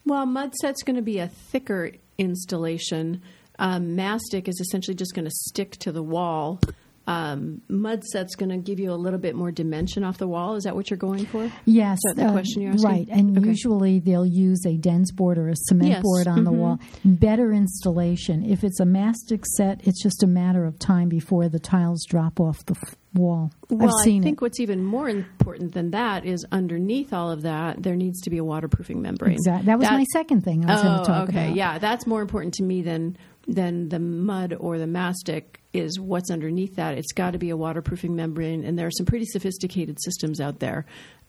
Well, 0.06 0.26
mud 0.26 0.54
set's 0.56 0.84
going 0.84 0.96
to 0.98 1.02
be 1.02 1.20
a 1.20 1.28
thicker 1.28 1.92
installation. 2.18 3.22
Um, 3.60 3.96
mastic 3.96 4.48
is 4.48 4.60
essentially 4.60 4.96
just 4.96 5.14
going 5.16 5.26
to 5.26 5.32
stick 5.32 5.72
to 5.80 5.92
the 5.92 6.04
wall. 6.04 6.60
Um, 7.08 7.62
mud 7.70 8.04
set's 8.04 8.36
going 8.36 8.50
to 8.50 8.58
give 8.58 8.80
you 8.82 8.92
a 8.92 8.96
little 8.96 9.18
bit 9.20 9.34
more 9.34 9.50
dimension 9.50 10.04
off 10.04 10.18
the 10.18 10.28
wall. 10.28 10.56
Is 10.56 10.66
that 10.66 10.76
what 10.76 10.90
you're 10.90 10.98
going 10.98 11.26
for? 11.26 11.50
Yes, 11.66 12.00
that 12.04 12.16
the 12.18 12.26
uh, 12.26 12.32
question 12.34 12.62
you're 12.62 12.74
asking? 12.74 12.90
right. 12.90 13.08
And 13.10 13.38
Okay. 13.38 13.48
usually 13.48 14.00
they'll 14.00 14.26
use 14.26 14.66
a 14.66 14.76
dense 14.76 15.12
board 15.14 15.38
or 15.38 15.48
a 15.48 15.56
cement 15.56 15.90
Yes, 15.90 16.02
board 16.04 16.28
on 16.28 16.44
the 16.44 16.52
mhm. 16.52 16.58
wall. 16.58 16.80
Better 17.06 17.54
installation. 17.54 18.44
If 18.44 18.64
it's 18.64 18.80
a 18.82 18.86
mastic 18.86 19.46
set, 19.56 19.88
it's 19.88 20.04
just 20.04 20.22
a 20.22 20.28
matter 20.28 20.66
of 20.66 20.78
time 20.80 21.08
before 21.08 21.48
the 21.48 21.60
tiles 21.60 22.04
drop 22.10 22.40
off 22.42 22.58
the 22.66 22.76
f- 22.76 22.96
wall. 23.14 23.52
Well, 23.70 23.88
I've 23.88 24.04
seen 24.04 24.22
I 24.22 24.26
think 24.26 24.40
it. 24.40 24.42
what's 24.42 24.60
even 24.60 24.84
more 24.84 25.08
important 25.08 25.74
than 25.74 25.92
that 25.92 26.26
is 26.26 26.46
underneath 26.52 27.14
all 27.14 27.32
of 27.32 27.42
that, 27.44 27.84
there 27.84 27.96
needs 27.96 28.20
to 28.24 28.30
be 28.30 28.38
a 28.38 28.44
waterproofing 28.44 29.02
membrane. 29.02 29.34
Exactly. 29.34 29.66
That 29.68 29.80
was 29.80 29.90
my 29.90 30.04
second 30.12 30.42
thing 30.44 30.66
I 30.70 30.74
was 30.74 30.84
going 30.84 30.96
Oh, 30.96 31.00
to 31.00 31.06
talk 31.06 31.30
okay. 31.30 31.46
about. 31.46 31.56
Yeah, 31.56 31.78
that's 31.80 32.06
more 32.06 32.22
important 32.22 32.54
to 32.56 32.64
me 32.64 32.82
than 32.82 33.18
than 33.48 33.90
the 33.90 34.00
mud 34.00 34.56
or 34.60 34.78
the 34.78 34.88
mastic 34.88 35.62
is 35.74 36.00
what's 36.00 36.30
underneath 36.30 36.76
that. 36.76 36.98
It's 36.98 37.14
got 37.14 37.32
to 37.32 37.38
be 37.38 37.50
a 37.50 37.58
waterproofing 37.58 38.16
membrane, 38.16 38.64
and 38.64 38.78
there 38.78 38.88
are 38.88 38.92
some 38.92 39.06
pretty 39.06 39.26
sophisticated 39.26 39.98
systems 40.04 40.42
out 40.42 40.60
there 40.60 40.86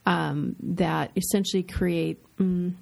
um, 0.07 0.57
that 0.61 1.13
essentially 1.17 1.63
create. 1.63 2.23
Mm, 2.37 2.75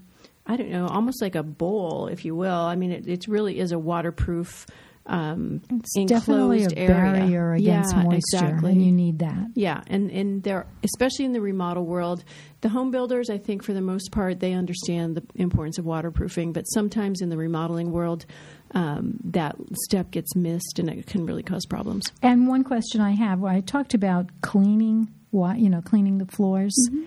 I 0.48 0.56
don't 0.56 0.70
know, 0.70 0.86
almost 0.86 1.20
like 1.20 1.34
a 1.34 1.42
bowl, 1.42 2.06
if 2.06 2.24
you 2.24 2.36
will. 2.36 2.54
I 2.54 2.76
mean, 2.76 2.92
it, 2.92 3.08
it 3.08 3.26
really 3.26 3.58
is 3.58 3.72
a 3.72 3.80
waterproof, 3.80 4.64
um, 5.06 5.62
It's 5.70 5.96
enclosed 5.96 6.26
definitely 6.26 6.64
a 6.64 6.68
area. 6.76 7.12
barrier 7.12 7.52
against 7.54 7.94
yeah, 7.94 8.02
moisture, 8.02 8.18
exactly. 8.36 8.72
and 8.72 8.84
you 8.84 8.92
need 8.92 9.20
that. 9.20 9.50
Yeah, 9.54 9.82
and 9.86 10.10
and 10.10 10.42
they're 10.42 10.66
especially 10.82 11.24
in 11.24 11.32
the 11.32 11.40
remodel 11.40 11.84
world, 11.84 12.24
the 12.60 12.68
home 12.68 12.90
builders, 12.90 13.30
I 13.30 13.38
think 13.38 13.62
for 13.62 13.72
the 13.72 13.80
most 13.80 14.10
part, 14.10 14.40
they 14.40 14.52
understand 14.52 15.16
the 15.16 15.22
importance 15.36 15.78
of 15.78 15.84
waterproofing. 15.84 16.52
But 16.52 16.62
sometimes 16.62 17.20
in 17.20 17.28
the 17.28 17.36
remodeling 17.36 17.92
world, 17.92 18.26
um, 18.72 19.18
that 19.24 19.56
step 19.84 20.10
gets 20.10 20.34
missed, 20.34 20.78
and 20.78 20.88
it 20.90 21.06
can 21.06 21.24
really 21.26 21.42
cause 21.42 21.64
problems. 21.66 22.10
And 22.22 22.48
one 22.48 22.64
question 22.64 23.00
I 23.00 23.12
have, 23.12 23.44
I 23.44 23.60
talked 23.60 23.94
about 23.94 24.26
cleaning, 24.42 25.08
you 25.32 25.68
know, 25.70 25.82
cleaning 25.82 26.18
the 26.18 26.26
floors, 26.26 26.74
Mm-hmm. 26.90 27.04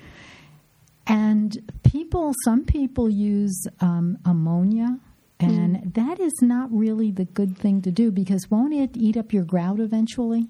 and 1.08 1.58
people, 1.84 2.34
some 2.46 2.66
people 2.66 3.10
use 3.10 3.68
um, 3.80 4.18
ammonia, 4.26 5.00
and 5.40 5.78
Mm. 5.78 5.94
that 5.94 6.20
is 6.20 6.34
not 6.42 6.70
really 6.72 7.12
the 7.12 7.26
good 7.26 7.58
thing 7.58 7.82
to 7.84 7.92
do 7.92 8.12
because 8.12 8.52
won't 8.52 8.74
it 8.74 8.92
eat 8.98 9.16
up 9.18 9.32
your 9.34 9.46
grout 9.46 9.80
eventually? 9.80 10.48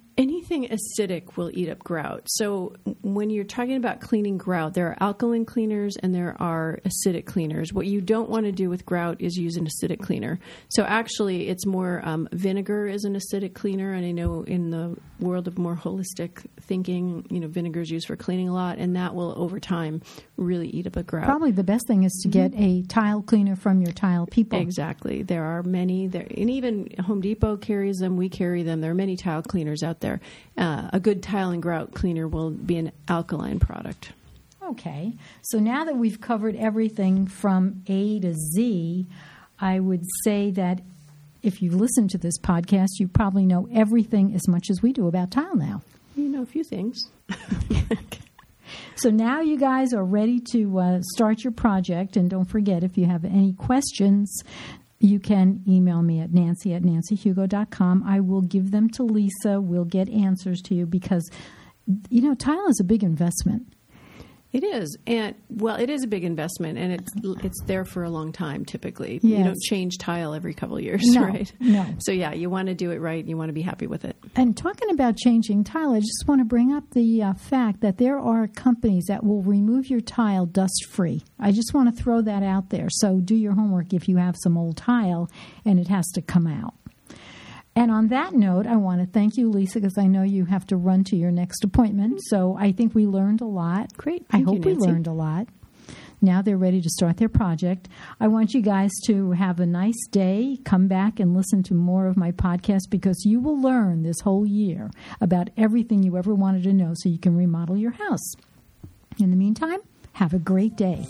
Anything 0.50 0.76
acidic 0.76 1.38
will 1.38 1.52
eat 1.54 1.70
up 1.70 1.78
grout. 1.80 2.24
So 2.26 2.76
when 3.04 3.30
you're 3.30 3.44
talking 3.44 3.76
about 3.76 4.02
cleaning 4.02 4.40
grout, 4.40 4.74
there 4.74 4.88
are 4.88 4.98
alkaline 5.00 5.46
cleaners 5.46 5.96
and 5.98 6.14
there 6.16 6.36
are 6.40 6.80
acidic 6.86 7.28
cleaners. 7.28 7.72
What 7.72 7.86
you 7.86 8.02
don't 8.02 8.30
want 8.30 8.46
to 8.46 8.52
do 8.52 8.68
with 8.68 8.84
grout 8.84 9.22
is 9.22 9.36
use 9.36 9.58
an 9.58 9.68
acidic 9.68 10.02
cleaner. 10.02 10.40
So 10.70 10.84
actually, 10.84 11.50
it's 11.50 11.68
more 11.68 12.02
um, 12.04 12.28
vinegar 12.32 12.88
is 12.88 13.04
an 13.04 13.16
acidic 13.16 13.54
cleaner, 13.54 13.94
and 13.94 14.04
I 14.04 14.10
know 14.10 14.42
in 14.42 14.72
the 14.72 14.98
world 15.20 15.48
of 15.48 15.60
more 15.60 15.76
holistic 15.76 16.44
thinking, 16.62 17.28
you 17.30 17.40
know, 17.40 17.48
vinegar 17.48 17.82
is 17.82 17.92
used 17.92 18.08
for 18.08 18.16
cleaning 18.16 18.50
a 18.50 18.54
lot, 18.54 18.80
and 18.80 18.96
that 18.96 19.14
will 19.14 19.36
over 19.38 19.60
time 19.60 20.02
really 20.36 20.70
eat 20.70 20.88
up 20.88 20.96
a 20.96 21.04
grout. 21.04 21.26
Probably 21.26 21.52
the 21.52 21.64
best 21.64 21.86
thing 21.86 22.06
is 22.06 22.20
to 22.24 22.28
get 22.28 22.54
a 22.56 22.82
tile 22.84 23.22
cleaner 23.22 23.56
from 23.56 23.82
your 23.82 23.94
tile 23.94 24.26
people. 24.26 24.60
Exactly. 24.60 25.22
There 25.22 25.44
are 25.44 25.62
many 25.62 26.08
there, 26.08 26.26
and 26.36 26.50
even 26.50 26.90
Home 27.06 27.22
Depot 27.22 27.58
carries 27.58 27.98
them. 27.98 28.18
We 28.18 28.30
carry 28.30 28.64
them. 28.64 28.82
There 28.82 28.92
are 28.92 28.96
many 28.96 29.16
tile 29.16 29.44
cleaners 29.44 29.84
out 29.84 30.00
there. 30.00 30.20
Uh, 30.58 30.90
a 30.92 31.00
good 31.00 31.24
tile 31.24 31.52
and 31.52 31.62
grout 31.62 31.94
cleaner 31.94 32.28
will 32.28 32.52
be 32.52 32.78
an 32.78 32.92
alkaline 33.08 33.60
product. 33.60 34.12
Okay, 34.62 35.14
so 35.42 35.58
now 35.58 35.86
that 35.86 35.96
we've 35.96 36.22
covered 36.22 36.56
everything 36.56 37.26
from 37.28 37.82
A 37.88 38.20
to 38.20 38.34
Z, 38.34 39.08
I 39.60 39.80
would 39.80 40.04
say 40.24 40.52
that 40.52 40.82
if 41.42 41.62
you've 41.62 41.76
listened 41.76 42.10
to 42.12 42.18
this 42.18 42.38
podcast, 42.38 43.00
you 43.00 43.08
probably 43.08 43.46
know 43.46 43.68
everything 43.74 44.36
as 44.36 44.48
much 44.48 44.70
as 44.70 44.82
we 44.82 44.94
do 44.94 45.08
about 45.08 45.32
tile 45.32 45.56
now. 45.56 45.82
You 46.16 46.30
know 46.30 46.44
a 46.44 46.46
few 46.46 46.64
things. 46.64 47.10
So 49.00 49.10
now 49.10 49.40
you 49.40 49.58
guys 49.58 49.94
are 49.94 50.04
ready 50.04 50.42
to 50.52 50.78
uh, 50.78 51.02
start 51.14 51.42
your 51.46 51.54
project. 51.54 52.18
And 52.18 52.30
don't 52.30 52.44
forget, 52.44 52.84
if 52.84 52.98
you 52.98 53.06
have 53.06 53.24
any 53.24 53.54
questions, 53.54 54.44
you 55.00 55.20
can 55.20 55.64
email 55.68 56.02
me 56.02 56.20
at 56.20 56.34
nancy 56.34 56.74
at 56.74 56.84
nancyhugo.com. 56.84 58.04
I 58.06 58.20
will 58.20 58.42
give 58.42 58.72
them 58.72 58.90
to 58.92 59.04
Lisa. 59.04 59.62
We'll 59.62 59.86
get 59.86 60.10
answers 60.10 60.62
to 60.64 60.76
you 60.76 60.86
because, 60.86 61.30
you 62.10 62.22
know, 62.22 62.36
tile 62.36 62.68
is 62.68 62.80
a 62.82 62.84
big 62.84 63.04
investment. 63.04 63.74
It 64.52 64.64
is, 64.64 64.98
and 65.06 65.36
well, 65.50 65.76
it 65.76 65.92
is 65.92 66.04
a 66.04 66.08
big 66.08 66.24
investment, 66.24 66.80
and 66.80 66.92
it's 66.92 67.12
it's 67.46 67.62
there 67.68 67.86
for 67.86 68.04
a 68.04 68.10
long 68.10 68.32
time. 68.32 68.66
Typically, 68.66 69.20
you 69.22 69.44
don't 69.44 69.62
change 69.62 70.00
tile 70.00 70.34
every 70.34 70.56
couple 70.56 70.76
of 70.76 70.82
years, 70.82 71.04
No, 71.06 71.22
right? 71.26 71.54
no. 71.60 71.86
So 72.00 72.12
yeah, 72.12 72.34
you 72.34 72.50
want 72.50 72.68
to 72.68 72.74
do 72.74 72.90
it 72.90 72.98
right. 73.00 73.24
You 73.24 73.38
want 73.38 73.50
to 73.50 73.54
be 73.54 73.62
happy 73.62 73.86
with 73.86 74.06
it. 74.06 74.18
And 74.36 74.58
talking 74.58 74.90
about 74.90 75.18
changing 75.18 75.66
tile, 75.66 75.94
I 75.94 76.00
just 76.00 76.24
want 76.28 76.42
to 76.42 76.46
bring 76.46 76.74
up 76.74 76.84
the 76.96 77.22
uh, 77.22 77.34
fact 77.36 77.82
that 77.82 78.00
there 78.00 78.18
are 78.20 78.48
companies 78.48 79.06
that 79.08 79.24
will 79.24 79.44
remove 79.44 79.88
your 79.88 80.02
tile 80.02 80.48
dust 80.48 80.88
free. 80.90 81.22
I 81.40 81.52
just 81.52 81.76
want 81.76 81.96
to 81.96 82.04
throw 82.04 82.22
that 82.24 82.42
out 82.42 82.72
there. 82.72 82.88
So 82.90 83.20
do 83.20 83.36
your 83.36 83.54
homework 83.54 83.94
if 83.94 84.10
you 84.10 84.18
have 84.18 84.36
some 84.42 84.58
old 84.58 84.78
tile 84.78 85.30
and 85.64 85.80
it 85.80 85.90
has 85.90 86.08
to 86.16 86.24
come 86.24 86.48
out. 86.48 86.74
And 87.80 87.92
on 87.92 88.10
that 88.10 88.34
note, 88.34 88.68
I 88.68 88.76
want 88.76 89.00
to 89.00 89.08
thank 89.08 89.38
you, 89.38 89.50
Lisa, 89.50 89.80
because 89.80 89.98
I 89.98 90.06
know 90.06 90.22
you 90.22 90.44
have 90.44 90.68
to 90.68 90.76
run 90.76 91.06
to 91.06 91.16
your 91.16 91.32
next 91.32 91.64
appointment. 91.64 92.20
So 92.26 92.58
I 92.60 92.74
think 92.74 92.94
we 92.94 93.08
learned 93.08 93.40
a 93.40 93.46
lot. 93.46 93.96
Great. 93.96 94.26
I 94.30 94.34
Thank 94.34 94.48
you, 94.48 94.56
hope 94.56 94.66
we 94.66 94.74
learned 94.74 95.08
a 95.08 95.14
lot. 95.14 95.48
Now 96.22 96.42
they're 96.42 96.58
ready 96.58 96.82
to 96.82 96.90
start 96.90 97.16
their 97.16 97.30
project. 97.30 97.88
I 98.20 98.28
want 98.28 98.54
you 98.54 98.62
guys 98.62 98.92
to 99.06 99.32
have 99.32 99.62
a 99.62 99.66
nice 99.66 99.96
day. 100.12 100.58
Come 100.66 100.90
back 100.90 101.22
and 101.22 101.34
listen 101.34 101.64
to 101.64 101.74
more 101.74 102.08
of 102.08 102.18
my 102.18 102.34
podcast 102.34 102.90
because 102.90 103.24
you 103.24 103.40
will 103.40 103.58
learn 103.58 104.04
this 104.04 104.20
whole 104.26 104.46
year 104.46 104.92
about 105.22 105.50
everything 105.56 106.04
you 106.04 106.18
ever 106.18 106.36
wanted 106.36 106.64
to 106.64 106.74
know 106.74 106.92
so 106.96 107.08
you 107.08 107.18
can 107.18 107.38
remodel 107.38 107.78
your 107.78 107.92
house. 107.92 108.34
In 109.22 109.32
the 109.32 109.38
meantime, 109.38 109.80
have 110.12 110.34
a 110.34 110.40
great 110.40 110.76
day. 110.76 111.06